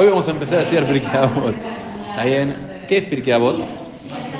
Hoy 0.00 0.06
vamos 0.06 0.28
a 0.28 0.30
empezar 0.30 0.58
a 0.58 0.62
estudiar 0.62 0.86
Pirkei 0.86 1.10
Avot. 1.10 1.56
¿Qué 2.86 2.98
es 2.98 3.02
Pirkei 3.06 3.32
Avot? 3.32 3.66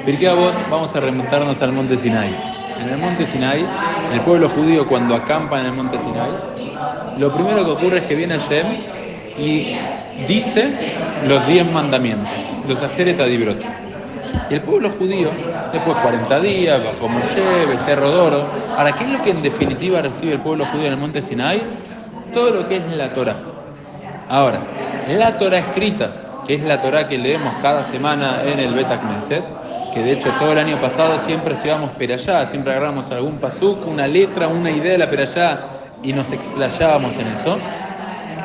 Pirkei 0.06 0.28
Avot 0.28 0.54
vamos 0.70 0.94
a 0.94 1.00
remontarnos 1.00 1.60
al 1.60 1.72
monte 1.72 1.96
Sinai. 1.96 2.32
En 2.80 2.88
el 2.90 2.96
monte 2.96 3.26
Sinai, 3.26 3.66
el 4.12 4.20
pueblo 4.20 4.48
judío 4.50 4.86
cuando 4.86 5.16
acampa 5.16 5.58
en 5.58 5.66
el 5.66 5.72
monte 5.72 5.98
Sinai, 5.98 6.30
lo 7.18 7.32
primero 7.32 7.64
que 7.64 7.72
ocurre 7.72 7.98
es 7.98 8.04
que 8.04 8.14
viene 8.14 8.38
Hashem 8.38 8.66
y 9.36 9.74
dice 10.28 10.92
los 11.26 11.44
diez 11.48 11.68
mandamientos, 11.68 12.30
los 12.68 12.80
Aseret 12.80 13.18
Adibrot. 13.18 13.60
Y 14.50 14.54
el 14.54 14.60
pueblo 14.60 14.92
judío, 14.96 15.30
después 15.72 15.96
40 15.96 16.38
días, 16.38 16.84
bajo 16.84 17.08
Moshe, 17.08 17.66
Becerro 17.68 18.12
Doro. 18.12 18.44
Ahora, 18.76 18.92
¿qué 18.92 19.02
es 19.02 19.10
lo 19.10 19.20
que 19.24 19.30
en 19.30 19.42
definitiva 19.42 20.02
recibe 20.02 20.34
el 20.34 20.40
pueblo 20.40 20.66
judío 20.66 20.86
en 20.86 20.92
el 20.92 21.00
monte 21.00 21.20
Sinai? 21.20 21.62
Todo 22.32 22.52
lo 22.52 22.68
que 22.68 22.76
es 22.76 22.96
la 22.96 23.12
Torah. 23.12 23.34
Ahora, 24.28 24.60
la 25.16 25.38
Torah 25.38 25.58
escrita, 25.58 26.10
que 26.46 26.54
es 26.54 26.62
la 26.62 26.80
Torah 26.80 27.06
que 27.06 27.18
leemos 27.18 27.54
cada 27.62 27.84
semana 27.84 28.42
en 28.44 28.58
el 28.58 28.74
Beta 28.74 28.98
Knesset, 28.98 29.44
que 29.94 30.02
de 30.02 30.12
hecho 30.12 30.30
todo 30.38 30.52
el 30.52 30.58
año 30.58 30.80
pasado 30.80 31.18
siempre 31.20 31.54
estudiamos 31.54 31.92
Perayá, 31.92 32.46
siempre 32.46 32.72
agarramos 32.72 33.10
algún 33.10 33.38
pasuk, 33.38 33.86
una 33.86 34.06
letra, 34.06 34.48
una 34.48 34.70
idea 34.70 34.92
de 34.92 34.98
la 34.98 35.08
Perayá 35.08 35.60
y 36.02 36.12
nos 36.12 36.30
explayábamos 36.32 37.14
en 37.16 37.26
eso. 37.28 37.58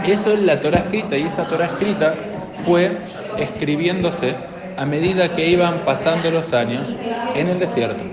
Eso 0.05 0.33
es 0.33 0.41
la 0.41 0.59
Torah 0.59 0.79
escrita 0.79 1.17
y 1.17 1.23
esa 1.23 1.45
Torah 1.45 1.65
escrita 1.65 2.15
fue 2.65 2.97
escribiéndose 3.37 4.35
a 4.77 4.85
medida 4.85 5.33
que 5.33 5.47
iban 5.47 5.79
pasando 5.85 6.31
los 6.31 6.53
años 6.53 6.87
en 7.35 7.47
el 7.49 7.59
desierto. 7.59 8.03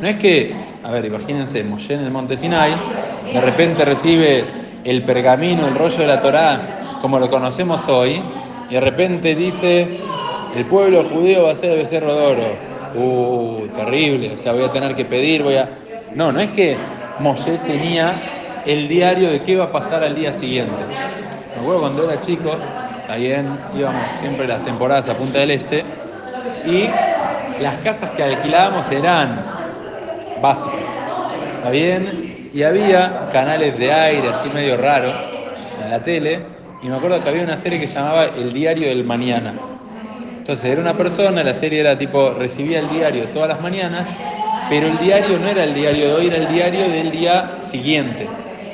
No 0.00 0.08
es 0.08 0.16
que, 0.16 0.54
a 0.82 0.90
ver, 0.90 1.04
imagínense, 1.04 1.62
Moshe 1.64 1.94
en 1.94 2.00
el 2.00 2.10
monte 2.10 2.36
Sinai, 2.36 2.74
de 3.32 3.40
repente 3.40 3.84
recibe 3.84 4.44
el 4.84 5.04
pergamino, 5.04 5.68
el 5.68 5.74
rollo 5.74 5.98
de 5.98 6.06
la 6.06 6.20
Torá 6.20 6.79
como 7.00 7.18
lo 7.18 7.30
conocemos 7.30 7.88
hoy, 7.88 8.20
y 8.68 8.74
de 8.74 8.80
repente 8.80 9.34
dice, 9.34 9.88
el 10.54 10.66
pueblo 10.66 11.04
judío 11.04 11.44
va 11.44 11.52
a 11.52 11.56
ser 11.56 11.70
el 11.70 11.78
becerro 11.78 12.14
de 12.14 12.26
oro. 12.26 12.70
Uh, 12.92 13.68
terrible, 13.76 14.34
o 14.34 14.36
sea, 14.36 14.52
voy 14.52 14.64
a 14.64 14.72
tener 14.72 14.94
que 14.96 15.04
pedir, 15.04 15.42
voy 15.42 15.56
a... 15.56 15.68
No, 16.14 16.32
no 16.32 16.40
es 16.40 16.50
que 16.50 16.76
Moshe 17.20 17.58
tenía 17.58 18.62
el 18.66 18.88
diario 18.88 19.30
de 19.30 19.42
qué 19.42 19.56
va 19.56 19.64
a 19.64 19.70
pasar 19.70 20.02
al 20.02 20.14
día 20.14 20.32
siguiente. 20.32 20.72
Me 21.54 21.62
acuerdo 21.62 21.80
cuando 21.80 22.10
era 22.10 22.20
chico, 22.20 22.50
ahí 23.08 23.26
íbamos 23.76 24.10
siempre 24.18 24.46
las 24.46 24.64
temporadas 24.64 25.08
a 25.08 25.14
Punta 25.14 25.38
del 25.38 25.52
Este, 25.52 25.84
y 26.66 26.88
las 27.62 27.76
casas 27.78 28.10
que 28.10 28.22
alquilábamos 28.22 28.90
eran 28.90 29.44
básicas, 30.42 30.78
¿está 31.58 31.70
bien? 31.70 32.50
Y 32.52 32.62
había 32.62 33.28
canales 33.32 33.78
de 33.78 33.92
aire 33.92 34.28
así 34.30 34.48
medio 34.50 34.76
raro 34.76 35.12
en 35.84 35.90
la 35.90 36.02
tele, 36.02 36.40
y 36.82 36.88
me 36.88 36.96
acuerdo 36.96 37.20
que 37.20 37.28
había 37.28 37.42
una 37.42 37.56
serie 37.56 37.78
que 37.78 37.86
llamaba 37.86 38.26
El 38.26 38.52
Diario 38.52 38.88
del 38.88 39.04
Mañana. 39.04 39.54
Entonces 40.38 40.64
era 40.64 40.80
una 40.80 40.94
persona, 40.94 41.44
la 41.44 41.54
serie 41.54 41.80
era 41.80 41.96
tipo, 41.98 42.30
recibía 42.30 42.80
el 42.80 42.88
diario 42.88 43.28
todas 43.28 43.48
las 43.48 43.60
mañanas, 43.60 44.06
pero 44.68 44.86
el 44.86 44.98
diario 44.98 45.38
no 45.38 45.46
era 45.46 45.64
el 45.64 45.74
diario 45.74 46.06
de 46.06 46.12
hoy, 46.14 46.26
era 46.28 46.38
el 46.38 46.48
diario 46.48 46.88
del 46.88 47.10
día 47.10 47.58
siguiente. 47.60 48.26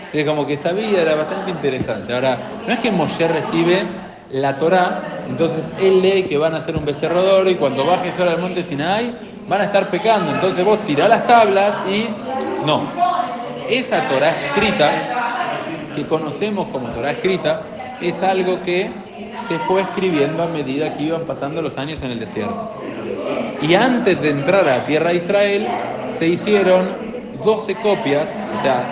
Entonces 0.07 0.25
como 0.25 0.47
que 0.47 0.57
sabía, 0.57 1.03
era 1.03 1.17
bastante 1.17 1.51
interesante. 1.51 2.15
Ahora, 2.15 2.39
no 2.67 2.73
es 2.73 2.79
que 2.79 2.93
Moshe 2.93 3.27
recibe 3.27 3.83
la 4.31 4.57
Torá, 4.57 5.03
entonces 5.29 5.75
él 5.81 6.01
lee 6.01 6.23
que 6.23 6.39
van 6.39 6.55
a 6.55 6.59
hacer 6.59 6.77
un 6.77 6.84
becerro 6.84 7.45
de 7.45 7.51
y 7.51 7.55
cuando 7.57 7.84
bajes 7.84 8.19
ahora 8.19 8.33
al 8.33 8.41
monte 8.41 8.62
Sinai 8.62 9.15
van 9.49 9.61
a 9.61 9.65
estar 9.65 9.91
pecando. 9.91 10.33
Entonces 10.33 10.65
vos 10.65 10.84
tirás 10.87 11.11
las 11.11 11.27
tablas 11.27 11.75
y 11.91 12.07
no. 12.65 12.83
Esa 13.69 14.07
Torá 14.07 14.31
escrita, 14.31 14.91
que 15.95 16.05
conocemos 16.07 16.69
como 16.69 16.89
Torá 16.89 17.11
escrita, 17.11 17.76
es 18.01 18.23
algo 18.23 18.63
que 18.63 18.91
se 19.47 19.59
fue 19.61 19.83
escribiendo 19.83 20.43
a 20.43 20.47
medida 20.47 20.95
que 20.95 21.05
iban 21.05 21.23
pasando 21.23 21.63
los 21.63 21.77
años 21.79 22.03
en 22.03 22.11
el 22.13 22.21
desierto. 22.21 22.73
Y 23.63 23.75
antes 23.75 24.21
de 24.21 24.31
entrar 24.31 24.69
a 24.69 24.79
la 24.79 24.85
tierra 24.85 25.11
de 25.11 25.17
Israel, 25.17 25.67
se 26.19 26.29
hicieron 26.29 26.89
12 27.45 27.75
copias, 27.77 28.39
o 28.56 28.61
sea, 28.61 28.87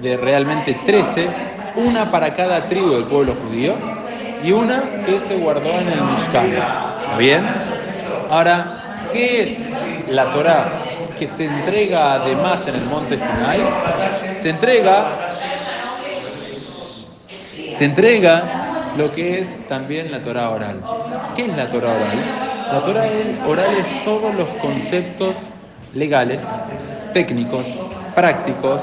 de 0.00 0.16
realmente 0.16 0.78
13, 0.84 1.28
una 1.76 2.10
para 2.10 2.34
cada 2.34 2.64
tribu 2.68 2.90
del 2.90 3.04
pueblo 3.04 3.34
judío 3.34 3.74
y 4.42 4.52
una 4.52 5.04
que 5.04 5.18
se 5.20 5.36
guardó 5.36 5.70
en 5.70 5.88
el 5.88 6.00
Mishkan. 6.00 6.46
¿Está 6.46 7.16
bien? 7.18 7.46
Ahora, 8.30 9.08
¿qué 9.12 9.42
es 9.42 9.68
la 10.08 10.32
Torá 10.32 10.84
que 11.18 11.26
se 11.26 11.44
entrega 11.44 12.12
además 12.14 12.66
en 12.66 12.76
el 12.76 12.84
monte 12.84 13.18
Sinai? 13.18 13.60
Se 14.40 14.50
entrega 14.50 15.30
se 17.78 17.84
entrega 17.84 18.92
lo 18.96 19.12
que 19.12 19.38
es 19.38 19.56
también 19.68 20.10
la 20.10 20.20
Torah 20.20 20.50
oral. 20.50 20.80
¿Qué 21.36 21.42
es 21.42 21.56
la 21.56 21.68
Torah 21.68 21.94
oral? 21.94 22.18
La 22.72 22.80
Torah 22.80 23.06
oral 23.46 23.76
es 23.76 24.04
todos 24.04 24.34
los 24.34 24.48
conceptos 24.54 25.36
legales, 25.94 26.44
técnicos, 27.12 27.66
prácticos, 28.16 28.82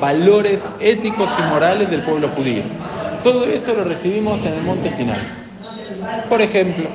valores 0.00 0.68
éticos 0.80 1.28
y 1.38 1.42
morales 1.42 1.88
del 1.88 2.02
pueblo 2.02 2.28
judío. 2.30 2.62
Todo 3.22 3.46
eso 3.46 3.72
lo 3.72 3.84
recibimos 3.84 4.44
en 4.44 4.54
el 4.54 4.62
monte 4.62 4.90
Sinai. 4.90 5.20
Por 6.28 6.42
ejemplo, 6.42 6.86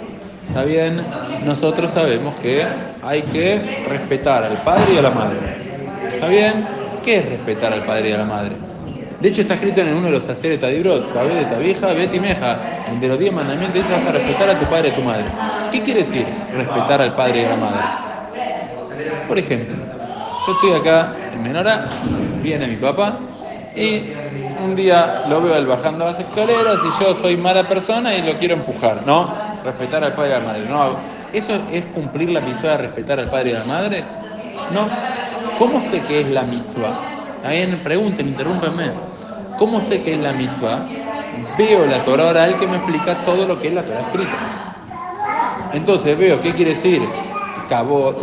está 0.48 0.66
bien, 0.66 1.02
nosotros 1.46 1.92
sabemos 1.92 2.38
que 2.42 2.66
hay 3.02 3.22
que 3.22 3.86
respetar 3.88 4.44
al 4.44 4.58
padre 4.58 4.94
y 4.94 4.98
a 4.98 5.02
la 5.04 5.10
madre. 5.12 5.38
¿Está 6.16 6.28
bien? 6.28 6.68
¿Qué 7.04 7.20
es 7.20 7.30
respetar 7.30 7.72
al 7.72 7.86
padre 7.86 8.10
y 8.10 8.12
a 8.12 8.18
la 8.18 8.26
madre? 8.26 8.69
De 9.20 9.28
hecho, 9.28 9.42
está 9.42 9.56
escrito 9.56 9.82
en 9.82 9.94
uno 9.94 10.06
de 10.06 10.12
los 10.12 10.30
Aseret 10.30 10.64
Adibrot, 10.64 11.14
Cabé 11.14 11.36
de 11.36 11.46
Tabija, 11.46 11.88
Betty 11.88 12.20
Meja, 12.20 12.58
de 13.00 13.08
los 13.08 13.20
diez 13.20 13.34
mandamientos 13.34 13.82
dice 13.82 13.92
vas 13.92 14.06
a 14.06 14.12
respetar 14.14 14.50
a 14.50 14.58
tu 14.58 14.66
padre 14.66 14.90
y 14.90 14.92
a 14.92 14.96
tu 14.96 15.02
madre. 15.02 15.26
¿Qué 15.72 15.82
quiere 15.82 16.02
decir 16.02 16.26
respetar 16.54 17.02
al 17.02 17.16
padre 17.16 17.42
y 17.42 17.46
a 17.46 17.50
la 17.50 17.56
madre? 17.58 17.82
Por 19.28 19.38
ejemplo, 19.38 19.76
yo 20.48 20.54
estoy 20.54 20.72
acá 20.74 21.16
en 21.34 21.44
Menora, 21.44 21.86
viene 22.42 22.68
mi 22.68 22.78
papá 22.78 23.20
y 23.76 24.14
un 24.64 24.74
día 24.76 25.24
lo 25.30 25.42
veo 25.42 25.56
él 25.56 25.68
bajando 25.68 26.06
las 26.06 26.20
escaleras 26.20 26.78
y 26.84 27.04
yo 27.04 27.14
soy 27.16 27.38
mala 27.38 27.68
persona 27.68 28.16
y 28.16 28.22
lo 28.22 28.38
quiero 28.40 28.56
empujar, 28.56 29.04
¿no? 29.06 29.34
Respetar 29.64 30.04
al 30.04 30.14
padre 30.14 30.30
y 30.30 30.34
a 30.34 30.40
la 30.40 30.46
madre. 30.46 30.66
No, 30.66 30.98
¿Eso 31.32 31.62
es 31.72 31.86
cumplir 31.88 32.32
la 32.32 32.42
mitzvah 32.42 32.72
de 32.72 32.78
respetar 32.78 33.20
al 33.20 33.30
padre 33.30 33.52
y 33.52 33.54
a 33.54 33.60
la 33.60 33.66
madre? 33.66 34.04
No. 34.74 34.90
¿Cómo 35.60 35.82
sé 35.82 36.02
que 36.02 36.22
es 36.22 36.28
la 36.28 36.44
mitzvah? 36.44 37.38
También 37.42 37.80
pregunten, 37.84 38.30
interrúmpenme. 38.30 38.92
¿Cómo 39.60 39.82
sé 39.82 40.02
que 40.02 40.14
es 40.14 40.20
la 40.20 40.32
mitzvah? 40.32 40.80
Veo 41.58 41.86
la 41.86 42.06
Torah 42.06 42.28
oral 42.28 42.58
que 42.58 42.66
me 42.66 42.78
explica 42.78 43.26
todo 43.26 43.46
lo 43.46 43.60
que 43.60 43.68
es 43.68 43.74
la 43.74 43.86
Torah 43.86 44.00
escrita. 44.04 44.38
Entonces 45.74 46.18
veo, 46.18 46.40
¿qué 46.40 46.56
quiere 46.56 46.72
decir? 46.72 47.36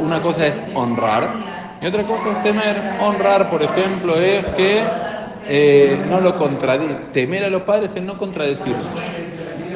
Una 0.00 0.22
cosa 0.22 0.46
es 0.46 0.62
honrar 0.72 1.76
y 1.78 1.86
otra 1.86 2.06
cosa 2.06 2.30
es 2.30 2.40
temer. 2.40 2.94
Honrar, 2.96 3.50
por 3.50 3.62
ejemplo, 3.62 4.18
es 4.18 4.46
que 4.46 5.04
eh, 5.44 6.06
no 6.08 6.20
lo 6.22 6.36
contradice. 6.38 6.94
Temer 7.12 7.44
a 7.44 7.50
los 7.50 7.62
padres 7.64 7.94
es 7.94 8.02
no 8.02 8.16
contradecirlos. 8.16 9.14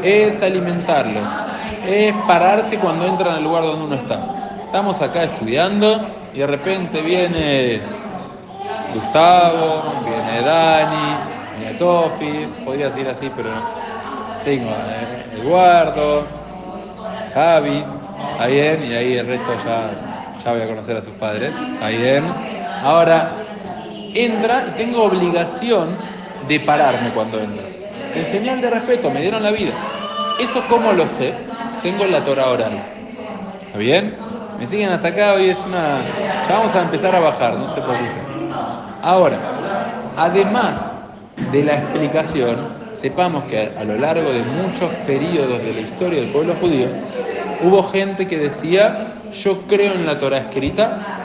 Es 0.01 0.41
alimentarlos. 0.41 1.47
Es 1.83 2.15
pararse 2.27 2.79
cuando 2.79 3.05
entran 3.05 3.35
al 3.35 3.45
lugar 3.45 3.65
donde 3.65 3.85
uno 3.85 3.97
está. 3.97 4.31
Estamos 4.65 5.03
acá 5.03 5.25
estudiando 5.25 6.31
y 6.33 6.39
de 6.39 6.47
repente 6.47 7.03
viene 7.03 8.01
Gustavo, 8.89 10.03
viene 10.05 10.43
Dani, 10.43 11.40
Tofi, 11.79 12.49
podría 12.65 12.87
decir 12.87 13.09
así, 13.09 13.31
pero 13.37 13.51
no. 13.51 13.91
Eh, 14.47 15.27
Eduardo, 15.39 16.25
Javi, 17.35 17.85
bien, 18.49 18.85
y 18.85 18.95
ahí 18.95 19.19
el 19.19 19.27
resto 19.27 19.51
ya, 19.65 19.91
ya 20.43 20.53
voy 20.53 20.63
a 20.63 20.67
conocer 20.67 20.97
a 20.97 21.03
sus 21.03 21.13
padres, 21.15 21.55
bien. 21.89 22.25
Ahora, 22.83 23.33
entra 24.15 24.65
y 24.69 24.71
tengo 24.79 25.05
obligación 25.05 25.97
de 26.49 26.61
pararme 26.61 27.11
cuando 27.13 27.39
entra. 27.39 27.65
En 28.15 28.27
señal 28.27 28.61
de 28.61 28.71
respeto, 28.71 29.11
me 29.11 29.21
dieron 29.21 29.43
la 29.43 29.51
vida. 29.51 29.73
¿Eso 30.41 30.65
cómo 30.69 30.93
lo 30.93 31.07
sé? 31.07 31.35
Tengo 31.83 32.07
la 32.07 32.25
Torah 32.25 32.49
oral. 32.49 32.83
¿Está 33.67 33.79
bien? 33.79 34.17
Me 34.59 34.67
siguen 34.67 34.91
hasta 34.91 35.09
acá, 35.09 35.35
hoy 35.35 35.51
es 35.51 35.59
una... 35.67 35.99
Ya 36.49 36.57
vamos 36.57 36.75
a 36.75 36.81
empezar 36.83 37.15
a 37.15 37.21
bajar, 37.21 37.55
no 37.55 37.67
se 37.69 37.81
preocupen. 37.81 38.31
Ahora, 39.03 39.39
además 40.17 40.95
de 41.53 41.65
la 41.65 41.75
explicación, 41.75 42.57
sepamos 42.95 43.45
que 43.45 43.73
a 43.77 43.85
lo 43.85 43.97
largo 43.97 44.31
de 44.31 44.43
muchos 44.43 44.91
periodos 45.07 45.63
de 45.63 45.73
la 45.73 45.81
historia 45.81 46.21
del 46.21 46.31
pueblo 46.31 46.55
judío, 46.61 46.89
hubo 47.63 47.83
gente 47.85 48.27
que 48.27 48.39
decía, 48.39 49.09
yo 49.33 49.63
creo 49.63 49.95
en 49.95 50.07
la 50.07 50.19
Torah 50.19 50.39
escrita, 50.39 51.25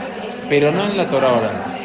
pero 0.50 0.71
no 0.71 0.83
en 0.85 0.97
la 0.97 1.07
Torah 1.07 1.33
oral. 1.33 1.79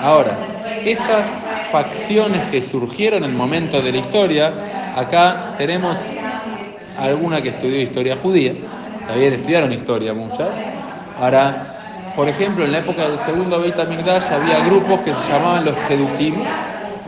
Ahora, 0.00 0.38
esas 0.84 1.42
facciones 1.72 2.50
que 2.50 2.62
surgieron 2.62 3.24
en 3.24 3.30
el 3.30 3.36
momento 3.36 3.80
de 3.80 3.92
la 3.92 3.98
historia, 3.98 4.52
acá 4.96 5.54
tenemos 5.58 5.96
alguna 6.98 7.42
que 7.42 7.50
estudió 7.50 7.80
historia 7.80 8.16
judía, 8.22 8.52
también 9.06 9.32
estudiaron 9.32 9.72
historia 9.72 10.14
muchas, 10.14 10.48
ahora 11.18 11.74
por 12.18 12.28
ejemplo, 12.28 12.64
en 12.64 12.72
la 12.72 12.78
época 12.78 13.08
del 13.08 13.16
segundo 13.16 13.60
Beit 13.60 13.78
HaMikdash 13.78 14.32
había 14.32 14.58
grupos 14.64 14.98
que 15.02 15.14
se 15.14 15.32
llamaban 15.32 15.64
los 15.64 15.78
Tzedukim. 15.78 16.34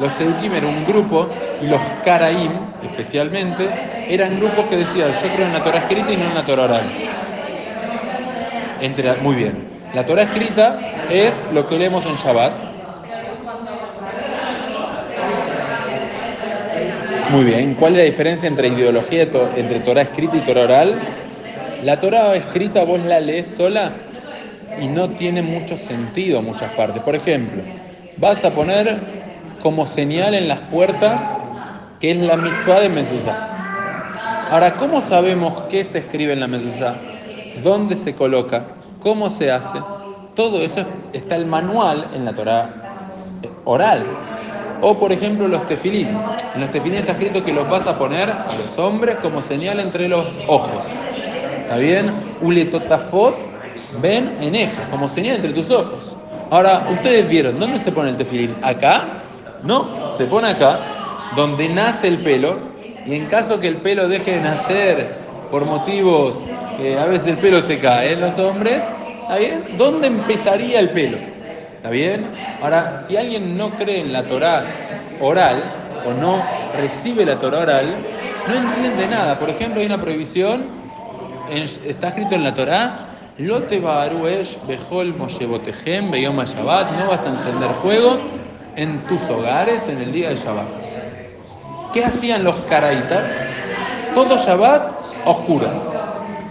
Los 0.01 0.15
Tzedukim 0.15 0.55
eran 0.55 0.71
un 0.71 0.85
grupo 0.87 1.29
y 1.61 1.67
los 1.67 1.83
Karaim, 2.03 2.53
especialmente, 2.83 3.69
eran 4.09 4.37
grupos 4.37 4.65
que 4.67 4.79
decían, 4.79 5.13
yo 5.13 5.31
creo 5.31 5.45
en 5.47 5.53
la 5.53 5.63
Torah 5.63 5.81
escrita 5.81 6.11
y 6.11 6.17
no 6.17 6.25
en 6.25 6.35
la 6.35 6.47
Torah 6.47 6.65
oral. 6.65 6.85
Muy 9.21 9.35
bien. 9.37 9.69
La 9.93 10.07
Torah 10.07 10.23
escrita 10.23 10.81
es 11.11 11.45
lo 11.53 11.67
que 11.67 11.79
leemos 11.79 12.07
en 12.07 12.17
Shabbat. 12.17 12.53
Muy 17.29 17.45
bien. 17.45 17.75
¿Cuál 17.75 17.93
es 17.93 17.99
la 17.99 18.05
diferencia 18.05 18.49
entre 18.49 18.69
ideología, 18.69 19.25
entre 19.55 19.81
Torah 19.81 20.01
escrita 20.01 20.37
y 20.39 20.41
Torah 20.41 20.63
oral? 20.63 20.99
La 21.83 22.01
Torah 22.01 22.35
escrita 22.37 22.85
vos 22.85 23.01
la 23.01 23.21
lees 23.21 23.49
sola 23.49 23.93
y 24.81 24.89
no 24.89 25.11
tiene 25.11 25.43
mucho 25.43 25.77
sentido 25.77 26.39
en 26.39 26.47
muchas 26.47 26.73
partes. 26.73 27.03
Por 27.03 27.15
ejemplo, 27.15 27.63
vas 28.17 28.43
a 28.45 28.51
poner 28.55 29.20
como 29.63 29.87
señal 29.87 30.35
en 30.35 30.49
las 30.49 30.61
puertas 30.61 31.23
que 32.01 32.13
es 32.13 32.17
la 32.17 32.37
mitzvah 32.37 32.81
de 32.81 32.89
mezuzá. 32.89 33.49
Ahora, 34.51 34.73
¿cómo 34.73 35.01
sabemos 35.01 35.61
qué 35.71 35.85
se 35.85 35.99
escribe 35.99 36.33
en 36.33 36.41
la 36.41 36.49
mezuzá? 36.49 36.97
¿Dónde 37.63 37.95
se 37.95 38.15
coloca? 38.15 38.65
¿Cómo 39.01 39.31
se 39.31 39.53
hace? 39.53 39.79
Todo 40.35 40.63
eso 40.63 40.85
está 41.13 41.37
el 41.37 41.47
manual 41.47 42.09
en 42.15 42.25
la 42.25 42.33
Torah 42.33 42.71
oral. 43.65 44.05
O 44.81 44.99
por 44.99 45.13
ejemplo 45.13 45.47
los 45.47 45.67
tefilín. 45.67 46.09
En 46.55 46.61
los 46.61 46.71
tefilín 46.71 46.99
está 46.99 47.13
escrito 47.13 47.45
que 47.45 47.53
los 47.53 47.69
vas 47.69 47.87
a 47.87 47.99
poner 47.99 48.31
a 48.31 48.49
los 48.59 48.79
hombres 48.79 49.17
como 49.17 49.43
señal 49.43 49.79
entre 49.79 50.09
los 50.09 50.27
ojos. 50.49 50.85
¿Está 51.57 51.77
bien? 51.77 52.11
Uletotafot 52.41 53.37
ven 54.01 54.37
en 54.41 54.55
eso, 54.55 54.81
como 54.91 55.09
señal 55.09 55.37
entre 55.37 55.53
tus 55.53 55.71
ojos. 55.71 56.17
Ahora, 56.51 56.89
ustedes 56.91 57.29
vieron, 57.29 57.61
¿dónde 57.61 57.79
se 57.79 57.93
pone 57.93 58.11
el 58.11 58.17
tefilín? 58.17 58.57
¿Acá? 58.63 59.05
No, 59.63 60.13
se 60.17 60.25
pone 60.25 60.49
acá, 60.49 60.79
donde 61.37 61.69
nace 61.69 62.09
el 62.09 62.19
pelo, 62.19 62.59
y 63.07 63.15
en 63.15 63.27
caso 63.27 63.61
que 63.61 63.69
el 63.69 63.77
pelo 63.77 64.09
deje 64.09 64.33
de 64.33 64.41
nacer 64.41 65.09
por 65.51 65.65
motivos, 65.65 66.39
eh, 66.79 66.99
a 66.99 67.07
veces 67.07 67.29
el 67.29 67.37
pelo 67.39 67.61
se 67.61 67.79
cae 67.79 68.13
en 68.13 68.21
los 68.21 68.39
hombres, 68.39 68.83
¿está? 69.29 69.63
¿Dónde 69.77 70.07
empezaría 70.07 70.81
el 70.81 70.91
pelo? 70.91 71.19
¿Está 71.77 71.91
bien? 71.91 72.27
Ahora, 72.63 72.97
si 73.07 73.17
alguien 73.17 73.57
no 73.57 73.77
cree 73.77 74.01
en 74.01 74.13
la 74.13 74.23
Torah 74.23 74.65
oral, 75.21 75.63
o 76.07 76.13
no 76.15 76.43
recibe 76.77 77.27
la 77.27 77.39
Torah 77.39 77.61
oral, 77.61 77.95
no 78.49 78.55
entiende 78.55 79.07
nada. 79.09 79.39
Por 79.39 79.51
ejemplo, 79.51 79.81
hay 79.81 79.87
una 79.87 80.01
prohibición, 80.01 80.65
está 81.87 82.09
escrito 82.09 82.35
en 82.35 82.45
la 82.45 82.55
Torah, 82.55 83.07
Lote 83.39 83.81
Behol 83.81 85.15
Moshebotejem 85.17 86.11
Beyom 86.11 86.39
Shabbat, 86.45 86.91
no 86.93 87.09
vas 87.09 87.25
a 87.25 87.29
encender 87.29 87.71
fuego 87.83 88.19
en 88.81 88.99
tus 89.01 89.29
hogares 89.29 89.87
en 89.89 90.01
el 90.01 90.11
día 90.11 90.31
de 90.31 90.37
Shabbat. 90.37 90.67
¿Qué 91.93 92.03
hacían 92.03 92.45
los 92.45 92.57
caraitas? 92.61 93.29
Todo 94.15 94.39
Shabbat 94.39 94.93
oscuras. 95.27 95.89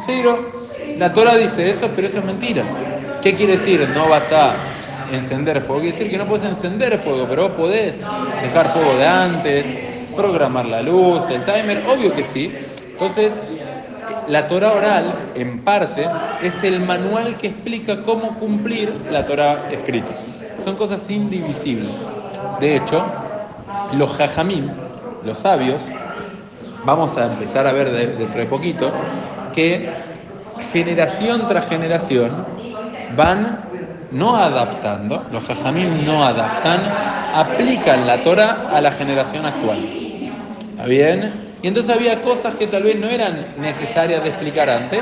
Cero. 0.05 0.51
La 0.97 1.11
Torah 1.11 1.35
dice 1.35 1.69
eso, 1.69 1.89
pero 1.95 2.07
eso 2.07 2.19
es 2.19 2.25
mentira. 2.25 2.63
¿Qué 3.21 3.33
quiere 3.33 3.53
decir? 3.53 3.87
No 3.95 4.09
vas 4.09 4.31
a 4.31 4.53
encender 5.11 5.59
fuego. 5.61 5.81
Quiere 5.81 5.97
decir 5.97 6.11
que 6.11 6.17
no 6.17 6.27
puedes 6.27 6.45
encender 6.45 6.99
fuego, 6.99 7.25
pero 7.27 7.49
vos 7.49 7.51
podés 7.57 8.03
dejar 8.43 8.73
fuego 8.73 8.95
de 8.95 9.07
antes, 9.07 9.65
programar 10.15 10.65
la 10.65 10.81
luz, 10.81 11.27
el 11.29 11.43
timer, 11.45 11.83
obvio 11.87 12.13
que 12.13 12.23
sí. 12.23 12.53
Entonces, 12.91 13.33
la 14.27 14.47
Torah 14.47 14.73
oral, 14.73 15.15
en 15.35 15.61
parte, 15.61 16.05
es 16.43 16.61
el 16.63 16.81
manual 16.81 17.37
que 17.37 17.47
explica 17.47 18.03
cómo 18.03 18.37
cumplir 18.37 18.93
la 19.11 19.25
Torah 19.25 19.69
escrita. 19.71 20.11
Son 20.63 20.75
cosas 20.75 21.09
indivisibles. 21.09 21.93
De 22.59 22.75
hecho, 22.75 23.05
los 23.93 24.11
jajamim, 24.11 24.69
los 25.23 25.37
sabios, 25.37 25.89
vamos 26.85 27.17
a 27.17 27.27
empezar 27.27 27.67
a 27.67 27.71
ver 27.71 27.91
dentro 27.91 28.39
de 28.39 28.45
poquito, 28.45 28.91
que 29.53 29.89
generación 30.71 31.47
tras 31.47 31.67
generación 31.67 32.45
van 33.15 33.59
no 34.11 34.35
adaptando, 34.35 35.23
los 35.31 35.43
jajamim 35.45 36.05
no 36.05 36.25
adaptan, 36.25 36.81
aplican 37.33 38.07
la 38.07 38.23
Torah 38.23 38.67
a 38.71 38.81
la 38.81 38.91
generación 38.91 39.45
actual. 39.45 39.77
¿Está 40.71 40.85
bien? 40.85 41.33
Y 41.61 41.67
entonces 41.67 41.95
había 41.95 42.21
cosas 42.21 42.55
que 42.55 42.67
tal 42.67 42.83
vez 42.83 42.97
no 42.97 43.07
eran 43.07 43.55
necesarias 43.59 44.23
de 44.23 44.29
explicar 44.29 44.69
antes, 44.69 45.01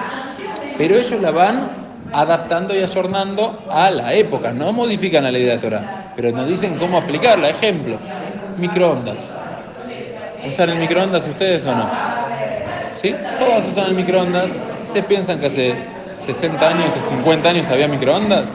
pero 0.78 0.96
ellos 0.96 1.22
la 1.22 1.32
van 1.32 1.77
adaptando 2.14 2.76
y 2.76 2.84
ayornando 2.84 3.64
a 3.70 3.90
la 3.92 4.14
época, 4.14 4.52
no 4.52 4.72
modifican 4.74 5.24
la 5.24 5.32
ley 5.32 5.44
de 5.44 5.56
la 5.56 5.60
Torah, 5.60 6.14
pero 6.16 6.32
nos 6.32 6.48
dicen 6.48 6.78
cómo 6.78 6.98
aplicarla. 6.98 7.50
Ejemplo, 7.50 7.98
microondas. 8.58 9.18
¿Usan 10.48 10.70
el 10.70 10.78
microondas 10.78 11.28
ustedes 11.28 11.66
o 11.66 11.76
no? 11.76 11.90
¿Sí? 12.92 13.16
Todos 13.40 13.64
usan 13.72 13.88
el 13.88 13.96
microondas. 13.96 14.50
¿Ustedes 14.88 15.06
piensan 15.06 15.40
que 15.40 15.48
hace 15.48 15.76
60 16.20 16.68
años 16.68 16.86
o 16.98 17.10
50 17.10 17.50
años 17.50 17.70
había 17.70 17.88
microondas? 17.88 18.50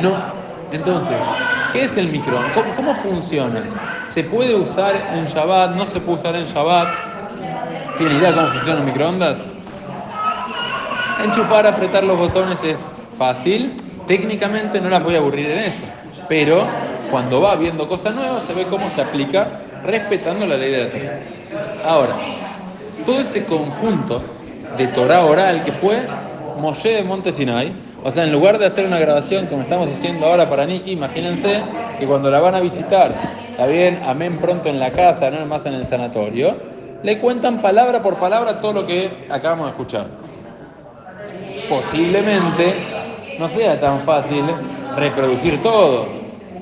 No. 0.00 0.12
Entonces, 0.72 1.16
¿qué 1.72 1.84
es 1.84 1.96
el 1.96 2.08
microondas? 2.08 2.52
¿Cómo, 2.76 2.94
funciona? 2.96 3.62
¿Se 4.12 4.24
puede 4.24 4.54
usar 4.54 4.94
en 5.12 5.26
Shabbat? 5.26 5.76
¿No 5.76 5.86
se 5.86 6.00
puede 6.00 6.18
usar 6.18 6.36
en 6.36 6.46
Shabbat? 6.46 6.88
¿Tiene 7.98 8.14
idea 8.14 8.32
cómo 8.32 8.46
funciona 8.48 8.80
el 8.80 8.86
microondas? 8.86 9.38
Enchufar, 11.24 11.66
apretar 11.66 12.04
los 12.04 12.18
botones 12.18 12.62
es 12.62 12.78
fácil. 13.16 13.72
Técnicamente 14.06 14.78
no 14.78 14.90
las 14.90 15.02
voy 15.02 15.14
a 15.14 15.18
aburrir 15.18 15.50
en 15.50 15.58
eso. 15.60 15.84
Pero 16.28 16.66
cuando 17.10 17.40
va 17.40 17.56
viendo 17.56 17.88
cosas 17.88 18.14
nuevas 18.14 18.42
se 18.44 18.52
ve 18.52 18.66
cómo 18.66 18.90
se 18.90 19.00
aplica 19.00 19.62
respetando 19.82 20.46
la 20.46 20.58
ley 20.58 20.70
de 20.70 20.84
la 20.84 20.90
Torah. 20.90 21.20
Ahora, 21.82 22.16
todo 23.06 23.20
ese 23.20 23.46
conjunto 23.46 24.22
de 24.76 24.86
Torah 24.88 25.24
oral 25.24 25.64
que 25.64 25.72
fue 25.72 26.06
Moshe 26.58 26.90
de 26.90 27.02
Monte 27.02 27.32
Sinai, 27.32 27.72
o 28.02 28.10
sea, 28.10 28.24
en 28.24 28.32
lugar 28.32 28.58
de 28.58 28.66
hacer 28.66 28.84
una 28.86 28.98
grabación 28.98 29.46
como 29.46 29.62
estamos 29.62 29.88
haciendo 29.88 30.26
ahora 30.26 30.50
para 30.50 30.66
Niki, 30.66 30.92
imagínense 30.92 31.62
que 31.98 32.06
cuando 32.06 32.30
la 32.30 32.40
van 32.40 32.54
a 32.54 32.60
visitar, 32.60 33.14
está 33.50 33.66
bien, 33.66 34.02
amén 34.06 34.36
pronto 34.36 34.68
en 34.68 34.78
la 34.78 34.90
casa, 34.90 35.30
no 35.30 35.46
más 35.46 35.64
en 35.64 35.72
el 35.72 35.86
sanatorio, 35.86 36.54
le 37.02 37.18
cuentan 37.18 37.62
palabra 37.62 38.02
por 38.02 38.16
palabra 38.16 38.60
todo 38.60 38.74
lo 38.74 38.86
que 38.86 39.26
acabamos 39.30 39.66
de 39.66 39.70
escuchar. 39.70 40.23
Posiblemente 41.68 42.74
no 43.38 43.48
sea 43.48 43.80
tan 43.80 44.00
fácil 44.00 44.44
reproducir 44.96 45.62
todo. 45.62 46.06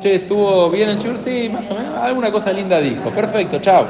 Che, 0.01 0.17
¿estuvo 0.17 0.71
bien 0.71 0.89
el 0.89 0.99
show? 0.99 1.17
Sí, 1.17 1.49
más 1.53 1.71
o 1.71 1.75
menos. 1.75 1.97
Alguna 1.99 2.33
cosa 2.33 2.53
linda 2.53 2.81
dijo. 2.81 3.11
Perfecto, 3.11 3.59
chao. 3.61 3.87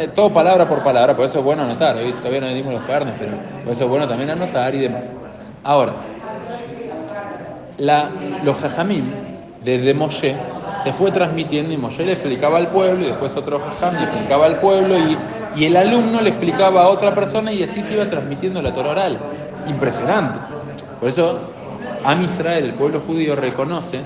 Eh, 0.00 0.08
todo 0.14 0.32
palabra 0.32 0.66
por 0.66 0.82
palabra, 0.82 1.14
por 1.14 1.26
eso 1.26 1.40
es 1.40 1.44
bueno 1.44 1.62
anotar. 1.62 1.96
Hoy 1.96 2.12
todavía 2.14 2.40
no 2.40 2.48
dimos 2.48 2.72
los 2.72 2.82
carnes, 2.84 3.14
pero 3.18 3.32
por 3.62 3.72
eso 3.72 3.84
es 3.84 3.90
bueno 3.90 4.08
también 4.08 4.30
anotar 4.30 4.74
y 4.74 4.78
demás. 4.78 5.14
Ahora, 5.62 5.92
la, 7.76 8.08
los 8.42 8.56
jajamim 8.56 9.10
desde 9.62 9.92
Moshe 9.92 10.36
se 10.82 10.92
fue 10.92 11.10
transmitiendo 11.10 11.74
y 11.74 11.76
Moshe 11.76 12.04
le 12.04 12.12
explicaba 12.12 12.58
al 12.58 12.68
pueblo 12.68 13.02
y 13.02 13.08
después 13.08 13.36
otro 13.36 13.60
jajam 13.60 13.96
le 13.96 14.04
explicaba 14.04 14.46
al 14.46 14.60
pueblo 14.60 14.98
y, 14.98 15.18
y, 15.56 15.64
el 15.64 15.76
alumno 15.76 16.20
le 16.20 16.30
explicaba 16.30 16.84
a 16.84 16.88
otra 16.88 17.14
persona 17.14 17.52
y 17.52 17.62
así 17.62 17.82
se 17.82 17.94
iba 17.94 18.08
transmitiendo 18.08 18.62
la 18.62 18.72
Torah 18.72 18.90
oral. 18.90 19.18
Impresionante. 19.66 20.38
Por 21.00 21.08
eso 21.08 21.38
Am 22.04 22.22
Israel, 22.22 22.66
el 22.66 22.74
pueblo 22.74 23.00
judío, 23.00 23.34
reconoce 23.34 24.00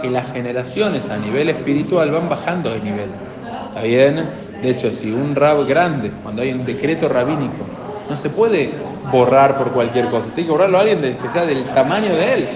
que 0.00 0.10
las 0.10 0.32
generaciones 0.32 1.10
a 1.10 1.18
nivel 1.18 1.50
espiritual 1.50 2.10
van 2.10 2.28
bajando 2.28 2.70
de 2.70 2.80
nivel. 2.80 3.10
¿Está 3.68 3.82
bien? 3.82 4.30
De 4.62 4.70
hecho, 4.70 4.90
si 4.90 5.10
un 5.10 5.34
rab 5.34 5.66
grande, 5.66 6.10
cuando 6.22 6.40
hay 6.40 6.52
un 6.52 6.64
decreto 6.64 7.06
rabínico, 7.06 7.66
no 8.08 8.16
se 8.16 8.30
puede 8.30 8.70
borrar 9.12 9.58
por 9.58 9.72
cualquier 9.72 10.08
cosa. 10.08 10.30
Tiene 10.34 10.46
que 10.46 10.52
borrarlo 10.52 10.78
a 10.78 10.80
alguien 10.80 11.18
que 11.20 11.28
sea 11.28 11.44
del 11.44 11.64
tamaño 11.66 12.14
de 12.14 12.34
él. 12.34 12.48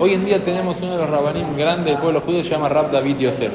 Hoy 0.00 0.14
en 0.14 0.24
día 0.24 0.42
tenemos 0.42 0.78
uno 0.82 0.92
de 0.92 0.98
los 0.98 1.10
rabanim 1.10 1.56
grandes 1.56 1.86
del 1.86 1.98
pueblo 1.98 2.20
judío, 2.20 2.42
se 2.42 2.50
llama 2.50 2.68
Rab 2.68 2.90
David 2.90 3.18
Yosef. 3.18 3.52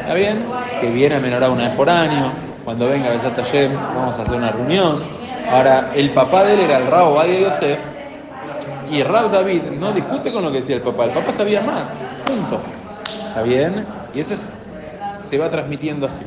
¿Está 0.00 0.14
bien? 0.14 0.46
Que 0.80 0.90
viene 0.90 1.16
a 1.16 1.20
menorar 1.20 1.50
una 1.50 1.68
vez 1.68 1.76
por 1.76 1.90
año. 1.90 2.32
Cuando 2.70 2.86
venga 2.86 3.10
Besat 3.10 3.34
Hashem, 3.34 3.74
vamos 3.74 4.16
a 4.16 4.22
hacer 4.22 4.36
una 4.36 4.52
reunión. 4.52 5.02
Ahora, 5.50 5.90
el 5.92 6.14
papá 6.14 6.44
de 6.44 6.54
él 6.54 6.60
era 6.60 6.76
el 6.76 6.86
Rab 6.86 7.08
Obadia 7.08 7.40
Yosef. 7.40 7.80
Y 8.92 9.02
Rab 9.02 9.32
David 9.32 9.62
no 9.76 9.90
discute 9.90 10.30
con 10.30 10.44
lo 10.44 10.52
que 10.52 10.58
decía 10.58 10.76
el 10.76 10.82
papá. 10.82 11.06
El 11.06 11.10
papá 11.10 11.32
sabía 11.32 11.62
más. 11.62 11.98
Punto. 12.24 12.60
¿Está 13.26 13.42
bien? 13.42 13.84
Y 14.14 14.20
eso 14.20 14.36
se 15.18 15.36
va 15.36 15.50
transmitiendo 15.50 16.06
así. 16.06 16.22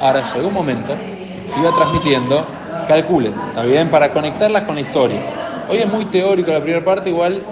Ahora 0.00 0.22
llegó 0.32 0.48
un 0.48 0.54
momento, 0.54 0.94
se 0.94 1.60
iba 1.60 1.70
transmitiendo, 1.76 2.46
calculen, 2.88 3.34
¿está 3.50 3.62
bien? 3.64 3.90
Para 3.90 4.10
conectarlas 4.12 4.62
con 4.62 4.76
la 4.76 4.80
historia. 4.80 5.20
Hoy 5.68 5.76
es 5.76 5.86
muy 5.86 6.06
teórico 6.06 6.52
la 6.52 6.62
primera 6.62 6.82
parte, 6.82 7.10
igual 7.10 7.42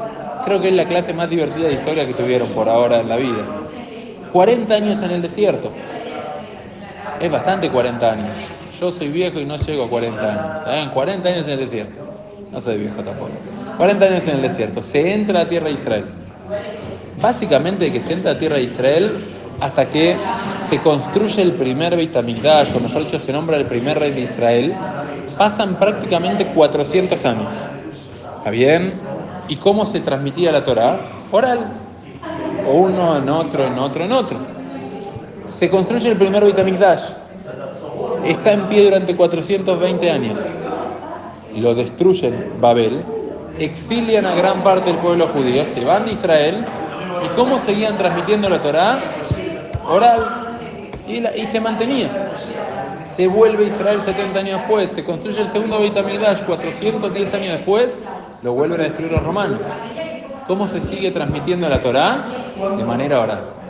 Creo 0.46 0.62
que 0.62 0.68
es 0.68 0.74
la 0.74 0.86
clase 0.86 1.12
más 1.12 1.28
divertida 1.28 1.68
de 1.68 1.74
historia 1.74 2.06
que 2.06 2.14
tuvieron 2.14 2.48
por 2.48 2.70
ahora 2.70 3.00
en 3.00 3.08
la 3.10 3.16
vida. 3.16 3.44
40 4.32 4.74
años 4.74 5.02
en 5.02 5.10
el 5.10 5.20
desierto. 5.20 5.70
Es 7.20 7.30
bastante 7.30 7.70
40 7.70 8.12
años. 8.12 8.38
Yo 8.78 8.90
soy 8.90 9.08
viejo 9.08 9.40
y 9.40 9.44
no 9.44 9.56
llego 9.56 9.84
a 9.84 9.88
40 9.88 10.20
años. 10.20 10.64
¿Saben? 10.64 10.88
40 10.90 11.28
años 11.28 11.46
en 11.46 11.52
el 11.52 11.60
desierto. 11.60 12.00
No 12.50 12.60
soy 12.60 12.78
viejo 12.78 13.02
tampoco. 13.02 13.30
40 13.78 14.04
años 14.04 14.28
en 14.28 14.36
el 14.36 14.42
desierto. 14.42 14.82
Se 14.82 15.12
entra 15.12 15.40
a 15.40 15.48
tierra 15.48 15.66
de 15.66 15.72
Israel. 15.72 16.04
Básicamente 17.20 17.90
que 17.92 18.00
se 18.00 18.12
entra 18.12 18.32
a 18.32 18.38
tierra 18.38 18.56
de 18.56 18.64
Israel 18.64 19.10
hasta 19.60 19.88
que 19.88 20.16
se 20.60 20.78
construye 20.78 21.42
el 21.42 21.52
primer 21.52 21.96
Beit 21.96 22.16
o 22.16 22.22
mejor 22.22 23.04
dicho, 23.04 23.18
se 23.18 23.32
nombra 23.32 23.56
el 23.56 23.66
primer 23.66 23.98
rey 23.98 24.10
de 24.10 24.22
Israel, 24.22 24.74
pasan 25.38 25.76
prácticamente 25.76 26.46
400 26.46 27.24
años. 27.24 27.54
¿Está 28.38 28.50
bien? 28.50 28.92
¿Y 29.48 29.56
cómo 29.56 29.86
se 29.86 30.00
transmitía 30.00 30.52
la 30.52 30.64
Torah? 30.64 30.98
Oral. 31.30 31.66
O 32.68 32.72
uno 32.72 33.18
en 33.18 33.28
otro, 33.28 33.66
en 33.66 33.78
otro, 33.78 34.04
en 34.04 34.12
otro. 34.12 34.53
Se 35.58 35.70
construye 35.70 36.08
el 36.08 36.16
primer 36.16 36.42
HaMikdash. 36.42 37.10
Está 38.24 38.52
en 38.52 38.68
pie 38.68 38.84
durante 38.84 39.14
420 39.14 40.10
años. 40.10 40.38
Lo 41.54 41.74
destruyen 41.74 42.54
Babel, 42.60 43.04
exilian 43.58 44.26
a 44.26 44.34
gran 44.34 44.64
parte 44.64 44.90
del 44.90 44.98
pueblo 44.98 45.28
judío, 45.28 45.64
se 45.66 45.84
van 45.84 46.06
de 46.06 46.12
Israel. 46.12 46.64
¿Y 47.24 47.28
cómo 47.36 47.60
seguían 47.60 47.96
transmitiendo 47.96 48.48
la 48.48 48.60
Torah? 48.60 49.00
Oral. 49.88 50.20
Y, 51.06 51.46
se 51.46 51.60
mantenía. 51.60 52.32
Se 53.06 53.28
vuelve 53.28 53.66
Israel 53.66 54.00
70 54.04 54.38
años 54.40 54.60
después, 54.60 54.90
se 54.90 55.04
construye 55.04 55.40
el 55.40 55.48
segundo 55.48 55.78
Beit 55.78 55.96
HaMikdash 55.96 56.42
410 56.42 57.34
años 57.34 57.56
después, 57.58 58.00
lo 58.42 58.54
vuelven 58.54 58.80
a 58.80 58.84
destruir 58.84 59.12
los 59.12 59.22
romanos. 59.22 59.60
¿Cómo 60.48 60.66
se 60.66 60.80
sigue 60.80 61.12
transmitiendo 61.12 61.68
la 61.68 61.80
Torá? 61.80 62.24
De 62.76 62.84
manera 62.84 63.20
oral. 63.20 63.63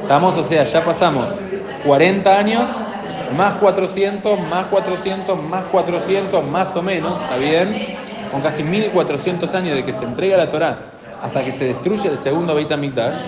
Estamos, 0.00 0.36
o 0.36 0.44
sea, 0.44 0.64
ya 0.64 0.84
pasamos 0.84 1.44
40 1.84 2.38
años, 2.38 2.82
más 3.28 3.56
400, 3.56 4.40
más 4.40 4.66
400, 4.66 5.42
más 5.42 5.66
400, 5.66 6.44
más 6.46 6.74
o 6.76 6.82
menos, 6.82 7.20
¿está 7.20 7.36
bien? 7.36 7.96
Con 8.30 8.42
casi 8.42 8.62
1400 8.62 9.54
años 9.54 9.76
de 9.76 9.84
que 9.84 9.92
se 9.92 10.04
entrega 10.04 10.36
la 10.36 10.48
Torá 10.48 10.92
hasta 11.20 11.44
que 11.44 11.52
se 11.52 11.64
destruye 11.64 12.08
el 12.08 12.18
segundo 12.18 12.54
Beit 12.54 12.70
HaMikdash 12.72 13.24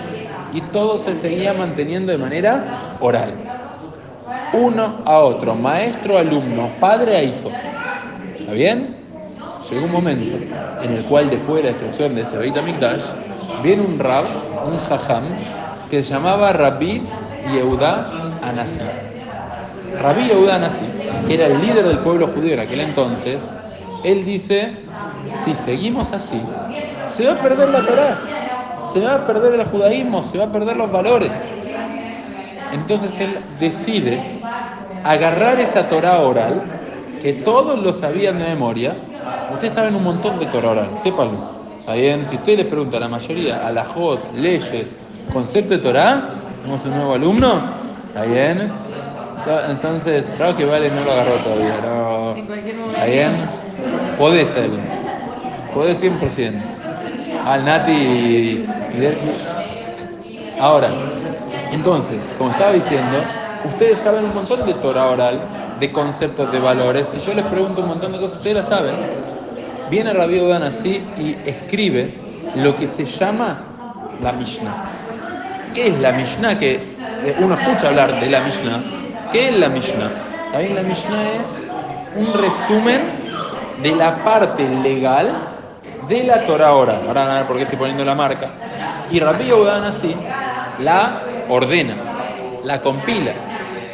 y 0.51 0.61
todo 0.61 0.99
se 0.99 1.15
seguía 1.15 1.53
manteniendo 1.53 2.11
de 2.11 2.17
manera 2.17 2.95
oral 2.99 3.51
uno 4.51 5.01
a 5.05 5.19
otro, 5.19 5.55
maestro, 5.55 6.17
alumno, 6.17 6.77
padre 6.79 7.15
a 7.17 7.23
hijo. 7.23 7.61
¿Está 8.39 8.51
bien? 8.53 9.13
Llegó 9.69 9.85
un 9.85 9.91
momento 9.91 10.47
en 10.77 10.91
el 10.91 11.05
cual 11.05 11.29
después 11.29 11.63
de 11.63 11.69
la 11.69 11.73
destrucción 11.75 12.15
de 12.15 12.21
ese 12.23 12.37
Beit 12.37 12.57
HaMikdash, 12.57 13.13
viene 13.55 13.81
un 13.83 13.99
rab, 13.99 14.57
un 14.61 14.79
jajam, 14.79 15.60
que 15.91 16.01
se 16.01 16.13
llamaba 16.13 16.53
Rabbi 16.53 17.03
Yehuda 17.53 18.39
Anasi. 18.41 18.79
Rabbi 20.01 20.23
Yehuda 20.23 20.55
Anasi, 20.55 20.85
que 21.27 21.33
era 21.33 21.47
el 21.47 21.59
líder 21.59 21.83
del 21.83 21.99
pueblo 21.99 22.29
judío 22.29 22.53
en 22.53 22.61
aquel 22.61 22.79
entonces, 22.79 23.53
él 24.05 24.23
dice, 24.23 24.71
si 25.43 25.53
seguimos 25.53 26.13
así, 26.13 26.41
se 27.13 27.27
va 27.27 27.33
a 27.33 27.37
perder 27.37 27.67
la 27.67 27.81
Torah, 27.81 28.17
se 28.93 29.01
va 29.01 29.15
a 29.15 29.27
perder 29.27 29.59
el 29.59 29.65
judaísmo, 29.65 30.23
se 30.23 30.37
va 30.37 30.45
a 30.45 30.51
perder 30.53 30.77
los 30.77 30.89
valores. 30.89 31.31
Entonces 32.71 33.19
él 33.19 33.39
decide 33.59 34.39
agarrar 35.03 35.59
esa 35.59 35.89
Torah 35.89 36.21
oral, 36.21 36.61
que 37.21 37.33
todos 37.33 37.77
lo 37.77 37.91
sabían 37.91 38.39
de 38.39 38.45
memoria. 38.45 38.93
Ustedes 39.51 39.73
saben 39.73 39.93
un 39.93 40.05
montón 40.05 40.39
de 40.39 40.45
Torah 40.45 40.69
oral, 40.69 40.89
sépanlo. 41.03 41.59
Si 41.85 42.35
usted 42.37 42.57
les 42.59 42.65
pregunta 42.67 42.95
a 42.95 43.01
la 43.01 43.09
mayoría, 43.09 43.67
a 43.67 43.73
la 43.73 43.83
Jot, 43.83 44.33
leyes, 44.37 44.93
concepto 45.31 45.73
de 45.73 45.79
Torah, 45.79 46.29
tenemos 46.61 46.85
un 46.85 46.91
nuevo 46.95 47.13
alumno. 47.15 47.61
Ento- 48.15 49.61
Entonces, 49.69 50.25
claro 50.37 50.55
que 50.55 50.65
Vale 50.65 50.89
no 50.91 51.03
lo 51.03 51.11
agarró 51.11 51.35
todavía. 51.37 51.79
No. 51.81 52.35
En 52.35 52.45
cualquier 52.45 52.75
momento. 52.75 52.97
¿Está 52.99 53.05
bien? 53.05 53.31
Podés 54.17 54.49
hacerlo. 54.49 54.77
Podés 55.73 55.99
100%. 56.03 56.61
Al 57.45 57.65
Nati 57.65 57.91
y, 57.91 58.65
y. 58.95 59.37
Ahora, 60.59 60.89
entonces, 61.71 62.23
como 62.37 62.51
estaba 62.51 62.71
diciendo, 62.73 63.17
ustedes 63.65 63.99
saben 64.03 64.25
un 64.25 64.33
montón 64.35 64.65
de 64.65 64.73
Torah 64.75 65.07
oral, 65.07 65.39
de 65.79 65.91
conceptos, 65.91 66.51
de 66.51 66.59
valores. 66.59 67.07
Si 67.09 67.19
yo 67.19 67.33
les 67.33 67.45
pregunto 67.45 67.81
un 67.81 67.87
montón 67.87 68.11
de 68.11 68.19
cosas, 68.19 68.37
ustedes 68.37 68.57
las 68.57 68.67
saben. 68.67 68.93
Viene 69.89 70.13
Rabbi 70.13 70.39
Odan 70.39 70.63
así 70.63 71.03
y 71.17 71.35
escribe 71.49 72.13
lo 72.55 72.75
que 72.75 72.87
se 72.87 73.05
llama 73.05 73.61
la 74.21 74.33
Mishnah. 74.33 74.85
¿Qué 75.73 75.87
es 75.87 75.99
la 75.99 76.11
Mishnah? 76.11 76.59
Que 76.59 76.73
eh, 76.75 77.35
uno 77.39 77.55
escucha 77.55 77.87
hablar 77.89 78.19
de 78.19 78.29
la 78.29 78.41
Mishnah. 78.41 78.83
¿Qué 79.31 79.49
es 79.49 79.55
la 79.57 79.69
Mishnah? 79.69 80.09
También 80.51 80.75
la 80.75 80.81
Mishnah 80.83 81.31
es 81.31 81.47
un 82.15 82.33
resumen 82.33 83.01
de 83.81 83.95
la 83.95 84.23
parte 84.23 84.67
legal 84.67 85.47
de 86.09 86.23
la 86.25 86.45
Torah 86.45 86.73
oral. 86.73 87.01
Ahora 87.07 87.21
van 87.21 87.31
a 87.31 87.37
ver 87.39 87.47
por 87.47 87.55
qué 87.55 87.63
estoy 87.63 87.77
poniendo 87.77 88.03
la 88.03 88.15
marca. 88.15 88.49
Y 89.09 89.19
Rabbi 89.19 89.45
Yehuda 89.45 89.87
así 89.87 90.15
la 90.79 91.21
ordena, 91.47 91.95
la 92.63 92.81
compila, 92.81 93.31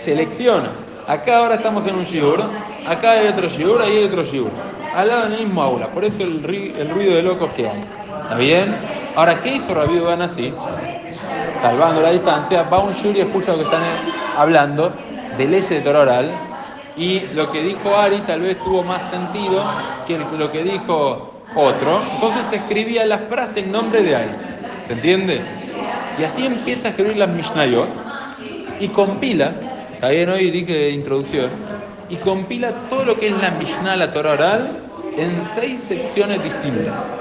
selecciona. 0.04 0.70
Acá 1.08 1.40
ahora 1.40 1.56
estamos 1.56 1.86
en 1.88 1.96
un 1.96 2.04
shiur, 2.04 2.44
acá 2.88 3.12
hay 3.12 3.28
otro 3.28 3.48
shiur, 3.48 3.82
ahí 3.82 3.98
hay 3.98 4.04
otro 4.06 4.24
shiur. 4.24 4.50
Al 4.96 5.08
lado 5.08 5.30
del 5.30 5.40
mismo 5.40 5.62
aula, 5.62 5.88
por 5.88 6.04
eso 6.04 6.24
el 6.24 6.42
ruido 6.44 7.16
de 7.16 7.24
locos 7.24 7.52
que 7.52 7.70
hay. 7.70 7.97
¿Está 8.28 8.40
bien? 8.40 8.76
Ahora, 9.16 9.42
¿qué 9.42 9.56
hizo 9.56 9.74
Rabbi 9.74 9.94
Yehuda 9.94 10.22
así? 10.26 10.54
Salvando 11.62 12.02
la 12.02 12.12
distancia, 12.12 12.64
va 12.64 12.80
un 12.80 12.92
shiur 12.92 13.16
y 13.16 13.22
escucha 13.22 13.54
lo 13.54 13.60
que 13.60 13.64
están 13.64 13.82
eh, 13.82 14.12
hablando 14.38 14.92
de 15.38 15.48
leyes 15.48 15.70
de 15.70 15.80
Torah 15.80 16.02
oral. 16.02 16.32
Y 16.98 17.22
lo 17.34 17.50
que 17.50 17.62
dijo 17.62 17.96
Ari 17.96 18.18
tal 18.28 18.42
vez 18.42 18.58
tuvo 18.60 18.84
más 18.84 19.02
sentido 19.10 19.64
que 20.06 20.20
lo 20.38 20.52
que 20.52 20.62
dijo 20.62 21.32
otro. 21.56 22.02
Entonces 22.16 22.44
escribía 22.52 23.06
la 23.06 23.20
frase 23.20 23.62
en 23.62 23.72
nombre 23.72 24.02
de 24.02 24.18
Ari. 24.18 24.32
¿Se 24.88 24.92
entiende? 24.92 25.40
Y 26.20 26.24
así 26.26 26.46
empieza 26.46 26.90
a 26.90 26.92
escribir 26.92 27.16
las 27.16 27.30
Mishnayot 27.30 27.88
y 28.82 28.90
compila, 28.90 29.54
está 29.94 30.10
bien 30.10 30.30
hoy 30.30 30.52
dije 30.52 30.90
introducción, 30.90 31.50
y 32.10 32.18
compila 32.18 32.74
todo 32.90 33.06
lo 33.06 33.16
que 33.16 33.30
es 33.30 33.38
la 33.38 33.52
Mishnah, 33.52 33.96
la 33.96 34.12
Torah 34.12 34.34
oral, 34.34 34.68
en 35.16 35.42
seis 35.56 35.82
secciones 35.84 36.44
distintas. 36.44 37.14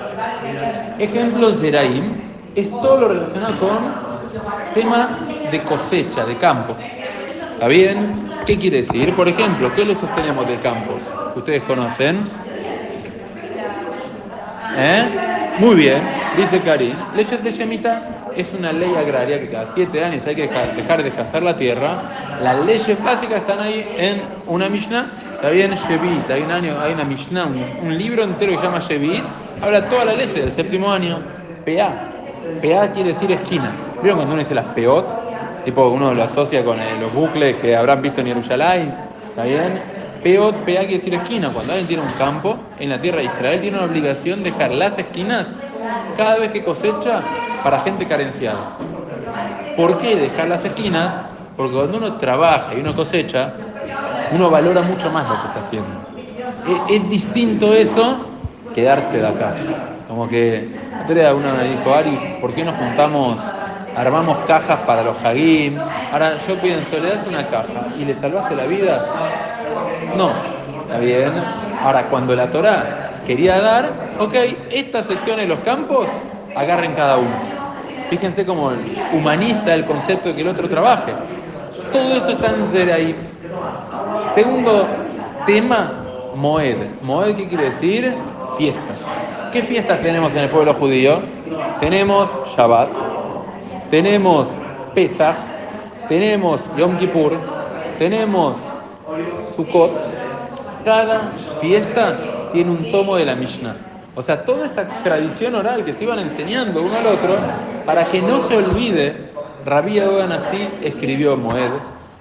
Ejemplo, 0.98 1.52
Zeraim 1.52 2.12
es 2.54 2.70
todo 2.70 3.00
lo 3.00 3.08
relacionado 3.08 3.58
con 3.58 4.06
temas 4.74 5.20
de 5.50 5.62
cosecha, 5.62 6.24
de 6.24 6.36
campo. 6.36 6.76
¿Está 7.54 7.68
bien? 7.68 8.40
¿Qué 8.44 8.58
quiere 8.58 8.82
decir? 8.82 9.14
Por 9.14 9.28
ejemplo, 9.28 9.72
¿qué 9.74 9.84
leyes 9.84 10.14
tenemos 10.14 10.46
del 10.46 10.60
campo? 10.60 10.98
¿Ustedes 11.34 11.62
conocen? 11.64 12.24
¿Eh? 14.74 15.04
Muy 15.58 15.76
bien, 15.76 16.02
dice 16.36 16.60
Karim. 16.60 16.96
Leyes 17.14 17.42
de 17.42 17.50
Shemitah 17.52 18.25
es 18.36 18.52
una 18.52 18.72
ley 18.72 18.94
agraria 18.94 19.40
que 19.40 19.48
cada 19.48 19.68
siete 19.72 20.04
años 20.04 20.22
hay 20.26 20.34
que 20.34 20.42
dejar, 20.42 20.76
dejar 20.76 21.02
de 21.02 21.10
cazar 21.10 21.42
la 21.42 21.56
tierra. 21.56 22.38
Las 22.42 22.64
leyes 22.66 23.02
básicas 23.02 23.40
están 23.40 23.60
ahí 23.60 23.86
en 23.96 24.22
una 24.46 24.68
Mishnah. 24.68 25.10
Está 25.34 25.50
bien, 25.50 25.74
Shevit. 25.74 26.30
Hay 26.30 26.42
un 26.42 26.50
año, 26.50 26.78
hay 26.78 26.92
una 26.92 27.04
Mishnah, 27.04 27.46
un, 27.46 27.96
libro 27.96 28.22
entero 28.24 28.52
que 28.52 28.58
se 28.58 28.64
llama 28.64 28.80
Shevit. 28.80 29.24
Habla 29.62 29.88
todas 29.88 30.06
las 30.06 30.16
leyes 30.16 30.34
del 30.34 30.52
séptimo 30.52 30.92
año. 30.92 31.20
PA. 31.64 32.10
PA 32.62 32.92
quiere 32.92 33.14
decir 33.14 33.32
esquina. 33.32 33.72
¿Vieron 34.02 34.18
cuando 34.18 34.34
uno 34.34 34.42
dice 34.42 34.54
las 34.54 34.66
peot? 34.66 35.64
Tipo, 35.64 35.88
uno 35.88 36.14
lo 36.14 36.22
asocia 36.22 36.62
con 36.62 36.78
eh, 36.78 36.96
los 37.00 37.12
bucles 37.12 37.56
que 37.56 37.74
habrán 37.74 38.02
visto 38.02 38.20
en 38.20 38.26
Jerusalén. 38.28 38.94
¿Está 39.30 39.44
bien? 39.44 39.80
Peot, 40.22 40.54
PA 40.56 40.64
quiere 40.64 40.98
decir 40.98 41.14
esquina. 41.14 41.48
Cuando 41.48 41.72
alguien 41.72 41.88
tiene 41.88 42.02
un 42.02 42.12
campo 42.18 42.58
en 42.78 42.90
la 42.90 43.00
tierra 43.00 43.18
de 43.18 43.24
Israel, 43.24 43.60
tiene 43.62 43.78
una 43.78 43.86
obligación 43.86 44.42
de 44.42 44.50
dejar 44.50 44.72
las 44.72 44.98
esquinas 44.98 45.56
cada 46.16 46.36
vez 46.36 46.50
que 46.50 46.64
cosecha 46.64 47.20
para 47.62 47.80
gente 47.80 48.06
carenciada. 48.06 48.76
¿Por 49.76 49.98
qué 49.98 50.16
dejar 50.16 50.48
las 50.48 50.64
esquinas? 50.64 51.14
Porque 51.56 51.74
cuando 51.74 51.98
uno 51.98 52.14
trabaja 52.14 52.74
y 52.74 52.80
uno 52.80 52.94
cosecha, 52.94 53.52
uno 54.32 54.50
valora 54.50 54.82
mucho 54.82 55.10
más 55.10 55.28
lo 55.28 55.40
que 55.40 55.48
está 55.48 55.60
haciendo. 55.60 56.86
Es, 56.88 56.96
es 56.96 57.10
distinto 57.10 57.72
eso 57.72 58.18
que 58.74 58.82
darse 58.82 59.18
de 59.18 59.26
acá. 59.26 59.54
Como 60.08 60.28
que, 60.28 60.68
uno 61.08 61.54
me 61.54 61.64
dijo, 61.64 61.94
Ari, 61.94 62.38
¿por 62.40 62.52
qué 62.52 62.64
nos 62.64 62.76
juntamos, 62.76 63.40
armamos 63.96 64.38
cajas 64.46 64.80
para 64.86 65.02
los 65.02 65.22
hagim? 65.24 65.78
Ahora 66.12 66.38
yo 66.46 66.60
pienso, 66.60 66.98
¿le 66.98 67.10
das 67.10 67.26
una 67.26 67.46
caja 67.48 67.86
y 67.98 68.04
le 68.04 68.14
salvaste 68.14 68.54
la 68.54 68.64
vida? 68.64 69.06
No, 70.16 70.30
está 70.82 70.98
bien. 70.98 71.32
Ahora, 71.82 72.04
cuando 72.08 72.34
la 72.34 72.50
Torá 72.50 73.05
quería 73.26 73.60
dar, 73.60 73.92
ok, 74.18 74.34
estas 74.70 75.06
secciones 75.06 75.48
los 75.48 75.58
campos, 75.60 76.06
agarren 76.54 76.94
cada 76.94 77.18
uno. 77.18 77.34
Fíjense 78.08 78.46
cómo 78.46 78.70
humaniza 79.12 79.74
el 79.74 79.84
concepto 79.84 80.28
de 80.28 80.36
que 80.36 80.42
el 80.42 80.48
otro 80.48 80.68
trabaje. 80.68 81.12
Todo 81.92 82.14
eso 82.14 82.30
está 82.30 82.48
en 82.48 82.68
Zeraim. 82.72 83.16
Segundo 84.34 84.86
tema, 85.44 86.04
Moed. 86.36 86.76
Moed, 87.02 87.34
¿qué 87.34 87.48
quiere 87.48 87.64
decir? 87.64 88.14
Fiestas. 88.56 88.98
¿Qué 89.52 89.62
fiestas 89.62 90.00
tenemos 90.02 90.32
en 90.32 90.38
el 90.40 90.48
pueblo 90.48 90.74
judío? 90.74 91.20
Tenemos 91.80 92.30
Shabbat, 92.56 92.88
tenemos 93.90 94.48
Pesach, 94.94 95.36
tenemos 96.08 96.62
Yom 96.76 96.96
Kippur, 96.96 97.32
tenemos 97.98 98.56
Sukkot. 99.54 99.92
Cada 100.84 101.22
fiesta 101.60 102.16
tiene 102.52 102.70
un 102.70 102.90
tomo 102.90 103.16
de 103.16 103.24
la 103.24 103.34
Mishnah. 103.34 103.76
O 104.14 104.22
sea, 104.22 104.44
toda 104.44 104.66
esa 104.66 105.02
tradición 105.02 105.54
oral 105.54 105.84
que 105.84 105.92
se 105.92 106.04
iban 106.04 106.18
enseñando 106.18 106.82
uno 106.82 106.96
al 106.96 107.06
otro 107.06 107.36
para 107.84 108.04
que 108.06 108.22
no 108.22 108.42
se 108.48 108.56
olvide 108.56 109.14
Rabí 109.64 109.94
Yehuda 109.94 110.26
Nasi 110.26 110.68
escribió 110.82 111.36
Moed. 111.36 111.70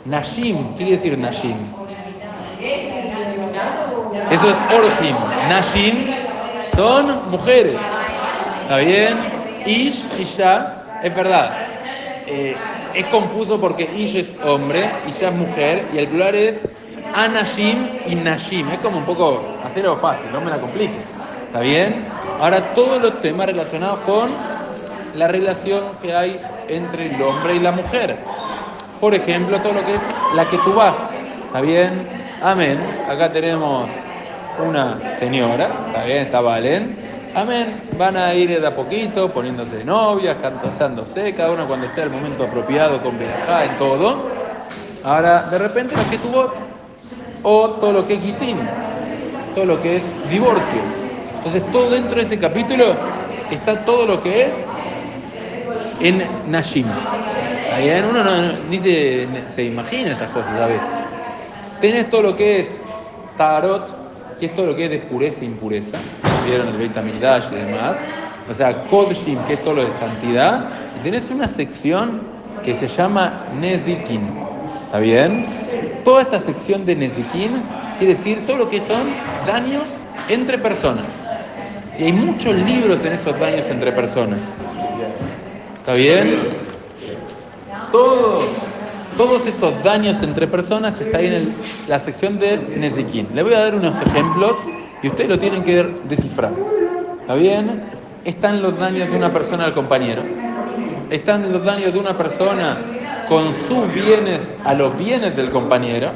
Nashim, 0.06 0.72
¿qué 0.72 0.84
quiere 0.84 0.92
decir 0.92 1.18
Nashim? 1.18 1.56
Eso 4.30 4.50
es 4.50 4.58
Orhim. 4.74 5.16
Nashim 5.50 6.08
son 6.76 7.32
mujeres. 7.32 7.78
¿Está 8.64 8.78
bien? 8.78 9.18
Ish, 9.66 10.06
Isha, 10.20 10.84
es 11.02 11.16
verdad. 11.16 11.68
Eh, 12.28 12.56
es 12.94 13.06
confuso 13.08 13.60
porque 13.60 13.84
Ish 13.84 14.16
es 14.16 14.34
hombre, 14.44 14.90
Isha 15.08 15.30
es 15.30 15.34
mujer, 15.36 15.86
y 15.94 16.00
el 16.00 16.08
plural 16.08 16.36
es 16.36 16.60
Anashim 17.14 17.88
y 18.08 18.16
Nashim. 18.16 18.70
Es 18.72 18.80
como 18.80 18.98
un 18.98 19.06
poco 19.06 19.44
hacerlo 19.76 19.98
fácil, 19.98 20.32
no 20.32 20.40
me 20.40 20.50
la 20.50 20.58
compliques. 20.58 21.04
¿Está 21.48 21.60
bien? 21.60 22.08
Ahora 22.40 22.74
todos 22.74 23.02
los 23.02 23.22
temas 23.22 23.48
relacionados 23.48 24.00
con 24.06 24.30
la 25.16 25.28
relación 25.28 25.98
que 26.02 26.16
hay 26.16 26.40
entre 26.70 27.14
el 27.14 27.22
hombre 27.22 27.56
y 27.56 27.60
la 27.60 27.74
mujer. 27.74 28.16
Por 29.02 29.14
ejemplo, 29.14 29.60
todo 29.62 29.74
lo 29.74 29.84
que 29.84 29.96
es 29.96 30.02
la 30.34 30.46
que 30.46 30.58
tú 30.60 30.74
vas. 30.74 30.96
¿Está 31.48 31.60
bien? 31.60 32.08
Amén. 32.42 32.80
Acá 33.10 33.34
tenemos 33.34 33.90
una 34.66 35.18
señora, 35.20 35.70
¿está 35.88 36.06
bien? 36.06 36.20
Está 36.20 36.40
Valen. 36.40 36.98
Amén. 37.36 37.90
Van 37.98 38.16
a 38.16 38.34
ir 38.34 38.62
de 38.62 38.66
a 38.66 38.74
poquito, 38.74 39.30
poniéndose 39.34 39.76
de 39.76 39.84
novias, 39.84 40.38
cantándose, 40.42 41.36
cada 41.36 41.52
uno 41.52 41.68
cuando 41.68 41.90
sea 41.90 42.06
el 42.06 42.12
momento 42.12 42.46
apropiado, 42.46 43.02
con 43.02 43.20
verajá, 43.20 43.66
en 43.66 43.78
todo. 43.78 44.30
Ahora, 45.04 45.44
de 45.52 45.58
repente, 45.58 45.98
la 45.98 46.10
que 46.10 46.18
tuvo, 46.18 46.54
o 47.44 47.70
todo 47.72 47.92
lo 47.92 48.08
que 48.08 48.14
es 48.14 48.24
todo 49.56 49.66
lo 49.66 49.82
que 49.82 49.98
es 49.98 50.04
divorcio. 50.30 50.82
Entonces, 51.38 51.64
todo 51.72 51.90
dentro 51.90 52.16
de 52.16 52.24
ese 52.24 52.38
capítulo 52.38 52.96
está 53.50 53.86
todo 53.86 54.06
lo 54.06 54.22
que 54.22 54.48
es 54.48 54.54
en 56.02 56.24
Nashim. 56.48 56.86
Ahí 57.74 57.90
uno 58.08 58.24
no, 58.24 58.54
ni 58.70 58.80
se, 58.80 59.28
se, 59.48 59.64
imagina 59.64 60.12
estas 60.12 60.30
cosas 60.32 60.60
a 60.60 60.68
veces. 60.68 60.90
Tenés 61.82 62.10
todo 62.10 62.22
lo 62.22 62.36
que 62.36 62.62
es 62.62 62.70
Tarot, 63.38 64.38
que 64.40 64.48
es 64.48 64.56
todo 64.56 64.68
lo 64.68 64.76
que 64.76 64.86
es 64.86 64.90
de 64.92 65.00
pureza 65.00 65.42
e 65.42 65.46
impureza. 65.46 65.98
Vieron 66.46 66.68
el 66.70 66.78
Beit 66.78 66.98
Amidash 66.98 67.46
y 67.52 67.56
demás. 67.56 68.00
O 68.50 68.54
sea, 68.54 68.84
Kodshim, 68.86 69.40
que 69.46 69.54
es 69.54 69.64
todo 69.64 69.76
lo 69.76 69.86
de 69.86 69.92
santidad. 69.94 70.70
Y 71.00 71.04
tenés 71.04 71.30
una 71.32 71.48
sección 71.48 72.22
que 72.64 72.76
se 72.76 72.88
llama 72.88 73.46
Nezikin. 73.60 74.30
¿Está 74.86 75.00
bien? 75.00 75.46
Toda 76.04 76.22
esta 76.22 76.40
sección 76.40 76.86
de 76.86 76.96
Nezikin 76.96 77.62
quiere 77.98 78.16
decir 78.16 78.46
todo 78.46 78.58
lo 78.58 78.70
que 78.70 78.80
son 78.82 79.08
daños 79.46 79.84
entre 80.30 80.58
personas. 80.58 81.06
Y 81.98 82.04
hay 82.06 82.14
muchos 82.14 82.56
libros 82.56 83.04
en 83.06 83.14
esos 83.14 83.40
daños 83.40 83.68
entre 83.70 83.92
personas. 83.92 84.40
¿Está 85.80 85.94
bien? 85.94 86.40
Todo, 87.92 88.42
todos 89.18 89.46
esos 89.46 89.82
daños 89.84 90.22
entre 90.24 90.48
personas 90.48 91.00
está 91.00 91.20
ahí 91.20 91.28
en 91.28 91.56
la 91.88 92.00
sección 92.00 92.38
de 92.40 92.58
Nezikin. 92.58 93.30
Le 93.34 93.44
voy 93.44 93.54
a 93.54 93.60
dar 93.60 93.76
unos 93.76 93.96
ejemplos 94.02 94.58
y 95.02 95.08
ustedes 95.08 95.30
lo 95.30 95.40
tienen 95.40 95.64
que 95.64 95.88
descifrar. 96.10 96.52
¿Está 97.22 97.36
bien? 97.36 97.84
Están 98.26 98.62
los 98.62 98.78
daños 98.78 99.10
de 99.10 99.16
una 99.16 99.32
persona 99.32 99.66
al 99.66 99.74
compañero. 99.74 100.24
Están 101.10 101.52
los 101.52 101.64
daños 101.64 101.94
de 101.94 102.00
una 102.00 102.18
persona 102.18 102.78
con 103.30 103.54
sus 103.54 103.94
bienes 103.94 104.52
a 104.64 104.74
los 104.74 104.98
bienes 104.98 105.36
del 105.36 105.50
compañero. 105.50 106.12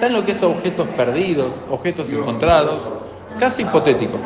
Están 0.00 0.14
lo 0.14 0.24
que 0.24 0.32
es 0.32 0.42
objetos 0.42 0.88
perdidos, 0.96 1.62
objetos 1.68 2.10
encontrados. 2.10 2.90
Caso 3.38 3.60
hipotético. 3.60 4.18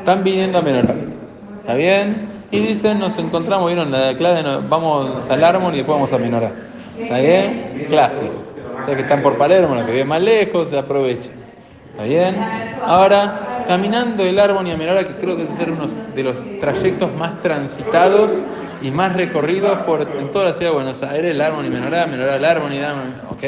Están 0.00 0.22
viniendo 0.22 0.58
a 0.58 0.60
menorar. 0.60 0.94
¿Está 1.60 1.72
bien? 1.72 2.28
Y 2.50 2.58
dicen, 2.58 2.98
nos 2.98 3.16
encontramos, 3.16 3.68
vieron 3.68 3.90
la 3.90 4.14
clave, 4.14 4.42
vamos 4.68 5.26
al 5.30 5.42
árbol 5.42 5.72
y 5.72 5.78
después 5.78 5.96
vamos 5.96 6.12
a 6.12 6.18
menorar. 6.18 6.52
¿Está 6.98 7.16
bien? 7.16 7.86
Clásico. 7.88 8.34
O 8.82 8.84
sea 8.84 8.94
que 8.94 9.00
están 9.00 9.22
por 9.22 9.38
Palermo, 9.38 9.74
la 9.74 9.86
que 9.86 9.92
vive 9.92 10.04
más 10.04 10.20
lejos, 10.20 10.68
se 10.68 10.78
aprovecha. 10.78 11.30
¿Está 11.92 12.02
bien? 12.02 12.36
Ahora, 12.84 13.64
caminando 13.66 14.22
el 14.22 14.38
árbol 14.38 14.68
y 14.68 14.72
a 14.72 14.76
Menorá, 14.76 15.02
que 15.02 15.14
creo 15.14 15.34
que 15.34 15.44
debe 15.44 15.56
ser 15.56 15.70
uno 15.70 15.86
de 16.14 16.22
los 16.22 16.36
trayectos 16.60 17.10
más 17.14 17.40
transitados 17.40 18.32
y 18.82 18.90
más 18.90 19.14
recorridos 19.14 19.78
por, 19.86 20.02
en 20.02 20.30
toda 20.30 20.44
la 20.44 20.52
ciudad 20.52 20.72
de 20.72 20.76
Buenos 20.76 21.02
Aires, 21.02 21.30
el 21.30 21.40
árbol 21.40 21.64
y 21.64 21.70
Menorá, 21.70 22.06
Menorá 22.06 22.36
el 22.36 22.44
árbol 22.44 22.70
y 22.74 22.80
árbol, 22.80 23.14
¿ok? 23.30 23.44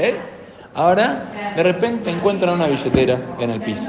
Ahora, 0.74 1.24
de 1.56 1.62
repente 1.62 2.10
encuentran 2.10 2.54
una 2.54 2.66
billetera 2.66 3.18
en 3.38 3.50
el 3.50 3.60
piso. 3.60 3.86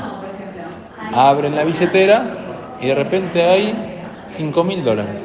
Abren 1.14 1.56
la 1.56 1.64
billetera 1.64 2.24
y 2.82 2.88
de 2.88 2.96
repente 2.96 3.44
hay 3.44 3.74
5 4.28 4.64
mil 4.64 4.84
dólares. 4.84 5.22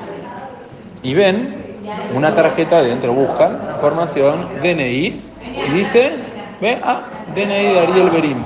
Y 1.02 1.14
ven 1.14 1.78
una 2.14 2.34
tarjeta 2.34 2.82
dentro, 2.82 3.12
buscan 3.12 3.58
información, 3.74 4.48
DNI, 4.62 5.22
y 5.68 5.72
dice, 5.72 6.12
ve, 6.60 6.78
ah, 6.82 7.02
DNI 7.34 7.46
de 7.46 7.80
Ariel 7.80 8.10
Berim. 8.10 8.38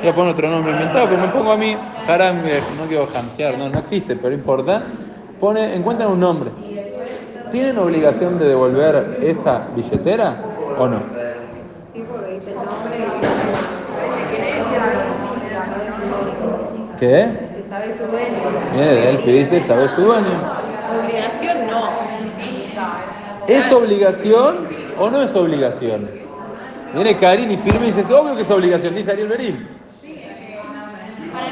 Voy 0.00 0.08
a 0.08 0.14
poner 0.14 0.32
otro 0.32 0.50
nombre 0.50 0.72
inventado, 0.72 1.06
pero 1.08 1.20
me 1.20 1.28
pongo 1.28 1.52
a 1.52 1.56
mí, 1.56 1.76
Haram, 2.06 2.38
no 2.38 2.86
quiero 2.88 3.06
jamsear, 3.06 3.58
no, 3.58 3.68
no 3.68 3.78
existe, 3.78 4.16
pero 4.16 4.34
importa. 4.34 4.82
Pone, 5.38 5.74
encuentran 5.74 6.10
un 6.10 6.20
nombre. 6.20 6.50
¿Tienen 7.50 7.78
obligación 7.78 8.38
de 8.38 8.48
devolver 8.48 9.18
esa 9.22 9.68
billetera 9.74 10.42
o 10.78 10.86
no? 10.86 10.98
Sí, 11.92 12.04
porque 12.08 12.32
dice 12.34 12.50
el 12.50 12.56
nombre 12.56 12.96
y 12.96 13.00
sabe 14.74 15.10
¿Qué? 17.00 17.06
que 17.56 17.66
sabe 17.66 17.96
su 17.96 18.04
dueño. 18.04 18.36
Viene 18.74 18.86
de 18.86 19.00
Delphi, 19.00 19.32
dice, 19.32 19.62
¿sabe 19.62 19.88
su 19.88 20.02
dueño? 20.02 20.28
Obligación 21.02 21.66
no. 21.66 21.90
¿Es 23.48 23.72
obligación 23.72 24.68
o 24.98 25.08
no 25.08 25.22
es 25.22 25.34
obligación? 25.34 26.10
Viene 26.92 27.16
Karin 27.16 27.50
y 27.52 27.56
firme 27.56 27.86
y 27.86 27.92
dice, 27.92 28.02
es 28.02 28.10
obvio 28.10 28.36
que 28.36 28.42
es 28.42 28.50
obligación, 28.50 28.94
dice 28.94 29.12
Ariel 29.12 29.28
Berim. 29.28 29.66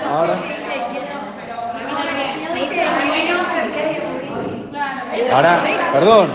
Ahora, 0.05 0.39
ahora, 5.33 5.65
perdón, 5.95 6.31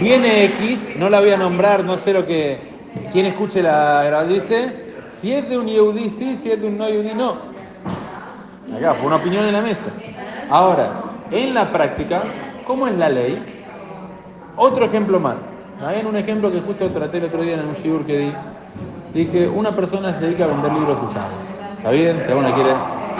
viene 0.00 0.44
X, 0.44 0.90
no 0.96 1.10
la 1.10 1.18
voy 1.18 1.30
a 1.30 1.36
nombrar, 1.36 1.82
no 1.82 1.98
sé 1.98 2.12
lo 2.12 2.24
que, 2.24 2.60
quien 3.10 3.26
escuche 3.26 3.60
la 3.60 4.04
grabación 4.04 4.34
dice, 4.40 4.72
si 5.08 5.32
es 5.32 5.48
de 5.48 5.58
un 5.58 5.66
Yehudi 5.66 6.10
sí, 6.10 6.36
si 6.36 6.52
es 6.52 6.60
de 6.60 6.68
un 6.68 6.78
no 6.78 6.88
Yehudi 6.88 7.14
no. 7.14 7.51
Acá 8.76 8.94
fue 8.94 9.06
una 9.06 9.16
opinión 9.16 9.44
en 9.44 9.52
la 9.52 9.60
mesa. 9.60 9.86
Ahora, 10.50 11.02
en 11.30 11.54
la 11.54 11.72
práctica, 11.72 12.22
¿cómo 12.66 12.86
es 12.86 12.94
la 12.96 13.08
ley? 13.08 13.42
Otro 14.56 14.84
ejemplo 14.84 15.20
más. 15.20 15.52
En 15.94 16.06
un 16.06 16.16
ejemplo 16.16 16.50
que 16.52 16.60
justo 16.60 16.90
traté 16.90 17.18
el 17.18 17.24
otro 17.24 17.42
día 17.42 17.54
en 17.54 17.68
un 17.68 17.74
shiur 17.74 18.04
que 18.04 18.18
di, 18.18 18.34
dije, 19.14 19.48
una 19.48 19.74
persona 19.74 20.14
se 20.14 20.26
dedica 20.26 20.44
a 20.44 20.48
vender 20.48 20.72
libros 20.72 21.02
usados. 21.02 21.58
¿Está 21.78 21.90
bien? 21.90 22.20
Si 22.22 22.28
alguna 22.28 22.54
quiere, 22.54 22.70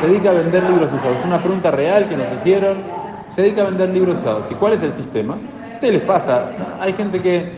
se 0.01 0.07
dedica 0.07 0.31
a 0.31 0.35
vender 0.35 0.63
libros 0.65 0.93
usados. 0.93 1.19
Es 1.19 1.25
una 1.25 1.43
pregunta 1.43 1.71
real 1.71 2.09
que 2.09 2.17
nos 2.17 2.33
hicieron. 2.33 2.79
Se 3.31 3.43
dedica 3.43 3.63
a 3.63 3.65
vender 3.65 3.89
libros 3.89 4.19
usados. 4.19 4.47
¿Y 4.51 4.55
cuál 4.55 4.75
es 4.75 4.83
el 4.83 4.93
sistema? 4.93 5.35
A 5.35 5.75
ustedes 5.75 5.95
les 5.95 6.03
pasa, 6.03 6.51
hay 6.81 6.93
gente 6.93 7.21
que 7.21 7.53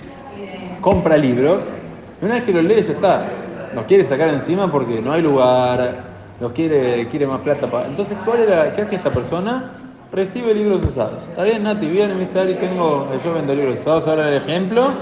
compra 0.81 1.17
libros 1.17 1.75
y 2.23 2.25
una 2.25 2.35
vez 2.35 2.45
que 2.45 2.53
los 2.53 2.65
lee 2.65 2.83
ya 2.83 2.93
está. 2.93 3.29
Los 3.75 3.85
quiere 3.85 4.05
sacar 4.05 4.29
encima 4.29 4.71
porque 4.71 5.03
no 5.03 5.13
hay 5.13 5.21
lugar, 5.21 6.14
los 6.41 6.53
quiere, 6.53 7.09
quiere 7.09 7.27
más 7.27 7.41
plata. 7.41 7.71
para- 7.71 7.87
Entonces, 7.87 8.17
¿cuál 8.25 8.41
era, 8.41 8.73
¿qué 8.73 8.83
hace 8.83 8.95
esta 8.97 9.13
persona? 9.13 9.71
Recibe 10.13 10.55
libros 10.55 10.81
usados. 10.85 11.25
Está 11.25 11.43
bien, 11.43 11.63
Nati, 11.63 11.89
viene 11.89 12.15
dice, 12.15 12.39
Ari, 12.39 12.55
tengo, 12.55 13.09
yo 13.23 13.35
vendo 13.35 13.55
libros 13.55 13.81
usados, 13.81 14.07
ahora 14.07 14.29
el 14.29 14.35
ejemplo. 14.35 14.93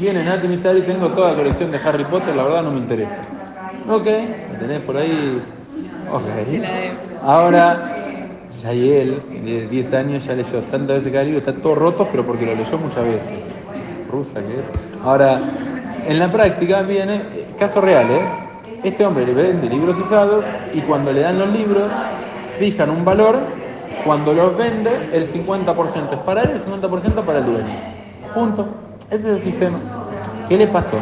Viene 0.00 0.22
Nati 0.24 0.46
dice, 0.48 0.68
Ari, 0.68 0.82
tengo 0.82 1.10
toda 1.10 1.30
la 1.30 1.36
colección 1.36 1.70
de 1.70 1.78
Harry 1.84 2.04
Potter, 2.04 2.34
la 2.34 2.42
verdad 2.44 2.62
no 2.62 2.72
me 2.72 2.78
interesa. 2.78 3.20
Ok, 3.88 4.06
¿me 4.06 4.56
tenés 4.58 4.80
por 4.80 4.96
ahí? 4.96 5.40
Ok. 6.12 6.22
Ahora, 7.24 7.92
ya 8.62 8.72
y 8.74 8.90
él, 8.90 9.22
de 9.44 9.66
10 9.68 9.92
años, 9.92 10.26
ya 10.26 10.34
leyó 10.34 10.62
tantas 10.64 10.98
veces 10.98 11.12
cada 11.12 11.24
libro, 11.24 11.38
está 11.38 11.52
todo 11.54 11.74
roto, 11.74 12.08
pero 12.10 12.24
porque 12.26 12.44
lo 12.46 12.54
leyó 12.54 12.78
muchas 12.78 13.04
veces. 13.04 13.54
Rusa 14.10 14.40
que 14.42 14.60
es. 14.60 14.70
Ahora, 15.02 15.40
en 16.04 16.18
la 16.18 16.30
práctica 16.30 16.82
viene, 16.82 17.16
eh, 17.32 17.46
caso 17.58 17.80
real, 17.80 18.10
¿eh? 18.10 18.45
Este 18.84 19.04
hombre 19.04 19.26
le 19.26 19.32
vende 19.32 19.68
libros 19.68 19.98
usados 19.98 20.44
y 20.72 20.80
cuando 20.80 21.12
le 21.12 21.20
dan 21.20 21.38
los 21.38 21.48
libros, 21.48 21.90
fijan 22.58 22.90
un 22.90 23.04
valor, 23.04 23.38
cuando 24.04 24.32
los 24.32 24.56
vende, 24.56 25.10
el 25.12 25.26
50% 25.26 26.12
es 26.12 26.18
para 26.18 26.42
él, 26.42 26.50
el 26.50 26.60
50% 26.60 27.24
para 27.24 27.38
el 27.38 27.46
dueño. 27.46 27.74
Punto. 28.34 28.66
Ese 29.10 29.30
es 29.30 29.36
el 29.36 29.40
sistema. 29.40 29.78
¿Qué 30.48 30.56
le 30.56 30.68
pasó? 30.68 30.96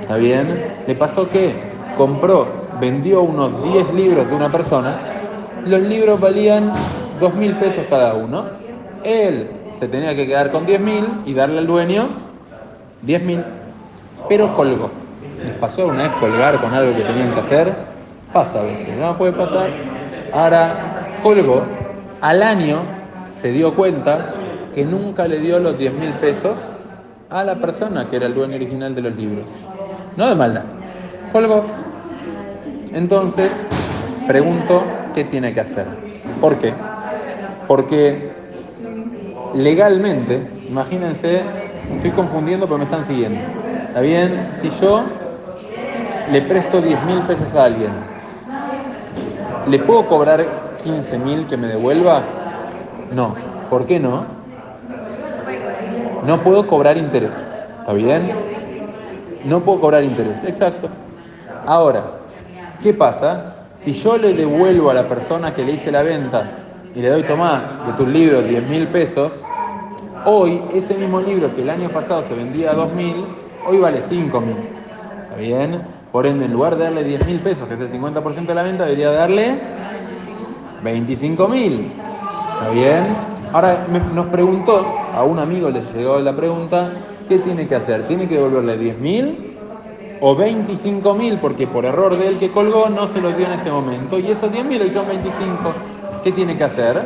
¿Está 0.00 0.16
bien? 0.16 0.74
Le 0.86 0.94
pasó 0.94 1.28
que 1.28 1.54
compró, 1.96 2.46
vendió 2.80 3.22
unos 3.22 3.62
10 3.62 3.94
libros 3.94 4.28
de 4.28 4.34
una 4.34 4.50
persona, 4.50 5.00
los 5.64 5.80
libros 5.80 6.20
valían 6.20 6.72
2 7.18 7.34
mil 7.34 7.56
pesos 7.56 7.84
cada 7.88 8.14
uno, 8.14 8.44
él 9.02 9.50
se 9.78 9.88
tenía 9.88 10.14
que 10.14 10.26
quedar 10.26 10.50
con 10.50 10.64
10 10.64 10.80
mil 10.80 11.08
y 11.26 11.34
darle 11.34 11.58
al 11.58 11.66
dueño 11.66 12.08
10 13.02 13.22
mil, 13.22 13.44
pero 14.28 14.54
colgó. 14.54 14.90
¿Les 15.44 15.54
pasó 15.54 15.82
alguna 15.82 16.04
vez 16.04 16.12
colgar 16.12 16.56
con 16.56 16.72
algo 16.72 16.94
que 16.96 17.02
tenían 17.02 17.32
que 17.32 17.40
hacer? 17.40 17.72
Pasa 18.32 18.60
a 18.60 18.62
veces, 18.62 18.96
¿no? 18.96 19.16
Puede 19.16 19.32
pasar. 19.32 19.70
Ahora, 20.32 21.18
colgó, 21.22 21.62
al 22.20 22.42
año 22.42 22.78
se 23.40 23.52
dio 23.52 23.74
cuenta 23.74 24.34
que 24.74 24.84
nunca 24.84 25.26
le 25.28 25.38
dio 25.38 25.58
los 25.58 25.78
10 25.78 25.92
mil 25.94 26.10
pesos 26.14 26.72
a 27.30 27.44
la 27.44 27.56
persona 27.56 28.08
que 28.08 28.16
era 28.16 28.26
el 28.26 28.34
dueño 28.34 28.56
original 28.56 28.94
de 28.94 29.02
los 29.02 29.16
libros. 29.16 29.46
No 30.16 30.26
de 30.26 30.34
maldad. 30.34 30.64
Colgó. 31.32 31.64
Entonces, 32.92 33.66
pregunto 34.26 34.84
qué 35.14 35.24
tiene 35.24 35.52
que 35.52 35.60
hacer. 35.60 35.86
¿Por 36.40 36.58
qué? 36.58 36.74
Porque 37.68 38.32
legalmente, 39.54 40.46
imagínense, 40.68 41.42
estoy 41.94 42.10
confundiendo 42.10 42.66
pero 42.66 42.78
me 42.78 42.84
están 42.84 43.04
siguiendo. 43.04 43.40
¿Está 43.88 44.00
bien? 44.00 44.48
Si 44.52 44.70
yo 44.70 45.04
le 46.32 46.42
presto 46.42 46.80
10 46.80 47.02
mil 47.04 47.20
pesos 47.22 47.54
a 47.54 47.64
alguien, 47.64 47.90
¿le 49.68 49.78
puedo 49.80 50.06
cobrar 50.06 50.44
15 50.82 51.18
mil 51.18 51.46
que 51.46 51.56
me 51.56 51.68
devuelva? 51.68 52.22
No. 53.12 53.34
¿Por 53.70 53.86
qué 53.86 53.98
no? 53.98 54.24
No 56.26 56.42
puedo 56.42 56.66
cobrar 56.66 56.96
interés. 56.96 57.50
¿Está 57.80 57.92
bien? 57.92 58.32
No 59.44 59.60
puedo 59.60 59.80
cobrar 59.80 60.02
interés. 60.02 60.42
Exacto. 60.44 60.88
Ahora, 61.66 62.02
¿qué 62.82 62.92
pasa? 62.92 63.54
Si 63.72 63.92
yo 63.92 64.16
le 64.16 64.32
devuelvo 64.32 64.90
a 64.90 64.94
la 64.94 65.06
persona 65.06 65.52
que 65.52 65.64
le 65.64 65.72
hice 65.72 65.92
la 65.92 66.02
venta 66.02 66.50
y 66.94 67.00
le 67.00 67.10
doy, 67.10 67.24
tomar 67.24 67.86
de 67.86 67.92
tus 67.92 68.08
libros 68.08 68.48
10 68.48 68.66
mil 68.68 68.88
pesos, 68.88 69.44
hoy 70.24 70.62
ese 70.72 70.94
mismo 70.94 71.20
libro 71.20 71.54
que 71.54 71.62
el 71.62 71.70
año 71.70 71.90
pasado 71.90 72.22
se 72.22 72.34
vendía 72.34 72.72
a 72.72 72.74
2 72.74 72.92
mil, 72.94 73.26
hoy 73.68 73.78
vale 73.78 74.00
5 74.02 74.40
mil. 74.40 74.56
¿Está 75.24 75.36
bien? 75.36 75.82
Por 76.16 76.26
ende, 76.26 76.46
en 76.46 76.52
lugar 76.54 76.76
de 76.76 76.84
darle 76.84 77.04
10 77.04 77.26
mil 77.26 77.40
pesos, 77.40 77.68
que 77.68 77.74
es 77.74 77.80
el 77.80 77.90
50% 77.90 78.46
de 78.46 78.54
la 78.54 78.62
venta, 78.62 78.84
debería 78.84 79.10
darle 79.10 79.60
25 80.82 81.46
mil. 81.46 81.92
¿Está 82.54 82.70
bien? 82.70 83.04
Ahora 83.52 83.86
me- 83.92 84.00
nos 84.14 84.24
preguntó, 84.28 84.96
a 85.14 85.22
un 85.24 85.38
amigo 85.38 85.68
le 85.68 85.82
llegó 85.82 86.18
la 86.20 86.34
pregunta, 86.34 86.90
¿qué 87.28 87.38
tiene 87.40 87.66
que 87.68 87.74
hacer? 87.74 88.04
¿Tiene 88.04 88.26
que 88.26 88.36
devolverle 88.36 88.78
10 88.78 88.98
mil 88.98 89.58
o 90.22 90.34
25 90.34 91.12
mil? 91.12 91.36
Porque 91.36 91.66
por 91.66 91.84
error 91.84 92.16
de 92.16 92.28
él 92.28 92.38
que 92.38 92.50
colgó 92.50 92.88
no 92.88 93.08
se 93.08 93.20
los 93.20 93.36
dio 93.36 93.44
en 93.44 93.52
ese 93.52 93.70
momento 93.70 94.18
y 94.18 94.30
esos 94.30 94.50
10 94.50 94.64
mil 94.64 94.80
hoy 94.80 94.90
son 94.92 95.06
25. 95.06 95.74
¿Qué 96.24 96.32
tiene 96.32 96.56
que 96.56 96.64
hacer? 96.64 96.96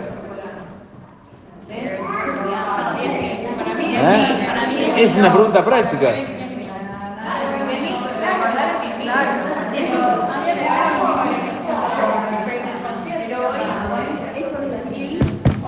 ¿Eh? 4.02 4.94
Es 4.98 5.16
una 5.16 5.32
pregunta 5.32 5.64
práctica. 5.64 6.10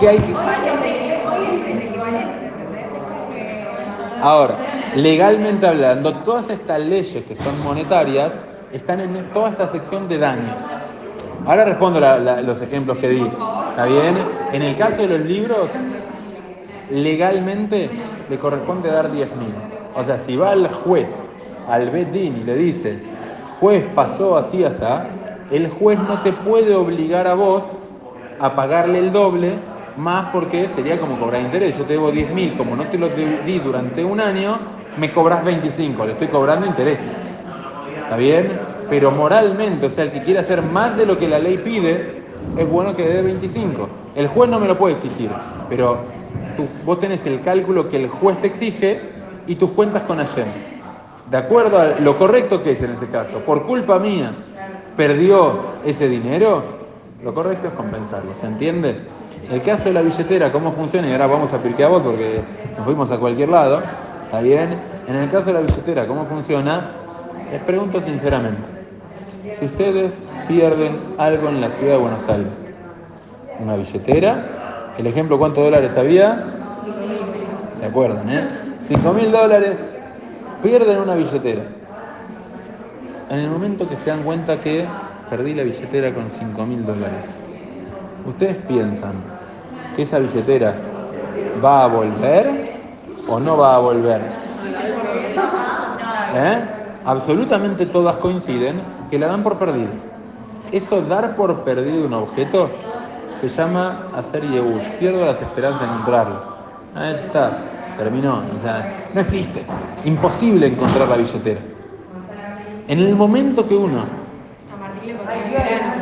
¿Qué 0.03 0.09
hay 0.09 0.17
que... 0.17 0.33
Ahora, 4.21 4.91
legalmente 4.97 5.65
hablando, 5.65 6.13
todas 6.23 6.49
estas 6.49 6.81
leyes 6.81 7.23
que 7.23 7.37
son 7.37 7.63
monetarias 7.63 8.45
están 8.73 8.99
en 8.99 9.31
toda 9.31 9.51
esta 9.51 9.65
sección 9.65 10.09
de 10.09 10.17
daños. 10.17 10.57
Ahora 11.45 11.63
respondo 11.63 12.01
la- 12.01 12.41
los 12.41 12.61
ejemplos 12.61 12.97
que 12.97 13.07
di. 13.07 13.31
¿Está 13.69 13.85
bien? 13.85 14.17
En 14.51 14.61
el 14.61 14.75
caso 14.75 15.03
de 15.03 15.07
los 15.07 15.21
libros, 15.21 15.69
legalmente 16.91 17.89
le 18.27 18.37
corresponde 18.37 18.89
dar 18.89 19.09
10 19.09 19.33
mil. 19.37 19.55
O 19.95 20.03
sea, 20.03 20.19
si 20.19 20.35
va 20.35 20.51
al 20.51 20.67
juez, 20.67 21.29
al 21.69 21.89
Bedín 21.91 22.35
y 22.35 22.43
le 22.43 22.55
dice, 22.55 22.97
juez 23.61 23.85
pasó 23.95 24.35
así, 24.35 24.65
así, 24.65 24.83
el 25.49 25.69
juez 25.69 25.97
no 25.99 26.19
te 26.19 26.33
puede 26.33 26.75
obligar 26.75 27.25
a 27.25 27.35
vos 27.35 27.63
a 28.37 28.53
pagarle 28.53 28.99
el 28.99 29.13
doble, 29.13 29.59
más 29.97 30.31
porque 30.31 30.67
sería 30.69 30.99
como 30.99 31.19
cobrar 31.19 31.41
interés. 31.41 31.77
Yo 31.77 31.85
te 31.85 31.93
debo 31.93 32.11
10 32.11 32.31
mil, 32.31 32.53
como 32.53 32.75
no 32.75 32.87
te 32.87 32.97
lo 32.97 33.09
di 33.09 33.59
durante 33.59 34.03
un 34.03 34.19
año, 34.19 34.59
me 34.97 35.11
cobras 35.11 35.43
25, 35.43 36.05
le 36.05 36.11
estoy 36.13 36.27
cobrando 36.27 36.65
intereses. 36.65 37.17
¿Está 38.03 38.17
bien? 38.17 38.59
Pero 38.89 39.11
moralmente, 39.11 39.85
o 39.85 39.89
sea, 39.89 40.03
el 40.03 40.11
que 40.11 40.21
quiere 40.21 40.39
hacer 40.39 40.61
más 40.61 40.95
de 40.97 41.05
lo 41.05 41.17
que 41.17 41.27
la 41.27 41.39
ley 41.39 41.57
pide, 41.57 42.21
es 42.57 42.69
bueno 42.69 42.95
que 42.95 43.07
dé 43.07 43.21
25. 43.21 43.89
El 44.15 44.27
juez 44.27 44.49
no 44.49 44.59
me 44.59 44.67
lo 44.67 44.77
puede 44.77 44.95
exigir, 44.95 45.29
pero 45.69 45.97
tú, 46.55 46.67
vos 46.85 46.99
tenés 46.99 47.25
el 47.25 47.41
cálculo 47.41 47.87
que 47.87 47.97
el 47.97 48.09
juez 48.09 48.39
te 48.41 48.47
exige 48.47 49.01
y 49.47 49.55
tus 49.55 49.71
cuentas 49.71 50.03
con 50.03 50.17
Hashem. 50.17 50.47
De 51.29 51.37
acuerdo 51.37 51.79
a 51.79 51.99
lo 51.99 52.17
correcto 52.17 52.61
que 52.61 52.71
es 52.71 52.81
en 52.83 52.91
ese 52.91 53.07
caso, 53.07 53.39
por 53.39 53.63
culpa 53.63 53.97
mía, 53.97 54.33
perdió 54.95 55.73
ese 55.83 56.07
dinero, 56.07 56.63
lo 57.23 57.33
correcto 57.33 57.67
es 57.69 57.73
compensarlo, 57.73 58.35
¿se 58.35 58.45
entiende? 58.45 58.99
El 59.51 59.61
caso 59.61 59.85
de 59.85 59.93
la 59.93 60.01
billetera, 60.01 60.51
¿cómo 60.51 60.71
funciona? 60.71 61.07
Y 61.07 61.11
ahora 61.11 61.27
vamos 61.27 61.53
a 61.53 61.61
Pirkei 61.61 61.85
Avot 61.85 62.03
porque 62.03 62.41
nos 62.77 62.85
fuimos 62.85 63.11
a 63.11 63.17
cualquier 63.17 63.49
lado, 63.49 63.83
¿está 64.25 64.39
bien? 64.41 64.79
En 65.07 65.15
el 65.15 65.29
caso 65.29 65.47
de 65.47 65.53
la 65.53 65.61
billetera, 65.61 66.07
¿cómo 66.07 66.25
funciona? 66.25 66.91
Les 67.51 67.61
pregunto 67.61 67.99
sinceramente, 68.01 68.67
si 69.49 69.65
ustedes 69.65 70.23
pierden 70.47 70.97
algo 71.17 71.49
en 71.49 71.61
la 71.61 71.69
ciudad 71.69 71.93
de 71.93 71.97
Buenos 71.99 72.27
Aires, 72.29 72.73
una 73.59 73.75
billetera, 73.75 74.93
el 74.97 75.07
ejemplo, 75.07 75.37
¿cuántos 75.37 75.63
dólares 75.63 75.97
había? 75.97 76.45
¿Se 77.69 77.85
acuerdan, 77.85 78.29
eh? 78.29 78.47
5 78.79 79.13
mil 79.13 79.31
dólares, 79.31 79.93
pierden 80.61 80.99
una 80.99 81.15
billetera. 81.15 81.63
En 83.29 83.39
el 83.39 83.49
momento 83.49 83.87
que 83.87 83.95
se 83.95 84.09
dan 84.09 84.23
cuenta 84.23 84.59
que 84.59 84.87
perdí 85.29 85.53
la 85.53 85.63
billetera 85.63 86.13
con 86.13 86.29
5 86.29 86.65
mil 86.65 86.85
dólares, 86.85 87.39
¿ustedes 88.25 88.57
piensan 88.67 89.32
que 89.95 90.03
esa 90.03 90.19
billetera 90.19 90.73
va 91.63 91.83
a 91.83 91.87
volver 91.87 92.71
o 93.27 93.39
no 93.39 93.57
va 93.57 93.75
a 93.75 93.79
volver? 93.79 94.21
¿Eh? 96.35 96.63
Absolutamente 97.05 97.85
todas 97.85 98.17
coinciden 98.17 98.81
que 99.09 99.19
la 99.19 99.27
dan 99.27 99.43
por 99.43 99.57
perdida. 99.57 99.91
Eso 100.71 101.01
dar 101.01 101.35
por 101.35 101.63
perdido 101.63 102.05
un 102.07 102.13
objeto 102.13 102.69
se 103.35 103.47
llama 103.49 104.07
hacer 104.15 104.43
yehush. 104.43 104.89
Pierdo 104.99 105.25
las 105.25 105.41
esperanzas 105.41 105.81
de 105.81 105.85
encontrarlo. 105.87 106.41
Ahí 106.95 107.13
está, 107.13 107.57
terminó. 107.97 108.43
O 108.55 108.59
sea, 108.59 109.07
no 109.13 109.21
existe. 109.21 109.63
Imposible 110.05 110.67
encontrar 110.67 111.07
la 111.09 111.17
billetera. 111.17 111.59
En 112.87 112.99
el 112.99 113.15
momento 113.15 113.67
que 113.67 113.75
uno, 113.75 114.01
A 114.01 114.77
Martín 114.77 115.07
le 115.07 115.15
pasó 115.15 115.31
en 115.33 115.51
verano. 115.51 115.93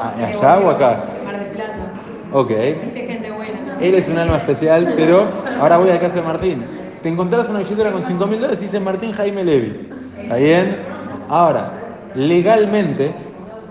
a- 0.00 0.26
allá 0.26 0.58
o 0.58 0.70
acá. 0.70 1.04
Ok, 2.32 2.50
Existe 2.50 3.22
él 3.82 3.94
es 3.96 4.08
un 4.08 4.16
alma 4.16 4.36
especial, 4.36 4.92
pero 4.94 5.28
ahora 5.58 5.78
voy 5.78 5.90
al 5.90 5.98
caso 5.98 6.16
de 6.16 6.22
Martín. 6.22 6.64
Te 7.02 7.08
encontrás 7.08 7.50
una 7.50 7.58
billetera 7.58 7.90
con 7.90 8.04
5 8.04 8.26
mil 8.28 8.38
dólares 8.38 8.60
y 8.60 8.66
dice 8.66 8.78
Martín 8.78 9.12
Jaime 9.12 9.42
Levy. 9.42 9.88
¿Está 10.20 10.36
bien? 10.36 10.78
Ahora, 11.28 11.72
legalmente, 12.14 13.12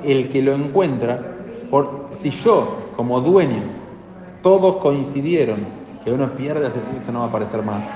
el 0.03 0.27
que 0.27 0.41
lo 0.41 0.53
encuentra, 0.53 1.37
por, 1.69 2.09
si 2.11 2.29
yo, 2.29 2.89
como 2.97 3.21
dueño, 3.21 3.63
todos 4.43 4.77
coincidieron 4.77 5.65
que 6.03 6.11
uno 6.11 6.29
pierde, 6.35 6.67
eso 6.67 7.11
no 7.13 7.19
va 7.19 7.25
a 7.25 7.29
aparecer 7.29 7.63
más. 7.63 7.95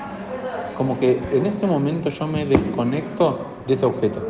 Como 0.74 0.98
que 0.98 1.20
en 1.32 1.44
ese 1.44 1.66
momento 1.66 2.08
yo 2.08 2.26
me 2.26 2.46
desconecto 2.46 3.40
de 3.66 3.74
ese 3.74 3.84
objeto. 3.84 4.22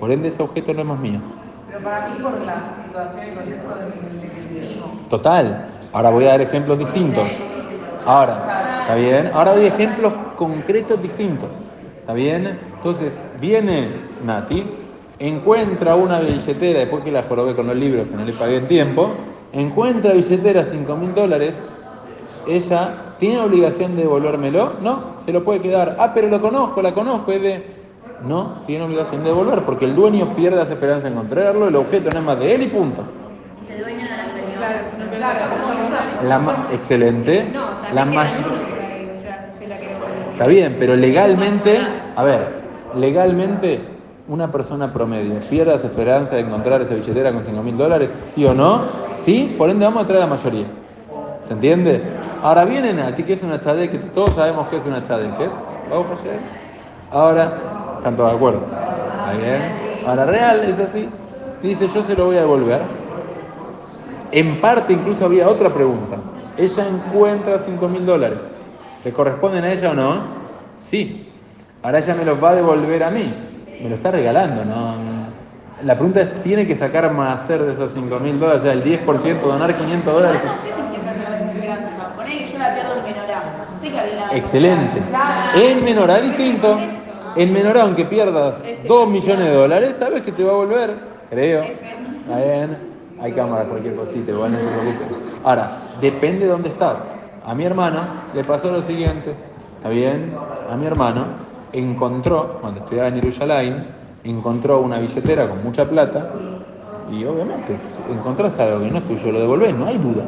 Por 0.00 0.10
ende, 0.10 0.26
ese 0.26 0.42
objeto 0.42 0.74
no 0.74 0.80
es 0.80 0.86
más 0.86 0.98
mío. 0.98 1.20
Pero 1.72 1.84
para 1.84 2.08
mí, 2.08 2.22
por 2.22 2.38
la 2.42 2.74
situación 2.84 3.32
y 3.32 3.34
contexto 3.34 3.74
de. 3.74 5.08
Total. 5.08 5.64
Ahora 5.94 6.10
voy 6.10 6.24
a 6.26 6.28
dar 6.28 6.42
ejemplos 6.42 6.78
distintos. 6.78 7.28
Ahora, 8.04 8.82
¿está 8.82 8.94
bien? 8.94 9.30
Ahora 9.32 9.54
doy 9.54 9.66
ejemplos 9.66 10.12
concretos 10.36 11.00
distintos. 11.00 11.64
¿Está 12.00 12.12
bien? 12.12 12.58
Entonces, 12.76 13.22
viene 13.40 13.92
Nati, 14.22 14.66
encuentra 15.18 15.94
una 15.94 16.20
billetera, 16.20 16.80
después 16.80 17.04
que 17.04 17.10
la 17.10 17.22
jorobé 17.22 17.56
con 17.56 17.68
los 17.68 17.76
libros 17.76 18.06
que 18.06 18.16
no 18.16 18.24
le 18.24 18.34
pagué 18.34 18.56
en 18.56 18.68
tiempo, 18.68 19.12
encuentra 19.52 20.12
billetera 20.12 20.66
5 20.66 20.96
mil 20.96 21.14
dólares, 21.14 21.68
ella 22.46 23.14
tiene 23.18 23.40
obligación 23.40 23.96
de 23.96 24.02
devolvérmelo, 24.02 24.74
no, 24.82 25.14
se 25.24 25.32
lo 25.32 25.42
puede 25.42 25.60
quedar. 25.60 25.96
Ah, 25.98 26.12
pero 26.12 26.28
lo 26.28 26.40
conozco, 26.40 26.82
la 26.82 26.92
conozco, 26.92 27.32
es 27.32 27.40
de... 27.40 27.81
No, 28.26 28.62
tiene 28.66 28.84
obligación 28.84 29.22
de 29.22 29.30
devolver 29.30 29.62
porque 29.62 29.84
el 29.84 29.94
dueño 29.94 30.34
pierde 30.36 30.56
las 30.56 30.70
esperanzas 30.70 31.04
de 31.04 31.10
encontrarlo, 31.10 31.68
el 31.68 31.76
objeto 31.76 32.08
no 32.12 32.18
es 32.20 32.24
más 32.24 32.38
de 32.38 32.54
él 32.54 32.62
y 32.62 32.66
punto. 32.68 33.02
Este 33.68 33.82
dueño 33.82 34.02
no 34.02 34.16
la 34.16 34.32
perdió. 34.32 36.28
La 36.28 36.38
ma- 36.38 36.68
excelente. 36.72 37.50
No, 37.52 37.60
la 37.92 38.02
ahí, 38.02 39.10
o 39.18 39.22
sea, 39.22 39.52
se 39.58 39.66
la. 39.68 39.76
Está 40.32 40.46
bien, 40.46 40.76
pero 40.78 40.94
legalmente, 40.96 41.78
a 42.16 42.22
ver, 42.24 42.62
legalmente 42.96 43.80
una 44.28 44.50
persona 44.52 44.92
promedio 44.92 45.40
pierde 45.50 45.72
las 45.72 45.84
esperanzas 45.84 46.32
de 46.34 46.40
encontrar 46.40 46.80
esa 46.80 46.94
billetera 46.94 47.32
con 47.32 47.44
5 47.44 47.62
mil 47.62 47.76
dólares, 47.76 48.18
sí 48.24 48.44
o 48.44 48.54
no, 48.54 48.82
sí, 49.14 49.54
por 49.58 49.68
ende 49.68 49.84
vamos 49.84 50.04
a 50.04 50.06
traer 50.06 50.22
a 50.22 50.26
la 50.26 50.30
mayoría. 50.34 50.66
¿Se 51.40 51.52
entiende? 51.54 52.00
Ahora 52.42 52.64
viene 52.64 52.94
Nati, 52.94 53.24
que 53.24 53.32
es 53.32 53.42
una 53.42 53.58
tzadek, 53.58 53.90
que 53.90 53.98
todos 53.98 54.34
sabemos 54.36 54.68
que 54.68 54.76
es 54.76 54.86
una 54.86 55.02
tzadek, 55.02 55.40
¿eh? 55.40 55.48
Vamos 55.90 56.10
a 56.10 56.14
hacer. 56.14 56.38
Ahora, 57.10 57.58
están 58.02 58.16
todos 58.16 58.30
de 58.32 58.36
acuerdo. 58.36 58.60
Está 58.62 59.32
bien. 59.40 60.02
Ahora, 60.04 60.26
real 60.26 60.64
es 60.64 60.80
así. 60.80 61.08
Dice, 61.62 61.86
yo 61.86 62.02
se 62.02 62.16
lo 62.16 62.26
voy 62.26 62.36
a 62.36 62.40
devolver. 62.40 62.82
En 64.32 64.60
parte 64.60 64.92
incluso 64.92 65.24
había 65.26 65.48
otra 65.48 65.72
pregunta. 65.72 66.16
Ella 66.56 66.84
encuentra 66.88 67.60
5 67.60 67.88
mil 67.88 68.04
dólares. 68.04 68.58
¿Le 69.04 69.12
corresponden 69.12 69.62
a 69.62 69.72
ella 69.72 69.92
o 69.92 69.94
no? 69.94 70.22
Sí. 70.74 71.28
Ahora 71.84 72.00
ella 72.00 72.14
me 72.16 72.24
los 72.24 72.42
va 72.42 72.50
a 72.50 72.54
devolver 72.56 73.04
a 73.04 73.10
mí. 73.10 73.32
Me 73.80 73.88
lo 73.88 73.94
está 73.94 74.10
regalando, 74.10 74.64
¿no? 74.64 74.96
La 75.84 75.94
pregunta 75.94 76.22
es, 76.22 76.42
¿tiene 76.42 76.66
que 76.66 76.74
sacar 76.74 77.12
más 77.12 77.40
hacer 77.40 77.62
de 77.62 77.70
esos 77.70 77.92
5 77.92 78.18
mil 78.18 78.36
dólares? 78.40 78.62
O 78.62 78.64
sea, 78.64 78.72
el 78.72 78.82
10%, 78.82 79.40
donar 79.40 79.76
500 79.76 80.12
dólares. 80.12 80.42
No 80.44 80.56
sé 80.56 80.62
si 80.62 80.88
siempre 80.90 81.12
te. 81.14 82.16
Poné 82.16 82.38
que 82.38 82.52
yo 82.52 82.58
la 82.58 82.74
pierdo 82.74 82.94
en 82.96 83.04
menorá. 83.04 83.44
Excelente. 84.32 85.02
En 85.54 85.84
menorá 85.84 86.20
distinto. 86.20 86.80
En 87.36 87.52
menorá, 87.52 87.82
aunque 87.82 88.04
pierdas 88.04 88.62
2 88.86 89.08
millones 89.08 89.46
de 89.46 89.54
dólares, 89.54 89.96
sabes 89.96 90.22
que 90.22 90.32
te 90.32 90.44
va 90.44 90.52
a 90.52 90.56
volver. 90.56 90.94
Creo. 91.30 91.62
Bien. 92.26 92.92
Hay 93.20 93.32
cámara, 93.32 93.64
cualquier 93.64 93.94
cosita, 93.94 94.32
igual 94.32 94.52
no 94.52 94.58
se 94.58 94.66
preocupen. 94.66 95.08
Ahora, 95.44 95.78
depende 96.00 96.46
de 96.46 96.50
dónde 96.50 96.68
estás. 96.68 97.12
A 97.46 97.54
mi 97.54 97.64
hermano 97.64 98.06
le 98.34 98.42
pasó 98.44 98.70
lo 98.72 98.82
siguiente. 98.82 99.34
¿Está 99.76 99.88
bien? 99.88 100.34
A 100.68 100.76
mi 100.76 100.86
hermano 100.86 101.26
encontró, 101.72 102.58
cuando 102.60 102.80
estudiaba 102.80 103.08
en 103.08 103.14
Jerusalén, 103.14 103.86
encontró 104.24 104.80
una 104.80 104.98
billetera 104.98 105.48
con 105.48 105.62
mucha 105.62 105.88
plata 105.88 106.30
y 107.10 107.24
obviamente, 107.24 107.76
encontrás 108.10 108.58
algo 108.58 108.80
que 108.80 108.90
no 108.90 108.98
es 108.98 109.04
tuyo, 109.04 109.32
lo 109.32 109.40
devolvés, 109.40 109.74
no 109.74 109.86
hay 109.86 109.98
duda. 109.98 110.24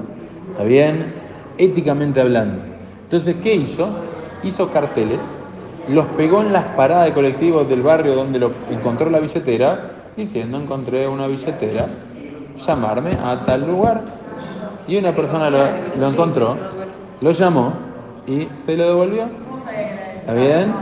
¿Está 0.53 0.65
bien? 0.65 1.15
Éticamente 1.59 2.21
hablando. 2.21 2.61
Entonces, 3.05 3.37
¿qué 3.43 3.55
hizo? 3.55 3.89
Hizo 4.43 4.71
carteles, 4.71 5.39
los 5.89 6.07
pegó 6.07 6.41
en 6.41 6.53
las 6.53 6.65
paradas 6.77 7.07
de 7.07 7.13
colectivos 7.13 7.69
del 7.69 7.83
barrio 7.83 8.15
donde 8.15 8.39
lo 8.39 8.53
encontró 8.71 9.11
la 9.11 9.21
billetera, 9.21 9.91
diciendo, 10.17 10.59
encontré 10.59 11.07
una 11.09 11.27
billetera, 11.27 11.87
llamarme 12.57 13.17
a 13.23 13.45
tal 13.45 13.67
lugar. 13.67 14.05
Y 14.87 14.99
una 14.99 15.15
persona 15.15 15.51
lo, 15.51 16.09
encontró, 16.09 16.57
lo 17.21 17.31
llamó 17.31 17.73
y 18.27 18.49
se 18.53 18.77
lo 18.77 18.87
devolvió. 18.87 19.29
¿Está 20.21 20.35
bien? 20.35 20.75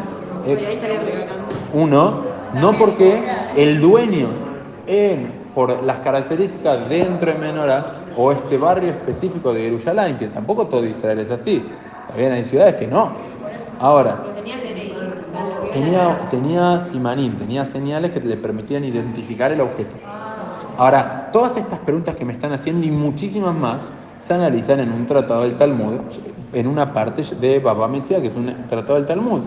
Eh, 0.45 1.29
uno, 1.73 2.23
no 2.55 2.79
porque 2.79 3.23
el 3.57 3.81
dueño, 3.81 4.29
por 5.55 5.83
las 5.85 5.99
características 6.01 6.89
dentro 6.89 7.33
de 7.33 7.39
Menorá 7.39 7.93
o 8.17 8.33
este 8.33 8.57
barrio 8.59 8.91
específico 8.91 9.53
de 9.53 9.63
Jerusalén, 9.63 10.19
que 10.19 10.29
tampoco 10.29 10.67
todo 10.67 10.85
Israel 10.85 11.21
es 11.21 11.31
así, 11.31 11.65
también 12.09 12.33
hay 12.33 12.45
ciudades 12.45 12.75
que 12.75 12.87
no. 12.87 13.32
Ahora, 13.83 14.23
tenía 15.73 16.29
tenía, 16.31 16.79
simanim, 16.79 17.37
tenía 17.37 17.65
señales 17.65 18.13
que 18.13 18.21
le 18.21 18.37
permitían 18.37 18.85
identificar 18.85 19.51
el 19.51 19.61
objeto. 19.61 19.97
Ahora, 20.79 21.31
todas 21.33 21.57
estas 21.57 21.81
preguntas 21.81 22.15
que 22.15 22.25
me 22.25 22.33
están 22.33 22.53
haciendo 22.53 22.87
y 22.87 22.93
muchísimas 22.93 23.57
más 23.57 23.93
se 24.21 24.35
analizan 24.35 24.79
en 24.79 24.93
un 24.93 25.05
tratado 25.09 25.43
del 25.43 25.57
Talmud, 25.57 25.95
en 26.53 26.69
una 26.69 26.95
parte 26.95 27.25
de 27.41 27.59
Baba 27.59 27.89
Metzia, 27.89 28.21
que 28.21 28.29
es 28.29 28.37
un 28.37 28.55
tratado 28.69 28.95
del 28.95 29.07
Talmud. 29.07 29.41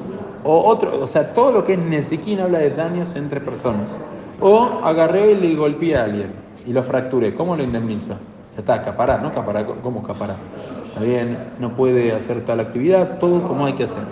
O 0.44 0.66
otro, 0.66 1.02
o 1.02 1.08
sea, 1.08 1.34
todo 1.34 1.54
lo 1.54 1.64
que 1.64 1.76
es 1.76 1.80
Nezikin 1.80 2.42
habla 2.42 2.60
de 2.60 2.72
daños 2.72 3.16
entre 3.16 3.40
personas. 3.40 4.02
O 4.42 4.82
agarré 4.84 5.32
y 5.32 5.36
le 5.36 5.56
golpeé 5.56 5.96
a 5.96 6.04
alguien 6.04 6.34
y 6.68 6.74
lo 6.74 6.84
fracturé. 6.84 7.34
¿Cómo 7.34 7.56
lo 7.56 7.64
indemnizo? 7.64 8.16
Ya 8.56 8.60
está, 8.60 8.74
acapará, 8.74 9.18
¿no? 9.18 9.32
¿cómo 9.82 10.02
acapará? 10.02 10.36
Está 10.96 11.08
bien, 11.08 11.38
no 11.60 11.76
puede 11.76 12.14
hacer 12.14 12.46
tal 12.46 12.62
actividad, 12.62 13.18
todo 13.20 13.44
como 13.44 13.66
hay 13.66 13.74
que 13.74 13.84
hacer. 13.84 14.04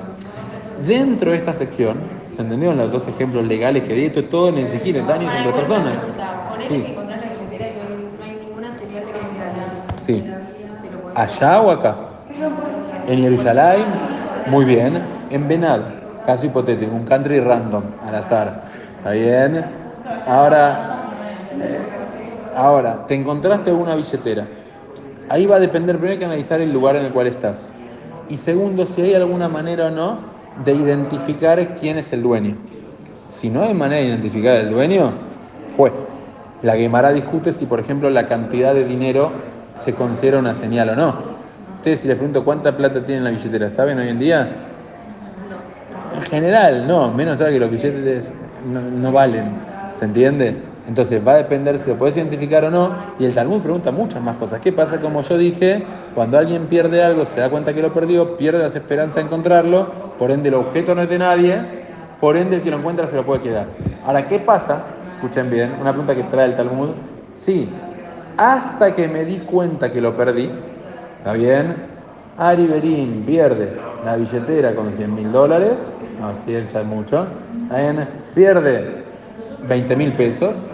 Dentro 0.85 1.31
de 1.31 1.37
esta 1.37 1.53
sección, 1.53 1.95
¿se 2.27 2.41
entendieron 2.41 2.77
los 2.77 2.91
dos 2.91 3.07
ejemplos 3.07 3.45
legales 3.45 3.83
que 3.83 3.93
di? 3.93 4.03
Esto 4.07 4.19
es 4.19 4.29
todo 4.29 4.51
Nezikin, 4.51 4.97
es 4.97 5.07
daños 5.07 5.33
entre 5.33 5.53
personas. 5.53 6.09
Sí. 6.59 6.85
Sí. 9.97 10.25
¿Allá 11.15 11.61
o 11.61 11.71
acá? 11.71 11.95
En 13.07 13.17
Jerusalén, 13.17 13.85
muy 14.47 14.65
bien. 14.65 15.01
En 15.29 15.47
Benad, 15.47 15.79
caso 16.25 16.47
hipotético, 16.47 16.93
un 16.93 17.05
country 17.05 17.39
random, 17.39 17.83
al 18.05 18.15
azar. 18.15 18.65
¿Está 18.97 19.11
bien? 19.11 19.65
Ahora, 20.27 21.05
eh, 21.61 21.79
ahora, 22.57 23.07
te 23.07 23.15
encontraste 23.15 23.71
una 23.71 23.95
billetera. 23.95 24.45
Ahí 25.29 25.45
va 25.45 25.55
a 25.55 25.59
depender, 25.59 25.95
primero 25.95 26.13
hay 26.13 26.19
que 26.19 26.25
analizar 26.25 26.61
el 26.61 26.71
lugar 26.71 26.95
en 26.95 27.05
el 27.05 27.11
cual 27.11 27.27
estás. 27.27 27.73
Y 28.29 28.37
segundo, 28.37 28.85
si 28.85 29.01
hay 29.01 29.13
alguna 29.13 29.47
manera 29.47 29.87
o 29.87 29.91
no 29.91 30.19
de 30.63 30.73
identificar 30.73 31.75
quién 31.75 31.97
es 31.97 32.11
el 32.13 32.23
dueño. 32.23 32.55
Si 33.29 33.49
no 33.49 33.63
hay 33.63 33.73
manera 33.73 34.01
de 34.01 34.07
identificar 34.07 34.55
el 34.55 34.69
dueño, 34.69 35.13
fue. 35.75 35.91
La 36.61 36.75
Gemara 36.75 37.11
discute 37.11 37.51
si, 37.51 37.65
por 37.65 37.79
ejemplo, 37.79 38.09
la 38.09 38.25
cantidad 38.25 38.73
de 38.73 38.85
dinero 38.85 39.31
se 39.75 39.93
considera 39.93 40.39
una 40.39 40.53
señal 40.53 40.89
o 40.89 40.95
no. 40.95 41.15
Ustedes, 41.77 42.01
si 42.01 42.07
les 42.07 42.15
pregunto 42.15 42.45
cuánta 42.45 42.77
plata 42.77 43.03
tiene 43.03 43.17
en 43.17 43.23
la 43.23 43.31
billetera, 43.31 43.69
¿saben 43.69 43.97
hoy 43.99 44.07
en 44.07 44.19
día? 44.19 44.55
En 46.15 46.21
general, 46.21 46.87
no, 46.87 47.11
menos 47.11 47.39
sabe 47.39 47.53
que 47.53 47.59
los 47.59 47.71
billetes 47.71 48.31
no 48.65 49.11
valen, 49.11 49.51
¿se 49.93 50.05
entiende? 50.05 50.72
Entonces 50.87 51.25
va 51.25 51.33
a 51.33 51.35
depender 51.37 51.79
si 51.79 51.89
lo 51.89 51.97
puedes 51.97 52.17
identificar 52.17 52.65
o 52.65 52.69
no. 52.69 52.91
Y 53.17 53.25
el 53.25 53.33
Talmud 53.33 53.61
pregunta 53.61 53.91
muchas 53.91 54.21
más 54.21 54.35
cosas. 54.37 54.59
¿Qué 54.59 54.71
pasa? 54.71 54.99
Como 54.99 55.21
yo 55.21 55.37
dije, 55.37 55.83
cuando 56.13 56.37
alguien 56.37 56.67
pierde 56.67 57.01
algo, 57.01 57.25
se 57.25 57.39
da 57.39 57.49
cuenta 57.49 57.73
que 57.73 57.81
lo 57.81 57.93
perdió, 57.93 58.35
pierde 58.35 58.59
las 58.59 58.75
esperanzas 58.75 59.15
de 59.15 59.21
encontrarlo, 59.21 59.91
por 60.17 60.31
ende 60.31 60.49
el 60.49 60.55
objeto 60.55 60.93
no 60.93 61.01
es 61.01 61.09
de 61.09 61.19
nadie, 61.19 61.61
por 62.19 62.35
ende 62.35 62.57
el 62.57 62.61
que 62.61 62.69
lo 62.69 62.77
encuentra 62.77 63.07
se 63.07 63.15
lo 63.15 63.25
puede 63.25 63.41
quedar. 63.41 63.67
Ahora, 64.05 64.27
¿qué 64.27 64.39
pasa? 64.39 64.83
Escuchen 65.15 65.49
bien, 65.49 65.73
una 65.79 65.91
pregunta 65.91 66.15
que 66.15 66.23
trae 66.23 66.47
el 66.47 66.55
Talmud. 66.55 66.89
Sí, 67.31 67.69
hasta 68.37 68.93
que 68.93 69.07
me 69.07 69.23
di 69.23 69.37
cuenta 69.37 69.91
que 69.91 70.01
lo 70.01 70.17
perdí, 70.17 70.51
¿está 71.19 71.33
bien? 71.33 71.75
Ari 72.37 72.67
Berín 72.67 73.23
pierde 73.25 73.77
la 74.03 74.17
billetera 74.17 74.73
con 74.73 74.91
100 74.91 75.15
mil 75.15 75.31
dólares, 75.31 75.93
no, 76.19 76.33
100 76.43 76.67
ya 76.67 76.81
es 76.81 76.85
mucho. 76.85 77.25
Pierde 78.35 79.03
20 79.67 79.95
mil 79.95 80.13
pesos, 80.13 80.69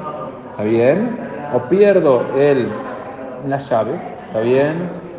¿está 0.59 0.69
bien? 0.69 1.17
O 1.53 1.69
pierdo 1.69 2.21
el, 2.37 2.67
las 3.47 3.69
llaves, 3.69 4.01
¿está 4.27 4.41
bien? 4.41 4.73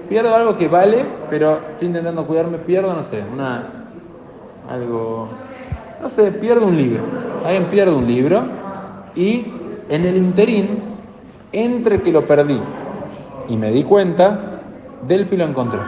Pierdo 0.06 0.34
algo 0.34 0.54
que 0.54 0.68
vale, 0.68 1.02
pero 1.30 1.58
estoy 1.70 1.88
intentando 1.88 2.26
cuidarme, 2.26 2.58
pierdo, 2.58 2.94
no 2.94 3.02
sé, 3.02 3.22
una, 3.32 3.64
algo, 4.68 5.28
no 6.02 6.08
sé, 6.10 6.30
pierdo 6.32 6.66
un 6.66 6.76
libro, 6.76 7.02
alguien 7.46 7.64
pierde 7.70 7.94
un 7.94 8.06
libro 8.06 8.42
y 9.14 9.50
en 9.88 10.04
el 10.04 10.18
interín, 10.18 10.82
entre 11.52 12.02
que 12.02 12.12
lo 12.12 12.26
perdí 12.26 12.60
y 13.48 13.56
me 13.56 13.70
di 13.70 13.82
cuenta, 13.82 14.60
Delphi 15.08 15.38
lo 15.38 15.44
encontró. 15.44 15.80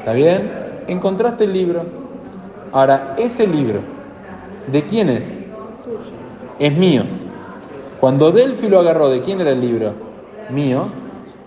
¿Está 0.00 0.12
bien? 0.12 0.52
Encontraste 0.86 1.44
el 1.44 1.54
libro. 1.54 1.82
Ahora, 2.72 3.14
ese 3.16 3.46
libro, 3.46 3.80
¿de 4.70 4.84
quién 4.84 5.08
es? 5.08 5.40
Es 6.58 6.76
mío. 6.76 7.15
Cuando 8.00 8.30
Delphi 8.30 8.68
lo 8.68 8.80
agarró, 8.80 9.08
¿de 9.08 9.20
quién 9.20 9.40
era 9.40 9.50
el 9.50 9.60
libro? 9.60 9.92
Mío, 10.50 10.88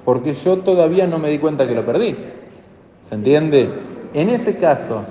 porque 0.04 0.34
yo 0.34 0.58
todavía 0.58 1.06
no 1.08 1.20
me 1.20 1.30
di 1.30 1.38
cuenta 1.38 1.68
que 1.68 1.76
lo 1.76 1.86
perdí. 1.86 2.18
¿Se 3.02 3.16
entiende? 3.16 3.70
En 4.14 4.30
ese 4.30 4.58
caso, 4.58 5.04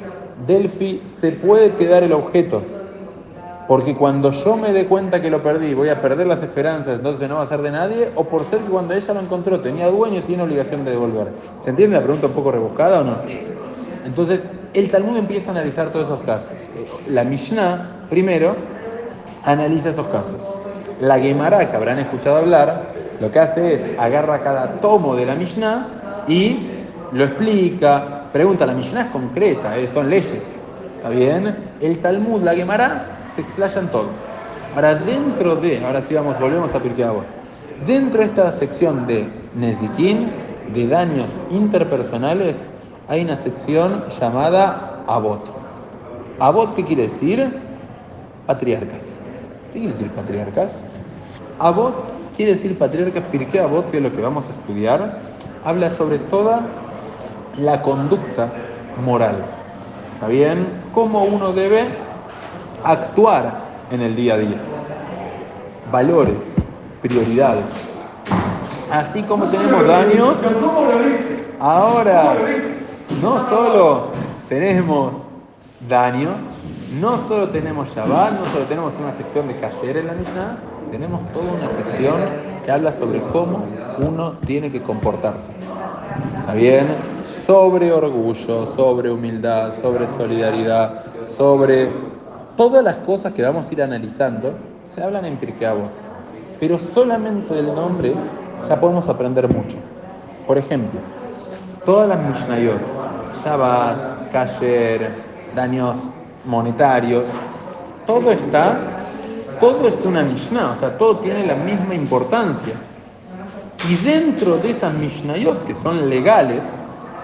Delphi 0.46 1.02
se 1.04 1.32
puede 1.32 1.72
quedar 1.74 2.02
el 2.02 2.12
objeto. 2.12 2.62
Porque 3.68 3.94
cuando 3.94 4.30
yo 4.30 4.56
me 4.56 4.72
dé 4.72 4.86
cuenta 4.86 5.20
que 5.20 5.30
lo 5.30 5.42
perdí, 5.42 5.74
voy 5.74 5.90
a 5.90 6.00
perder 6.00 6.26
las 6.26 6.42
esperanzas, 6.42 6.96
entonces 6.96 7.28
no 7.28 7.36
va 7.36 7.42
a 7.42 7.46
ser 7.46 7.60
de 7.60 7.70
nadie, 7.70 8.10
o 8.14 8.24
por 8.24 8.42
ser 8.44 8.60
que 8.60 8.70
cuando 8.70 8.94
ella 8.94 9.14
lo 9.14 9.20
encontró 9.20 9.60
tenía 9.60 9.88
dueño, 9.88 10.22
tiene 10.22 10.42
obligación 10.42 10.84
de 10.84 10.92
devolver. 10.92 11.28
¿Se 11.60 11.70
entiende 11.70 11.96
la 11.96 12.02
pregunta 12.02 12.28
un 12.28 12.32
poco 12.32 12.50
rebuscada 12.50 13.00
o 13.00 13.04
no? 13.04 13.16
Entonces, 14.06 14.48
el 14.72 14.90
Talmud 14.90 15.18
empieza 15.18 15.50
a 15.50 15.52
analizar 15.52 15.90
todos 15.92 16.06
esos 16.06 16.22
casos. 16.22 16.50
Eh, 16.50 16.86
La 17.10 17.24
Mishnah, 17.24 18.06
primero, 18.08 18.56
analiza 19.44 19.90
esos 19.90 20.06
casos. 20.06 20.56
La 21.00 21.18
Gemara, 21.18 21.70
que 21.70 21.76
habrán 21.76 21.98
escuchado 21.98 22.36
hablar, 22.38 22.92
lo 23.20 23.30
que 23.30 23.38
hace 23.38 23.74
es 23.74 23.90
agarra 23.98 24.40
cada 24.40 24.80
tomo 24.80 25.14
de 25.14 25.26
la 25.26 25.34
Mishnah 25.34 26.24
y 26.26 26.70
lo 27.12 27.24
explica, 27.24 28.24
pregunta, 28.32 28.66
la 28.66 28.74
Mishnah 28.74 29.02
es 29.02 29.06
concreta, 29.08 29.76
eh, 29.76 29.88
son 29.88 30.10
leyes. 30.10 30.58
¿Está 30.96 31.10
bien? 31.10 31.56
El 31.80 32.00
Talmud, 32.00 32.42
la 32.42 32.54
Gemara, 32.54 33.22
se 33.24 33.40
explaya 33.40 33.80
en 33.80 33.88
todo. 33.88 34.08
Ahora, 34.74 34.96
dentro 34.96 35.56
de, 35.56 35.84
ahora 35.84 36.02
sí 36.02 36.14
vamos, 36.14 36.38
volvemos 36.40 36.74
a 36.74 36.80
Pirkei. 36.80 37.06
Dentro 37.86 38.20
de 38.20 38.26
esta 38.26 38.50
sección 38.50 39.06
de 39.06 39.28
Nezikin, 39.54 40.30
de 40.74 40.86
daños 40.86 41.40
interpersonales, 41.50 42.68
hay 43.06 43.22
una 43.22 43.36
sección 43.36 44.04
llamada 44.20 45.04
Avot. 45.06 45.44
Avot, 46.40 46.74
¿qué 46.74 46.84
quiere 46.84 47.04
decir? 47.04 47.52
Patriarcas. 48.46 49.17
¿Qué 49.78 49.82
quiere 49.82 49.96
decir 49.96 50.10
patriarcas? 50.10 50.84
Avot 51.60 51.94
quiere 52.36 52.50
decir 52.50 52.76
patriarcas, 52.76 53.22
Pirkei 53.30 53.60
Avot, 53.60 53.88
que 53.92 53.98
es 53.98 54.02
lo 54.02 54.10
que 54.10 54.20
vamos 54.20 54.48
a 54.48 54.50
estudiar, 54.50 55.20
habla 55.64 55.88
sobre 55.88 56.18
toda 56.18 56.62
la 57.56 57.80
conducta 57.80 58.50
moral. 59.04 59.36
¿Está 60.14 60.26
bien? 60.26 60.66
Cómo 60.92 61.22
uno 61.22 61.52
debe 61.52 61.84
actuar 62.82 63.66
en 63.92 64.00
el 64.00 64.16
día 64.16 64.34
a 64.34 64.38
día. 64.38 64.56
Valores, 65.92 66.56
prioridades. 67.00 67.70
Así 68.90 69.22
como 69.22 69.44
tenemos 69.44 69.86
daños, 69.86 70.38
ahora 71.60 72.34
no 73.22 73.48
solo 73.48 74.08
tenemos 74.48 75.27
daños, 75.86 76.40
no 77.00 77.18
solo 77.28 77.50
tenemos 77.50 77.94
Shabbat, 77.94 78.32
no 78.32 78.46
solo 78.46 78.64
tenemos 78.64 78.94
una 79.00 79.12
sección 79.12 79.46
de 79.48 79.56
Kasher 79.56 79.98
en 79.98 80.06
la 80.06 80.14
Mishnah, 80.14 80.58
tenemos 80.90 81.20
toda 81.32 81.52
una 81.52 81.68
sección 81.68 82.16
que 82.64 82.70
habla 82.70 82.90
sobre 82.92 83.20
cómo 83.20 83.64
uno 83.98 84.32
tiene 84.46 84.70
que 84.70 84.82
comportarse. 84.82 85.52
¿Está 86.40 86.54
bien? 86.54 86.86
Sobre 87.46 87.92
orgullo, 87.92 88.66
sobre 88.66 89.10
humildad, 89.10 89.72
sobre 89.72 90.06
solidaridad, 90.06 91.02
sobre 91.28 91.90
todas 92.56 92.82
las 92.82 92.98
cosas 92.98 93.32
que 93.32 93.42
vamos 93.42 93.68
a 93.68 93.72
ir 93.72 93.82
analizando, 93.82 94.54
se 94.84 95.02
hablan 95.02 95.26
en 95.26 95.36
Pirkei 95.36 95.66
Avot. 95.66 95.90
Pero 96.58 96.78
solamente 96.78 97.54
del 97.54 97.74
nombre 97.74 98.14
ya 98.68 98.80
podemos 98.80 99.08
aprender 99.08 99.48
mucho. 99.48 99.76
Por 100.46 100.58
ejemplo, 100.58 100.98
todas 101.84 102.08
las 102.08 102.18
Mishnayot, 102.18 102.80
Shabbat, 103.36 104.32
Kasher, 104.32 105.27
daños 105.54 106.08
monetarios, 106.44 107.24
todo 108.06 108.30
está, 108.30 108.78
todo 109.60 109.86
es 109.88 110.00
una 110.04 110.22
Mishnah, 110.22 110.72
o 110.72 110.76
sea, 110.76 110.96
todo 110.96 111.18
tiene 111.18 111.46
la 111.46 111.54
misma 111.56 111.94
importancia. 111.94 112.74
Y 113.90 113.96
dentro 114.04 114.58
de 114.58 114.70
esas 114.70 114.92
Mishnayot, 114.94 115.64
que 115.64 115.74
son 115.74 116.08
legales, 116.08 116.78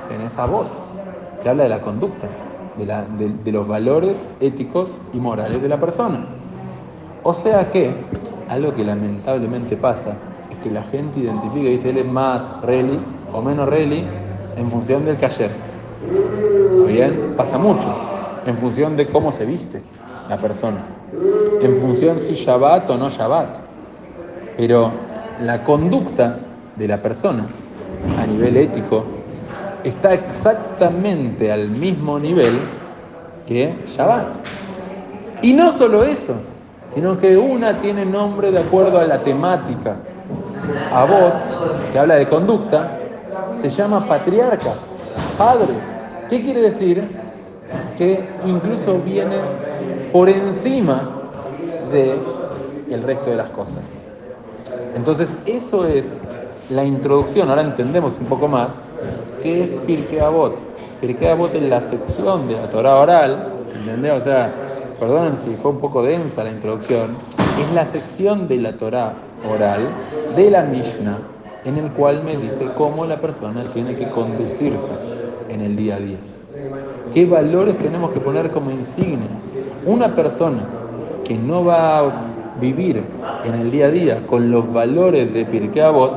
tenés 0.08 0.38
Abot, 0.38 0.66
que 1.42 1.48
habla 1.48 1.64
de 1.64 1.68
la 1.68 1.80
conducta, 1.80 2.28
de, 2.78 2.86
la- 2.86 3.04
de- 3.04 3.52
los 3.52 3.66
valores 3.66 4.28
éticos 4.40 4.98
y 5.12 5.18
morales 5.18 5.60
de 5.62 5.68
la 5.68 5.78
persona. 5.78 6.24
O 7.22 7.32
sea 7.34 7.70
que, 7.70 7.94
algo 8.48 8.72
que 8.72 8.84
lamentablemente 8.84 9.76
pasa, 9.76 10.10
es 10.50 10.58
que 10.58 10.70
la 10.70 10.82
gente 10.84 11.20
identifica 11.20 11.68
y 11.68 11.72
dice 11.76 11.90
él 11.90 11.98
es 11.98 12.06
más 12.06 12.60
reli 12.62 12.98
o 13.32 13.40
menos 13.40 13.68
reli 13.68 14.04
en 14.56 14.70
función 14.70 15.04
del 15.04 15.16
cayer. 15.16 15.50
¿Está 16.78 16.86
bien? 16.86 17.34
Pasa 17.36 17.58
mucho. 17.58 18.13
En 18.46 18.56
función 18.56 18.96
de 18.96 19.06
cómo 19.06 19.32
se 19.32 19.44
viste 19.44 19.82
la 20.28 20.36
persona. 20.36 20.84
En 21.60 21.74
función 21.76 22.20
si 22.20 22.34
Shabbat 22.34 22.90
o 22.90 22.96
no 22.96 23.08
Shabbat. 23.08 23.56
Pero 24.56 24.90
la 25.42 25.64
conducta 25.64 26.38
de 26.76 26.88
la 26.88 27.00
persona 27.00 27.46
a 28.18 28.26
nivel 28.26 28.56
ético 28.56 29.04
está 29.82 30.14
exactamente 30.14 31.50
al 31.52 31.68
mismo 31.68 32.18
nivel 32.18 32.58
que 33.46 33.74
Shabbat. 33.86 34.26
Y 35.42 35.52
no 35.52 35.72
solo 35.72 36.04
eso, 36.04 36.34
sino 36.94 37.18
que 37.18 37.36
una 37.36 37.80
tiene 37.80 38.04
nombre 38.04 38.50
de 38.50 38.60
acuerdo 38.60 38.98
a 38.98 39.04
la 39.04 39.18
temática. 39.18 39.96
Abot, 40.92 41.34
que 41.92 41.98
habla 41.98 42.14
de 42.14 42.28
conducta, 42.28 42.98
se 43.60 43.68
llama 43.70 44.06
patriarcas, 44.06 44.76
padres. 45.36 45.76
¿Qué 46.28 46.42
quiere 46.42 46.62
decir? 46.62 47.23
Que 47.96 48.28
incluso 48.44 48.98
viene 48.98 49.36
por 50.12 50.28
encima 50.28 51.10
de 51.92 52.18
resto 53.02 53.30
de 53.30 53.36
las 53.36 53.48
cosas. 53.50 53.84
Entonces, 54.96 55.36
eso 55.46 55.86
es 55.86 56.22
la 56.70 56.84
introducción. 56.84 57.50
Ahora 57.50 57.62
entendemos 57.62 58.18
un 58.18 58.26
poco 58.26 58.48
más 58.48 58.82
qué 59.42 59.64
es 59.64 59.68
Pirkei 59.86 60.20
Avot. 60.20 60.56
Pirkei 61.00 61.28
Avot 61.28 61.54
es 61.54 61.62
la 61.62 61.80
sección 61.80 62.48
de 62.48 62.54
la 62.54 62.70
Torah 62.70 62.96
oral, 62.96 63.52
¿se 63.66 63.74
entiende? 63.74 64.10
O 64.10 64.20
sea, 64.20 64.52
perdonen 64.98 65.36
si 65.36 65.54
fue 65.56 65.72
un 65.72 65.80
poco 65.80 66.02
densa 66.02 66.44
la 66.44 66.50
introducción, 66.50 67.16
es 67.60 67.74
la 67.74 67.84
sección 67.86 68.48
de 68.48 68.58
la 68.58 68.72
Torah 68.72 69.14
oral 69.48 69.88
de 70.36 70.50
la 70.50 70.62
Mishnah, 70.62 71.18
en 71.64 71.78
el 71.78 71.90
cual 71.92 72.22
me 72.24 72.36
dice 72.36 72.68
cómo 72.76 73.04
la 73.06 73.20
persona 73.20 73.64
tiene 73.72 73.94
que 73.96 74.08
conducirse 74.10 74.90
en 75.48 75.60
el 75.60 75.76
día 75.76 75.96
a 75.96 75.98
día. 75.98 76.33
¿Qué 77.12 77.26
valores 77.26 77.78
tenemos 77.78 78.10
que 78.10 78.20
poner 78.20 78.50
como 78.50 78.70
insignia? 78.70 79.28
Una 79.86 80.14
persona 80.14 80.64
que 81.24 81.36
no 81.36 81.64
va 81.64 81.98
a 81.98 82.12
vivir 82.60 83.02
en 83.44 83.54
el 83.54 83.70
día 83.70 83.86
a 83.86 83.90
día 83.90 84.26
con 84.26 84.50
los 84.50 84.72
valores 84.72 85.32
de 85.32 85.44
Pirkei 85.44 85.82
Avot, 85.82 86.12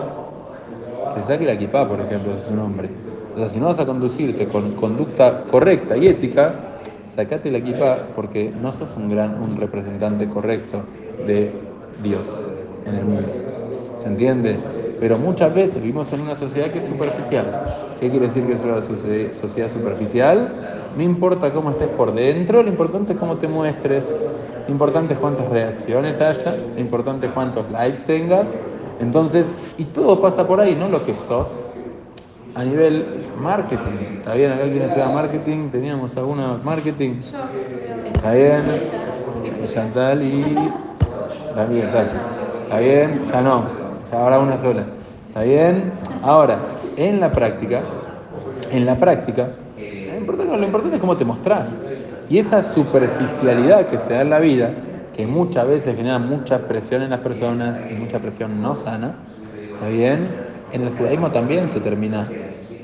que 1.16 1.22
saque 1.22 1.46
la 1.46 1.54
equipa, 1.54 1.88
por 1.88 2.00
ejemplo, 2.00 2.34
es 2.34 2.48
un 2.50 2.60
hombre. 2.60 2.90
O 3.36 3.40
sea, 3.40 3.48
si 3.48 3.60
no 3.60 3.68
vas 3.68 3.80
a 3.80 3.86
conducirte 3.86 4.48
con 4.48 4.72
conducta 4.74 5.44
correcta 5.44 5.96
y 5.98 6.08
ética, 6.08 6.54
sacate 7.06 7.52
la 7.52 7.60
equipa 7.60 7.98
porque 8.16 8.52
no 8.62 8.72
sos 8.72 8.96
un 8.96 9.10
gran 9.10 9.42
un 9.42 9.58
representante 9.58 10.28
correcto 10.28 10.82
de 11.26 11.52
Dios 12.04 12.44
en 12.86 12.96
el 12.96 13.06
mundo. 13.06 13.34
¿Se 13.98 14.08
entiende? 14.08 14.58
Pero 15.00 15.18
muchas 15.18 15.54
veces 15.54 15.82
vivimos 15.82 16.12
en 16.14 16.22
una 16.22 16.36
sociedad 16.36 16.72
que 16.72 16.80
es 16.80 16.86
superficial. 16.86 17.64
¿Qué 18.00 18.10
quiere 18.10 18.28
decir 18.28 18.46
que 18.48 18.54
es 18.54 18.64
una 18.64 18.82
socie- 18.82 19.32
sociedad 19.34 19.72
superficial? 19.72 20.50
No 20.96 21.04
importa 21.04 21.54
cómo 21.54 21.72
estés 21.72 21.90
por 21.90 22.14
dentro, 22.14 22.64
lo 22.64 22.70
importante 22.70 23.14
es 23.14 23.20
cómo 23.20 23.38
te 23.38 23.48
muestres, 23.48 24.18
lo 24.66 24.72
importante 24.72 25.14
es 25.14 25.20
cuántas 25.20 25.50
reacciones 25.50 26.20
haya, 26.22 26.72
lo 26.76 26.82
importante 26.82 27.28
es 27.28 27.32
cuántos 27.34 27.70
likes 27.72 28.00
tengas. 28.08 28.60
Entonces, 29.00 29.54
y 29.78 29.86
todo 29.86 30.20
pasa 30.20 30.48
por 30.48 30.60
ahí, 30.60 30.76
no 30.76 30.90
lo 30.90 31.04
que 31.06 31.14
sos, 31.14 31.66
a 32.56 32.64
nivel 32.64 33.06
marketing. 33.36 34.00
¿Está 34.16 34.34
bien? 34.34 34.52
Acá 34.52 34.64
quien 34.64 34.82
estudia 34.82 35.10
marketing, 35.10 35.70
teníamos 35.70 36.18
alguna 36.18 36.58
marketing. 36.64 37.22
¿Está 38.14 38.34
bien? 38.34 38.66
Chantal 39.66 40.24
y 40.24 40.74
Tachi. 41.92 42.16
¿Está 42.64 42.80
bien? 42.80 43.24
Ya 43.32 43.42
no, 43.42 43.87
ya 44.10 44.22
habrá 44.22 44.40
una 44.40 44.58
sola. 44.58 44.88
¿Está 45.28 45.44
bien? 45.44 46.00
Ahora, 46.22 46.92
en 46.96 47.20
la 47.20 47.34
práctica, 47.34 47.86
en 48.70 48.86
la 48.86 49.00
práctica, 49.00 49.58
lo 50.08 50.16
importante, 50.66 50.96
es 50.96 51.02
cómo 51.02 51.18
te 51.18 51.26
mostrás. 51.26 51.86
Y 52.28 52.38
esa 52.40 52.62
superficialidad 52.64 53.88
que 53.88 53.98
se 53.98 54.14
da 54.14 54.22
en 54.22 54.30
la 54.30 54.40
vida, 54.40 54.76
que 55.14 55.28
muchas 55.28 55.68
veces 55.68 55.96
genera 55.96 56.20
mucha 56.20 56.68
presión 56.68 57.02
en 57.02 57.10
las 57.12 57.22
personas 57.22 57.86
y 57.90 57.96
mucha 57.96 58.20
presión 58.20 58.62
no 58.62 58.76
sana, 58.76 59.18
¿está 59.74 59.88
bien? 59.88 60.46
En 60.70 60.82
el 60.84 60.90
judaísmo 60.92 61.32
también 61.32 61.68
se 61.68 61.82
termina 61.82 62.34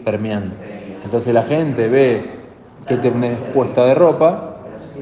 permeando. 0.04 0.58
Entonces 1.02 1.34
la 1.34 1.44
gente 1.44 1.90
ve 1.90 2.40
que 2.86 2.98
tenés 2.98 3.40
puesta 3.44 3.86
de 3.86 3.96
ropa, 3.96 4.50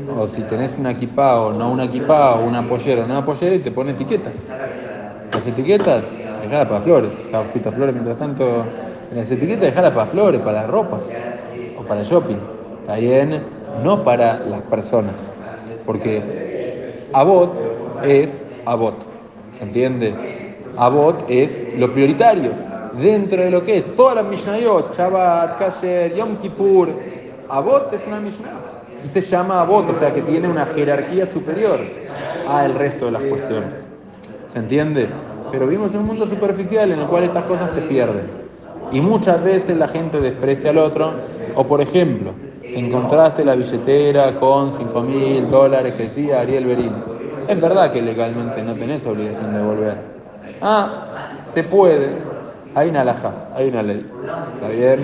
o 0.08 0.28
si 0.28 0.44
tenés 0.44 0.78
una 0.78 0.92
equipa 0.92 1.40
o 1.42 1.54
no 1.54 1.72
una 1.72 1.86
equipa, 1.86 2.36
o 2.36 2.46
una 2.48 2.62
o 2.62 2.64
no 2.64 3.04
una 3.06 3.26
pollera, 3.26 3.56
y 3.56 3.62
te 3.62 3.72
pone 3.72 3.92
etiquetas. 3.92 4.58
Las 5.34 5.48
etiquetas, 5.48 6.18
dejala 6.42 6.68
para 6.68 6.82
flores. 6.82 7.14
Fuiste 7.52 7.70
a 7.70 7.72
flores 7.72 7.94
mientras 7.94 8.18
tanto. 8.18 8.66
En 9.12 9.18
las 9.18 9.32
etiquetas, 9.32 9.62
dejala 9.62 9.94
para 9.94 10.06
flores, 10.08 10.42
para 10.42 10.68
ropa 10.68 11.00
o 11.78 11.84
para 11.84 12.04
shopping. 12.04 12.38
Está 12.82 12.96
bien, 12.96 13.42
no 13.84 14.04
para 14.04 14.40
las 14.40 14.62
personas. 14.64 15.34
Porque 15.86 17.06
Abot 17.14 17.54
es 18.04 18.46
Abot. 18.66 18.96
¿Se 19.50 19.64
entiende? 19.64 20.56
Abot 20.78 21.24
es 21.30 21.64
lo 21.78 21.92
prioritario. 21.92 22.52
Dentro 23.02 23.42
de 23.42 23.52
lo 23.52 23.64
que 23.64 23.78
es 23.78 23.96
toda 23.96 24.16
la 24.16 24.24
Mishnayot, 24.24 24.96
Shabbat, 24.96 25.58
Kasher, 25.60 26.14
Yom 26.14 26.38
Kippur, 26.38 26.90
Abot 27.50 27.94
es 27.94 28.02
una 28.06 28.20
Mishnah. 28.20 28.50
Y 29.04 29.08
se 29.08 29.22
llama 29.22 29.62
Abot, 29.62 29.90
o 29.90 29.96
sea 29.96 30.14
que 30.14 30.22
tiene 30.22 30.48
una 30.48 30.66
jerarquía 30.66 31.26
superior 31.26 31.80
al 32.48 32.76
resto 32.76 33.06
de 33.06 33.12
las 33.12 33.24
cuestiones. 33.24 33.88
¿Se 34.52 34.60
entiende? 34.60 35.08
Pero 35.50 35.66
vivimos 35.66 35.94
en 35.94 36.02
un 36.02 36.08
mundo 36.08 36.26
superficial 36.26 36.92
en 36.92 37.00
el 37.00 37.08
cual 37.08 37.24
estas 37.24 37.46
cosas 37.46 37.72
se 37.72 37.84
pierden. 37.84 38.26
Y 38.92 39.00
muchas 39.00 39.42
veces 39.42 39.78
la 39.78 39.88
gente 39.88 40.20
desprecia 40.20 40.72
al 40.72 40.78
otro. 40.78 41.14
O 41.56 41.66
por 41.66 41.80
ejemplo, 41.80 42.34
encontraste 42.62 43.46
la 43.46 43.56
billetera 43.56 44.36
con 44.36 44.74
5 44.74 45.02
mil 45.04 45.50
dólares 45.50 45.94
que 45.96 46.04
decía 46.04 46.42
Ariel 46.42 46.66
Berín. 46.66 46.94
Es 47.48 47.62
verdad 47.62 47.94
que 47.94 48.02
legalmente 48.02 48.62
no 48.62 48.74
tenés 48.74 49.08
obligación 49.08 49.54
de 49.54 49.60
devolver. 49.60 49.98
Ah, 50.62 51.30
se 51.46 51.64
puede. 51.64 52.10
Hay 52.76 52.90
una 52.90 53.02
alhaja, 53.02 53.32
hay 53.56 53.70
una 53.70 53.84
ley. 53.84 54.06
¿Está 54.56 54.68
bien? 54.68 55.00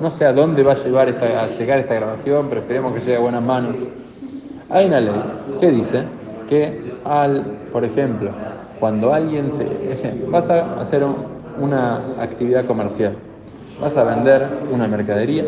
No 0.00 0.08
sé 0.08 0.24
a 0.24 0.32
dónde 0.32 0.62
va 0.62 0.72
a, 0.72 0.74
llevar 0.74 1.10
esta, 1.10 1.42
a 1.42 1.46
llegar 1.48 1.78
esta 1.80 1.94
grabación, 1.94 2.46
pero 2.48 2.62
esperemos 2.62 2.94
que 2.94 3.00
llegue 3.00 3.16
a 3.16 3.20
buenas 3.20 3.42
manos. 3.42 3.86
Hay 4.70 4.86
una 4.86 5.00
ley 5.00 5.22
que 5.60 5.70
dice 5.70 6.04
que 6.48 6.94
al, 7.04 7.42
por 7.70 7.84
ejemplo, 7.84 8.30
cuando 8.76 9.12
alguien 9.12 9.50
se... 9.50 10.22
vas 10.30 10.50
a 10.50 10.80
hacer 10.80 11.04
un- 11.04 11.36
una 11.56 12.14
actividad 12.16 12.66
comercial, 12.66 13.18
vas 13.78 13.96
a 13.96 14.04
vender 14.04 14.64
una 14.68 14.88
mercadería, 14.88 15.46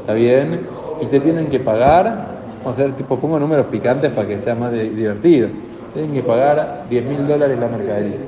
¿está 0.00 0.12
bien? 0.14 0.68
Y 0.98 1.08
te 1.08 1.20
tienen 1.20 1.48
que 1.48 1.60
pagar, 1.60 2.54
vamos 2.62 2.78
a 2.78 2.82
hacer 2.82 2.96
tipo, 2.96 3.20
pongo 3.20 3.38
números 3.40 3.66
picantes 3.68 4.12
para 4.12 4.28
que 4.28 4.40
sea 4.40 4.54
más 4.54 4.72
de- 4.72 4.90
divertido, 4.90 5.50
tienen 5.92 6.12
que 6.12 6.22
pagar 6.22 6.84
10 6.88 7.04
mil 7.04 7.26
dólares 7.26 7.58
la 7.58 7.68
mercadería. 7.68 8.24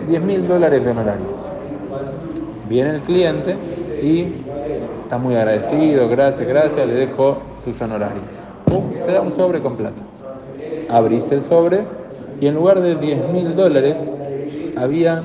10 0.00 0.22
mil 0.22 0.46
dólares 0.46 0.84
de 0.84 0.90
honorarios. 0.90 1.54
Viene 2.62 2.90
el 2.90 3.02
cliente 3.02 3.66
y 3.98 4.46
está 5.02 5.18
muy 5.18 5.34
agradecido, 5.36 6.08
gracias, 6.08 6.46
gracias, 6.48 6.86
le 6.86 6.94
dejo 6.94 7.56
sus 7.58 7.80
honorarios. 7.80 8.49
Pum, 8.70 8.84
te 9.04 9.10
da 9.12 9.20
un 9.20 9.32
sobre 9.32 9.60
con 9.60 9.76
plata. 9.76 10.00
Abriste 10.86 11.34
el 11.34 11.42
sobre 11.42 11.88
y 12.38 12.46
en 12.46 12.54
lugar 12.54 12.80
de 12.80 12.94
10 12.94 13.26
mil 13.26 13.56
dólares 13.56 14.14
había 14.76 15.24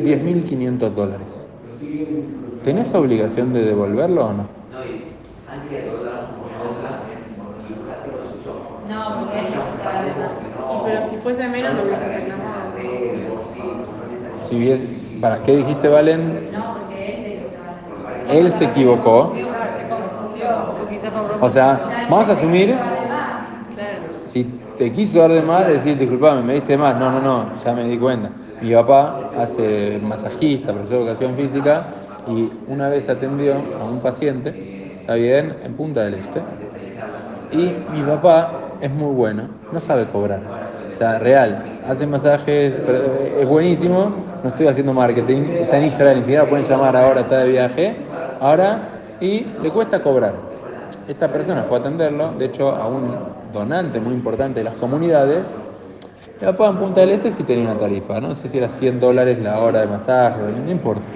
10.500 0.00 0.94
dólares. 0.94 1.48
¿tenés 2.62 2.94
obligación 2.94 3.52
de 3.52 3.64
devolverlo 3.64 4.26
o 4.26 4.32
no? 4.32 4.48
No, 8.88 9.18
porque 9.20 9.46
sabe. 9.46 10.14
Pero 10.82 11.08
si 11.10 11.16
fuese 11.18 11.48
menos, 11.48 11.74
lo 11.76 11.84
hubiese 11.84 12.08
reclamado. 12.08 12.64
Si 14.34 14.56
hubiese, 14.56 14.88
¿Para 15.20 15.42
qué 15.42 15.56
dijiste, 15.56 15.88
Valen? 15.88 16.50
No, 16.52 16.72
porque 16.72 17.28
él 18.26 18.52
se 18.52 18.64
equivocó. 18.64 19.32
O 21.38 21.50
sea, 21.50 21.99
vamos 22.10 22.28
a 22.28 22.32
asumir, 22.32 22.74
si 24.24 24.44
te 24.76 24.92
quiso 24.92 25.20
dar 25.20 25.32
de 25.32 25.42
más, 25.42 25.66
decir, 25.68 25.96
disculpame, 25.96 26.42
me 26.42 26.54
diste 26.54 26.76
más. 26.76 26.98
No, 26.98 27.10
no, 27.10 27.20
no, 27.20 27.50
ya 27.64 27.72
me 27.72 27.84
di 27.84 27.96
cuenta. 27.96 28.30
Mi 28.60 28.74
papá 28.74 29.30
hace 29.38 30.00
masajista, 30.02 30.72
profesor 30.72 30.98
de 30.98 31.04
educación 31.04 31.36
física, 31.36 31.84
y 32.28 32.50
una 32.66 32.88
vez 32.88 33.08
atendió 33.08 33.54
a 33.80 33.84
un 33.84 34.00
paciente, 34.00 34.98
está 35.00 35.14
bien, 35.14 35.56
en 35.64 35.74
Punta 35.74 36.02
del 36.02 36.14
Este, 36.14 36.40
y 37.52 37.74
mi 37.92 38.02
papá 38.02 38.52
es 38.80 38.90
muy 38.90 39.14
bueno, 39.14 39.44
no 39.72 39.80
sabe 39.80 40.06
cobrar. 40.06 40.40
O 40.92 40.96
sea, 40.96 41.18
real, 41.18 41.80
hace 41.88 42.06
masajes, 42.06 42.74
es 43.38 43.48
buenísimo, 43.48 44.12
no 44.42 44.48
estoy 44.48 44.66
haciendo 44.66 44.92
marketing, 44.92 45.42
está 45.62 45.78
en 45.78 45.84
Israel, 45.84 46.16
ni 46.16 46.22
siquiera 46.22 46.46
pueden 46.46 46.66
llamar 46.66 46.94
ahora, 46.96 47.22
está 47.22 47.38
de 47.38 47.48
viaje, 47.48 47.96
ahora, 48.40 48.80
y 49.20 49.46
le 49.62 49.70
cuesta 49.70 50.02
cobrar. 50.02 50.49
Esta 51.08 51.32
persona 51.32 51.62
fue 51.64 51.78
a 51.78 51.80
atenderlo, 51.80 52.32
de 52.38 52.46
hecho 52.46 52.70
a 52.70 52.86
un 52.86 53.14
donante 53.52 54.00
muy 54.00 54.14
importante 54.14 54.60
de 54.60 54.64
las 54.64 54.74
comunidades, 54.74 55.60
papá 56.40 56.68
en 56.68 56.76
Punta 56.76 57.00
del 57.00 57.10
Este 57.10 57.32
sí 57.32 57.42
tenía 57.42 57.64
una 57.64 57.76
tarifa, 57.76 58.20
no 58.20 58.34
sé 58.34 58.48
si 58.48 58.58
era 58.58 58.68
100 58.68 59.00
dólares 59.00 59.38
la 59.40 59.58
hora 59.58 59.80
de 59.80 59.86
masaje, 59.86 60.40
no 60.64 60.70
importa. 60.70 61.06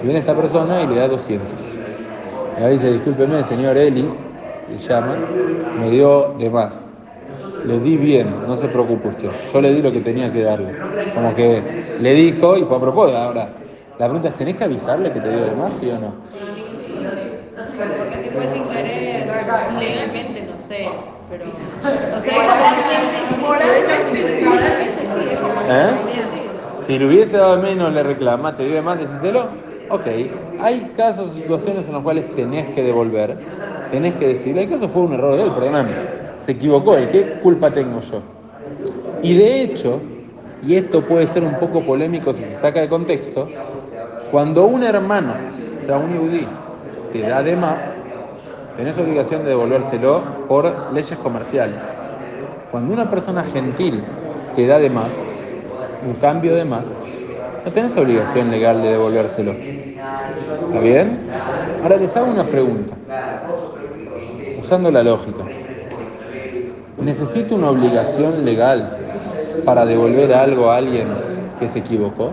Y 0.00 0.04
viene 0.04 0.20
esta 0.20 0.34
persona 0.34 0.82
y 0.82 0.86
le 0.86 0.96
da 0.96 1.08
200. 1.08 1.58
Y 2.58 2.62
ahí 2.62 2.72
dice, 2.74 2.92
discúlpeme, 2.92 3.42
señor 3.44 3.76
Eli, 3.76 4.08
se 4.68 4.88
llama, 4.88 5.14
me 5.80 5.90
dio 5.90 6.34
de 6.38 6.50
más. 6.50 6.86
Le 7.64 7.78
di 7.80 7.96
bien, 7.96 8.46
no 8.46 8.56
se 8.56 8.68
preocupe 8.68 9.08
usted. 9.08 9.30
Yo 9.52 9.60
le 9.60 9.72
di 9.72 9.82
lo 9.82 9.92
que 9.92 10.00
tenía 10.00 10.32
que 10.32 10.42
darle. 10.42 10.74
Como 11.14 11.34
que 11.34 11.84
le 12.00 12.14
dijo 12.14 12.56
y 12.56 12.64
fue 12.64 12.76
a 12.76 12.80
propósito. 12.80 13.18
Ahora, 13.18 13.48
la 13.98 14.06
pregunta 14.06 14.28
es, 14.28 14.34
¿tenés 14.34 14.56
que 14.56 14.64
avisarle 14.64 15.12
que 15.12 15.20
te 15.20 15.28
dio 15.30 15.44
de 15.44 15.52
más, 15.52 15.74
sí 15.74 15.90
o 15.90 15.98
no? 15.98 16.14
Porque 17.98 18.22
si 18.22 18.30
fue 18.30 18.46
sin 18.46 18.64
querer, 18.68 18.99
Legalmente 19.78 20.42
no 20.42 20.68
sé, 20.68 20.88
pero. 21.30 21.46
Moralmente, 23.40 25.02
¿Eh? 25.68 25.90
Si 26.86 26.98
le 26.98 27.06
hubiese 27.06 27.36
dado 27.36 27.58
menos, 27.58 27.92
le 27.92 28.02
reclama, 28.02 28.54
te 28.54 28.64
de 28.64 28.82
más, 28.82 28.98
decíselo. 28.98 29.48
Ok, 29.88 30.06
hay 30.60 30.92
casos, 30.96 31.32
situaciones 31.34 31.86
en 31.88 31.94
las 31.94 32.02
cuales 32.02 32.32
tenés 32.34 32.68
que 32.68 32.82
devolver, 32.82 33.36
tenés 33.90 34.14
que 34.14 34.28
decir, 34.28 34.56
el 34.56 34.68
caso 34.68 34.88
fue 34.88 35.02
un 35.02 35.14
error 35.14 35.36
de 35.36 35.44
él, 35.44 35.52
perdóname, 35.52 35.90
se 36.36 36.52
equivocó 36.52 36.96
él, 36.96 37.08
¿qué 37.08 37.24
culpa 37.42 37.72
tengo 37.72 38.00
yo? 38.00 38.22
Y 39.22 39.36
de 39.36 39.62
hecho, 39.62 40.00
y 40.62 40.76
esto 40.76 41.02
puede 41.02 41.26
ser 41.26 41.42
un 41.42 41.58
poco 41.58 41.84
polémico 41.84 42.32
si 42.32 42.44
se 42.44 42.54
saca 42.54 42.80
de 42.80 42.88
contexto, 42.88 43.48
cuando 44.30 44.66
un 44.66 44.84
hermano, 44.84 45.34
o 45.80 45.82
sea, 45.82 45.98
un 45.98 46.12
yudí, 46.12 46.46
te 47.10 47.24
da 47.24 47.42
de 47.42 47.56
más, 47.56 47.99
tenés 48.76 48.98
obligación 48.98 49.44
de 49.44 49.50
devolvérselo 49.50 50.22
por 50.48 50.92
leyes 50.92 51.18
comerciales. 51.18 51.94
Cuando 52.70 52.92
una 52.92 53.10
persona 53.10 53.44
gentil 53.44 54.02
te 54.54 54.66
da 54.66 54.78
de 54.78 54.90
más, 54.90 55.14
un 56.06 56.14
cambio 56.14 56.54
de 56.54 56.64
más, 56.64 57.02
no 57.64 57.72
tenés 57.72 57.96
obligación 57.96 58.50
legal 58.50 58.80
de 58.82 58.92
devolvérselo. 58.92 59.52
¿Está 59.52 60.80
bien? 60.80 61.18
Ahora 61.82 61.96
les 61.96 62.16
hago 62.16 62.30
una 62.30 62.44
pregunta, 62.44 62.94
usando 64.62 64.90
la 64.90 65.02
lógica. 65.02 65.44
¿Necesito 66.98 67.56
una 67.56 67.70
obligación 67.70 68.44
legal 68.44 68.98
para 69.64 69.86
devolver 69.86 70.32
algo 70.34 70.70
a 70.70 70.76
alguien 70.76 71.08
que 71.58 71.68
se 71.68 71.80
equivocó? 71.80 72.30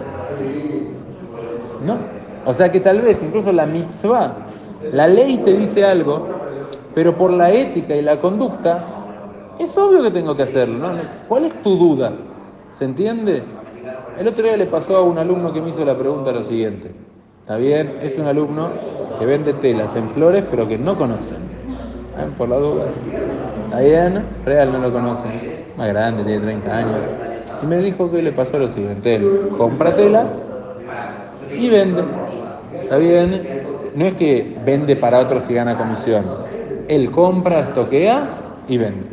No. 1.86 1.98
O 2.46 2.54
sea 2.54 2.72
que 2.72 2.80
tal 2.80 3.02
vez 3.02 3.22
incluso 3.22 3.52
la 3.52 3.66
mitzvah, 3.66 4.34
la 4.92 5.08
ley 5.08 5.38
te 5.38 5.54
dice 5.54 5.86
algo, 5.86 6.28
pero 6.96 7.18
por 7.18 7.32
la 7.32 7.52
ética 7.52 7.96
y 7.96 8.02
la 8.02 8.20
conducta, 8.20 8.84
es 9.60 9.78
obvio 9.78 10.04
que 10.04 10.12
tengo 10.12 10.36
que 10.36 10.44
hacerlo. 10.44 10.94
¿no? 10.94 11.02
¿Cuál 11.28 11.46
es 11.46 11.62
tu 11.62 11.78
duda? 11.78 12.14
¿Se 12.72 12.86
entiende? 12.86 13.44
El 14.20 14.28
otro 14.28 14.44
día 14.44 14.58
le 14.58 14.66
pasó 14.66 14.98
a 14.98 15.02
un 15.02 15.18
alumno 15.18 15.54
que 15.54 15.62
me 15.62 15.70
hizo 15.70 15.86
la 15.86 15.98
pregunta 15.98 16.32
lo 16.32 16.44
siguiente. 16.44 16.92
¿Está 17.42 17.58
bien? 17.58 18.00
Es 18.02 18.18
un 18.18 18.28
alumno 18.28 18.72
que 19.20 19.26
vende 19.26 19.54
telas 19.54 19.96
en 19.96 20.10
flores, 20.10 20.44
pero 20.50 20.68
que 20.68 20.78
no 20.78 20.96
conocen. 20.96 21.38
Por 22.38 22.50
las 22.50 22.60
dudas. 22.60 22.96
¿Está 23.66 23.80
bien? 23.80 24.26
Real 24.44 24.72
no 24.72 24.80
lo 24.80 24.92
conocen. 24.92 25.68
Más 25.78 25.88
grande, 25.88 26.24
tiene 26.24 26.42
30 26.42 26.78
años. 26.78 27.16
Y 27.62 27.66
me 27.68 27.78
dijo 27.78 28.10
que 28.10 28.22
le 28.22 28.32
pasó 28.32 28.58
lo 28.58 28.68
siguiente. 28.68 29.16
Él 29.16 29.50
compra 29.58 29.96
tela 29.96 30.26
y 31.56 31.70
vende. 31.70 32.04
¿Está 32.74 32.98
bien? 32.98 33.67
No 33.98 34.06
es 34.06 34.14
que 34.14 34.56
vende 34.64 34.96
para 34.96 35.18
otros 35.18 35.50
y 35.50 35.56
gana 35.56 35.76
comisión. 35.76 36.24
Él 36.88 37.10
compra, 37.10 37.62
estoquea 37.62 38.30
y 38.68 38.78
vende. 38.78 39.08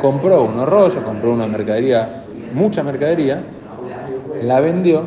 Compró 0.00 0.42
unos 0.42 0.68
rollos, 0.68 0.98
compró 1.04 1.32
una 1.32 1.46
mercadería, 1.46 2.24
mucha 2.52 2.82
mercadería, 2.82 3.44
la 4.42 4.60
vendió 4.60 5.04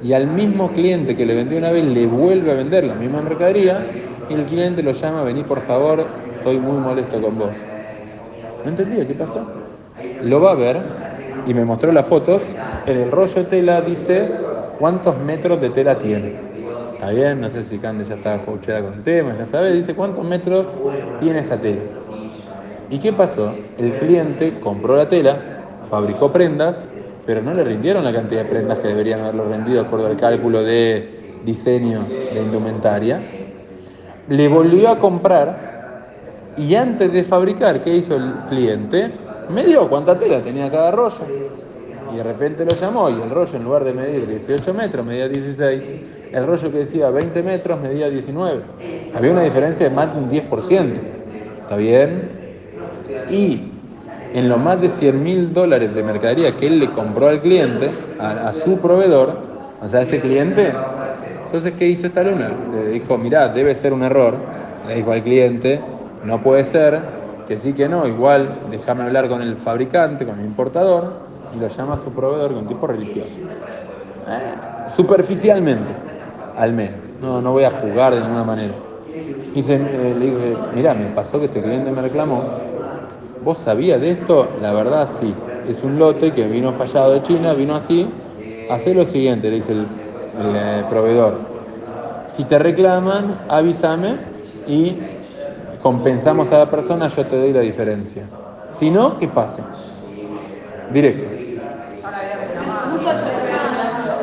y 0.00 0.12
al 0.12 0.28
mismo 0.28 0.70
cliente 0.70 1.16
que 1.16 1.26
le 1.26 1.34
vendió 1.34 1.58
una 1.58 1.72
vez 1.72 1.82
le 1.82 2.06
vuelve 2.06 2.52
a 2.52 2.54
vender 2.54 2.84
la 2.84 2.94
misma 2.94 3.22
mercadería 3.22 3.84
y 4.30 4.34
el 4.34 4.44
cliente 4.44 4.80
lo 4.80 4.92
llama, 4.92 5.24
vení 5.24 5.42
por 5.42 5.60
favor, 5.60 6.06
estoy 6.36 6.58
muy 6.58 6.76
molesto 6.76 7.20
con 7.20 7.36
vos. 7.36 7.50
No 8.62 8.70
entendía 8.70 9.04
qué 9.04 9.14
pasó. 9.14 9.44
Lo 10.22 10.40
va 10.40 10.52
a 10.52 10.54
ver 10.54 10.80
y 11.44 11.52
me 11.52 11.64
mostró 11.64 11.90
las 11.90 12.06
fotos. 12.06 12.54
En 12.86 12.98
el 12.98 13.10
rollo 13.10 13.34
de 13.34 13.44
tela 13.44 13.80
dice 13.80 14.30
cuántos 14.78 15.18
metros 15.18 15.60
de 15.60 15.70
tela 15.70 15.98
tiene. 15.98 16.43
Bien, 17.10 17.40
no 17.40 17.50
sé 17.50 17.62
si 17.64 17.78
Cande 17.78 18.04
ya 18.04 18.14
está 18.14 18.38
coachada 18.42 18.82
con 18.82 18.94
el 18.94 19.02
tema, 19.02 19.34
ya 19.36 19.46
sabe, 19.46 19.72
dice 19.72 19.94
cuántos 19.94 20.24
metros 20.24 20.68
tiene 21.18 21.40
esa 21.40 21.60
tela. 21.60 21.82
¿Y 22.90 22.98
qué 22.98 23.12
pasó? 23.12 23.54
El 23.78 23.92
cliente 23.92 24.58
compró 24.60 24.96
la 24.96 25.08
tela, 25.08 25.36
fabricó 25.88 26.32
prendas, 26.32 26.88
pero 27.26 27.42
no 27.42 27.54
le 27.54 27.64
rindieron 27.64 28.04
la 28.04 28.12
cantidad 28.12 28.42
de 28.42 28.48
prendas 28.48 28.78
que 28.78 28.88
deberían 28.88 29.20
haberlo 29.20 29.48
rendido 29.48 29.80
de 29.80 29.86
acuerdo 29.86 30.06
al 30.06 30.16
cálculo 30.16 30.62
de 30.62 31.40
diseño 31.44 32.04
de 32.32 32.42
indumentaria. 32.42 33.20
Le 34.28 34.48
volvió 34.48 34.88
a 34.88 34.98
comprar 34.98 36.52
y 36.56 36.74
antes 36.74 37.12
de 37.12 37.24
fabricar, 37.24 37.80
¿qué 37.80 37.94
hizo 37.94 38.16
el 38.16 38.32
cliente? 38.48 39.10
Me 39.50 39.64
dio 39.64 39.88
cuánta 39.88 40.18
tela 40.18 40.40
tenía 40.40 40.70
cada 40.70 40.90
rollo. 40.90 41.24
Y 42.12 42.16
de 42.16 42.22
repente 42.22 42.64
lo 42.64 42.74
llamó 42.74 43.10
y 43.10 43.20
el 43.20 43.30
rollo 43.30 43.56
en 43.56 43.64
lugar 43.64 43.84
de 43.84 43.92
medir 43.92 44.26
18 44.26 44.74
metros 44.74 45.04
medía 45.04 45.28
16, 45.28 45.94
el 46.32 46.46
rollo 46.46 46.70
que 46.70 46.78
decía 46.78 47.10
20 47.10 47.42
metros 47.42 47.80
medía 47.80 48.08
19. 48.08 48.62
Había 49.14 49.32
una 49.32 49.42
diferencia 49.42 49.88
de 49.88 49.94
más 49.94 50.14
de 50.14 50.20
un 50.20 50.30
10%. 50.30 50.92
¿Está 51.62 51.76
bien? 51.76 52.28
Y 53.30 53.70
en 54.32 54.48
los 54.48 54.58
más 54.58 54.80
de 54.80 54.88
100 54.88 55.22
mil 55.22 55.52
dólares 55.52 55.94
de 55.94 56.02
mercadería 56.02 56.52
que 56.52 56.66
él 56.66 56.78
le 56.78 56.88
compró 56.88 57.28
al 57.28 57.40
cliente, 57.40 57.90
a, 58.18 58.48
a 58.48 58.52
su 58.52 58.78
proveedor, 58.78 59.38
o 59.80 59.88
sea, 59.88 60.00
a 60.00 60.02
este 60.02 60.20
cliente, 60.20 60.72
entonces, 61.54 61.74
¿qué 61.78 61.86
hizo 61.86 62.08
esta 62.08 62.24
luna? 62.24 62.50
Le 62.72 62.88
dijo, 62.88 63.16
mirá, 63.16 63.48
debe 63.48 63.76
ser 63.76 63.92
un 63.92 64.02
error. 64.02 64.34
Le 64.88 64.96
dijo 64.96 65.12
al 65.12 65.22
cliente, 65.22 65.80
no 66.24 66.42
puede 66.42 66.64
ser, 66.64 66.98
que 67.46 67.58
sí 67.58 67.74
que 67.74 67.88
no, 67.88 68.08
igual 68.08 68.56
déjame 68.72 69.04
hablar 69.04 69.28
con 69.28 69.40
el 69.40 69.54
fabricante, 69.54 70.26
con 70.26 70.40
el 70.40 70.46
importador, 70.46 71.23
y 71.54 71.58
lo 71.58 71.68
llama 71.68 71.96
su 71.96 72.10
proveedor, 72.10 72.50
con 72.52 72.58
un 72.62 72.66
tipo 72.66 72.86
religioso. 72.86 73.38
Eh, 74.28 74.54
superficialmente, 74.96 75.92
al 76.56 76.72
menos. 76.72 77.16
No, 77.20 77.40
no 77.40 77.52
voy 77.52 77.64
a 77.64 77.70
jugar 77.70 78.14
de 78.14 78.20
ninguna 78.20 78.44
manera. 78.44 78.74
Y 79.54 79.60
eh, 79.60 80.16
le 80.18 80.26
digo, 80.26 80.38
eh, 80.40 80.56
mirá, 80.74 80.94
me 80.94 81.06
pasó 81.06 81.38
que 81.38 81.46
este 81.46 81.62
cliente 81.62 81.90
me 81.90 82.02
reclamó. 82.02 82.42
¿Vos 83.44 83.58
sabías 83.58 84.00
de 84.00 84.10
esto? 84.10 84.48
La 84.60 84.72
verdad 84.72 85.08
sí. 85.08 85.34
Es 85.68 85.82
un 85.82 85.98
lote 85.98 86.32
que 86.32 86.46
vino 86.46 86.72
fallado 86.72 87.12
de 87.12 87.22
China, 87.22 87.52
vino 87.52 87.74
así. 87.74 88.08
Hacé 88.70 88.94
lo 88.94 89.04
siguiente, 89.04 89.50
le 89.50 89.56
dice 89.56 89.72
el, 89.72 89.80
el 89.80 90.84
proveedor. 90.86 91.38
Si 92.26 92.44
te 92.44 92.58
reclaman, 92.58 93.42
avísame 93.48 94.16
y 94.66 94.96
compensamos 95.82 96.50
a 96.52 96.58
la 96.58 96.70
persona, 96.70 97.08
yo 97.08 97.26
te 97.26 97.36
doy 97.36 97.52
la 97.52 97.60
diferencia. 97.60 98.24
Si 98.70 98.90
no, 98.90 99.18
que 99.18 99.28
pase. 99.28 99.62
Directo. 100.92 101.43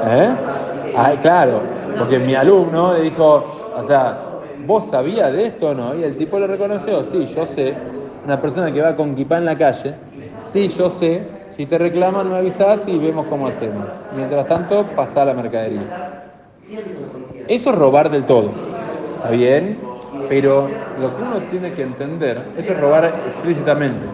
¿Eh? 0.08 0.30
Ah, 0.96 1.14
claro, 1.22 1.62
porque 1.98 2.20
mi 2.20 2.36
alumno 2.36 2.94
le 2.94 3.02
dijo, 3.02 3.46
o 3.78 3.84
sea, 3.84 4.20
¿vos 4.66 4.88
sabías 4.90 5.32
de 5.32 5.48
esto 5.48 5.70
o 5.70 5.74
no? 5.74 5.96
Y 5.96 6.04
el 6.04 6.18
tipo 6.18 6.40
le 6.40 6.48
reconoció, 6.48 7.04
sí, 7.06 7.26
yo 7.28 7.46
sé. 7.46 7.76
Una 8.26 8.40
persona 8.40 8.72
que 8.72 8.82
va 8.82 8.96
con 8.96 9.16
kipá 9.16 9.38
en 9.38 9.46
la 9.46 9.58
calle, 9.58 9.96
sí, 10.46 10.68
yo 10.68 10.90
sé. 10.90 11.24
Si 11.52 11.66
te 11.66 11.78
reclaman, 11.78 12.30
me 12.30 12.38
avisás 12.38 12.88
y 12.88 12.98
vemos 12.98 13.26
cómo 13.28 13.48
hacemos. 13.48 13.86
Mientras 14.16 14.46
tanto, 14.48 14.84
pasá 14.96 15.26
la 15.26 15.34
mercadería. 15.34 15.82
Eso 17.48 17.70
es 17.70 17.76
robar 17.76 18.10
del 18.10 18.26
todo. 18.26 18.50
¿Está 19.18 19.32
bien? 19.32 19.80
Pero 20.30 20.70
lo 21.00 21.16
que 21.16 21.22
uno 21.22 21.38
tiene 21.50 21.74
que 21.74 21.82
entender, 21.82 22.42
eso 22.58 22.72
es 22.72 22.80
robar 22.80 23.06
explícitamente. 23.28 24.06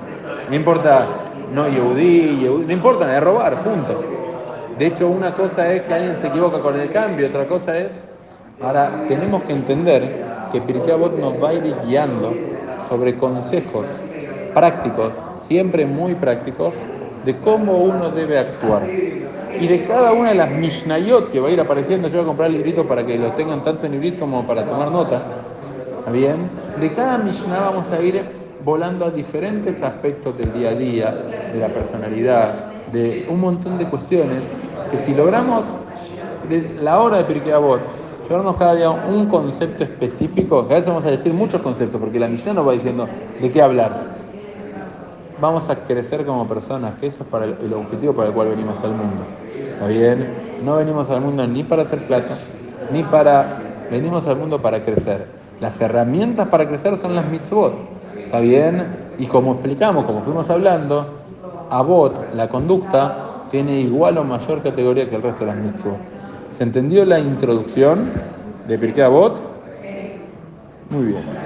No 0.49 0.55
importa, 0.55 1.05
no 1.53 1.67
Yehudi, 1.67 2.39
Yehudi, 2.39 2.65
no 2.65 2.73
importa, 2.73 3.15
es 3.15 3.23
robar, 3.23 3.63
punto. 3.63 4.16
De 4.77 4.85
hecho, 4.85 5.07
una 5.07 5.33
cosa 5.33 5.73
es 5.73 5.81
que 5.83 5.93
alguien 5.93 6.15
se 6.15 6.27
equivoca 6.27 6.59
con 6.59 6.79
el 6.79 6.89
cambio, 6.89 7.27
otra 7.27 7.47
cosa 7.47 7.77
es, 7.77 7.99
ahora 8.61 9.05
tenemos 9.07 9.43
que 9.43 9.53
entender 9.53 10.23
que 10.51 10.61
Pirkei 10.61 10.91
Avot 10.91 11.17
nos 11.17 11.41
va 11.41 11.49
a 11.49 11.53
ir 11.53 11.75
guiando 11.85 12.33
sobre 12.87 13.15
consejos 13.17 13.87
prácticos, 14.53 15.23
siempre 15.35 15.85
muy 15.85 16.15
prácticos, 16.15 16.75
de 17.25 17.37
cómo 17.37 17.77
uno 17.77 18.09
debe 18.11 18.39
actuar. 18.39 18.83
Y 19.59 19.67
de 19.67 19.83
cada 19.85 20.13
una 20.13 20.29
de 20.29 20.35
las 20.35 20.49
Mishnayot 20.51 21.31
que 21.31 21.39
va 21.39 21.49
a 21.49 21.51
ir 21.51 21.59
apareciendo, 21.59 22.07
yo 22.07 22.17
voy 22.17 22.23
a 22.23 22.27
comprar 22.27 22.51
libritos 22.51 22.85
para 22.85 23.03
que 23.03 23.17
los 23.17 23.35
tengan 23.35 23.63
tanto 23.63 23.87
en 23.87 23.93
librito 23.93 24.21
como 24.21 24.45
para 24.45 24.65
tomar 24.65 24.91
nota, 24.91 25.23
¿está 25.99 26.11
bien? 26.11 26.49
De 26.79 26.91
cada 26.91 27.17
Mishnah 27.17 27.59
vamos 27.59 27.91
a 27.91 27.99
ir 28.01 28.23
volando 28.63 29.05
a 29.05 29.11
diferentes 29.11 29.81
aspectos 29.81 30.37
del 30.37 30.53
día 30.53 30.69
a 30.69 30.73
día, 30.75 31.11
de 31.53 31.59
la 31.59 31.67
personalidad, 31.69 32.66
de 32.91 33.27
un 33.29 33.41
montón 33.41 33.77
de 33.77 33.89
cuestiones 33.89 34.55
que 34.91 34.97
si 34.97 35.13
logramos 35.13 35.65
de 36.49 36.77
la 36.81 36.99
hora 36.99 37.17
de 37.17 37.25
Pirkei 37.25 37.51
Avot, 37.51 37.81
llevarnos 38.27 38.55
cada 38.55 38.75
día 38.75 38.89
un 38.89 39.27
concepto 39.27 39.83
específico, 39.83 40.67
que 40.67 40.73
a 40.73 40.77
veces 40.77 40.89
vamos 40.89 41.05
a 41.05 41.11
decir 41.11 41.33
muchos 41.33 41.61
conceptos, 41.61 41.99
porque 41.99 42.19
la 42.19 42.27
Mishnah 42.27 42.53
nos 42.53 42.67
va 42.67 42.73
diciendo 42.73 43.07
de 43.41 43.51
qué 43.51 43.61
hablar. 43.61 44.17
Vamos 45.39 45.69
a 45.69 45.75
crecer 45.75 46.25
como 46.25 46.47
personas, 46.47 46.95
que 46.95 47.07
eso 47.07 47.23
es 47.23 47.29
para 47.29 47.45
el, 47.45 47.57
el 47.63 47.73
objetivo 47.73 48.13
para 48.13 48.29
el 48.29 48.33
cual 48.33 48.49
venimos 48.49 48.81
al 48.83 48.91
mundo. 48.91 49.23
¿Está 49.73 49.87
bien? 49.87 50.25
No 50.63 50.77
venimos 50.77 51.09
al 51.09 51.21
mundo 51.21 51.45
ni 51.47 51.63
para 51.63 51.83
hacer 51.83 52.07
plata, 52.07 52.37
ni 52.91 53.03
para... 53.03 53.59
Venimos 53.91 54.27
al 54.27 54.35
mundo 54.35 54.61
para 54.61 54.81
crecer. 54.81 55.27
Las 55.61 55.79
herramientas 55.79 56.47
para 56.47 56.67
crecer 56.67 56.97
son 56.97 57.15
las 57.15 57.25
mitzvot. 57.29 57.73
¿Está 58.17 58.39
bien? 58.39 58.85
Y 59.17 59.25
como 59.27 59.53
explicamos, 59.53 60.05
como 60.05 60.21
fuimos 60.21 60.49
hablando, 60.49 61.16
Abot, 61.69 62.33
la 62.33 62.47
conducta, 62.47 63.45
tiene 63.51 63.79
igual 63.81 64.17
o 64.17 64.23
mayor 64.23 64.61
categoría 64.61 65.09
que 65.09 65.15
el 65.15 65.21
resto 65.21 65.41
de 65.41 65.51
las 65.51 65.55
mitzvot. 65.55 65.97
¿Se 66.49 66.63
entendió 66.63 67.05
la 67.05 67.19
introducción 67.19 68.11
de 68.67 68.77
Pirkei 68.77 69.03
Avot? 69.03 69.39
Muy 70.89 71.05
bien. 71.07 71.37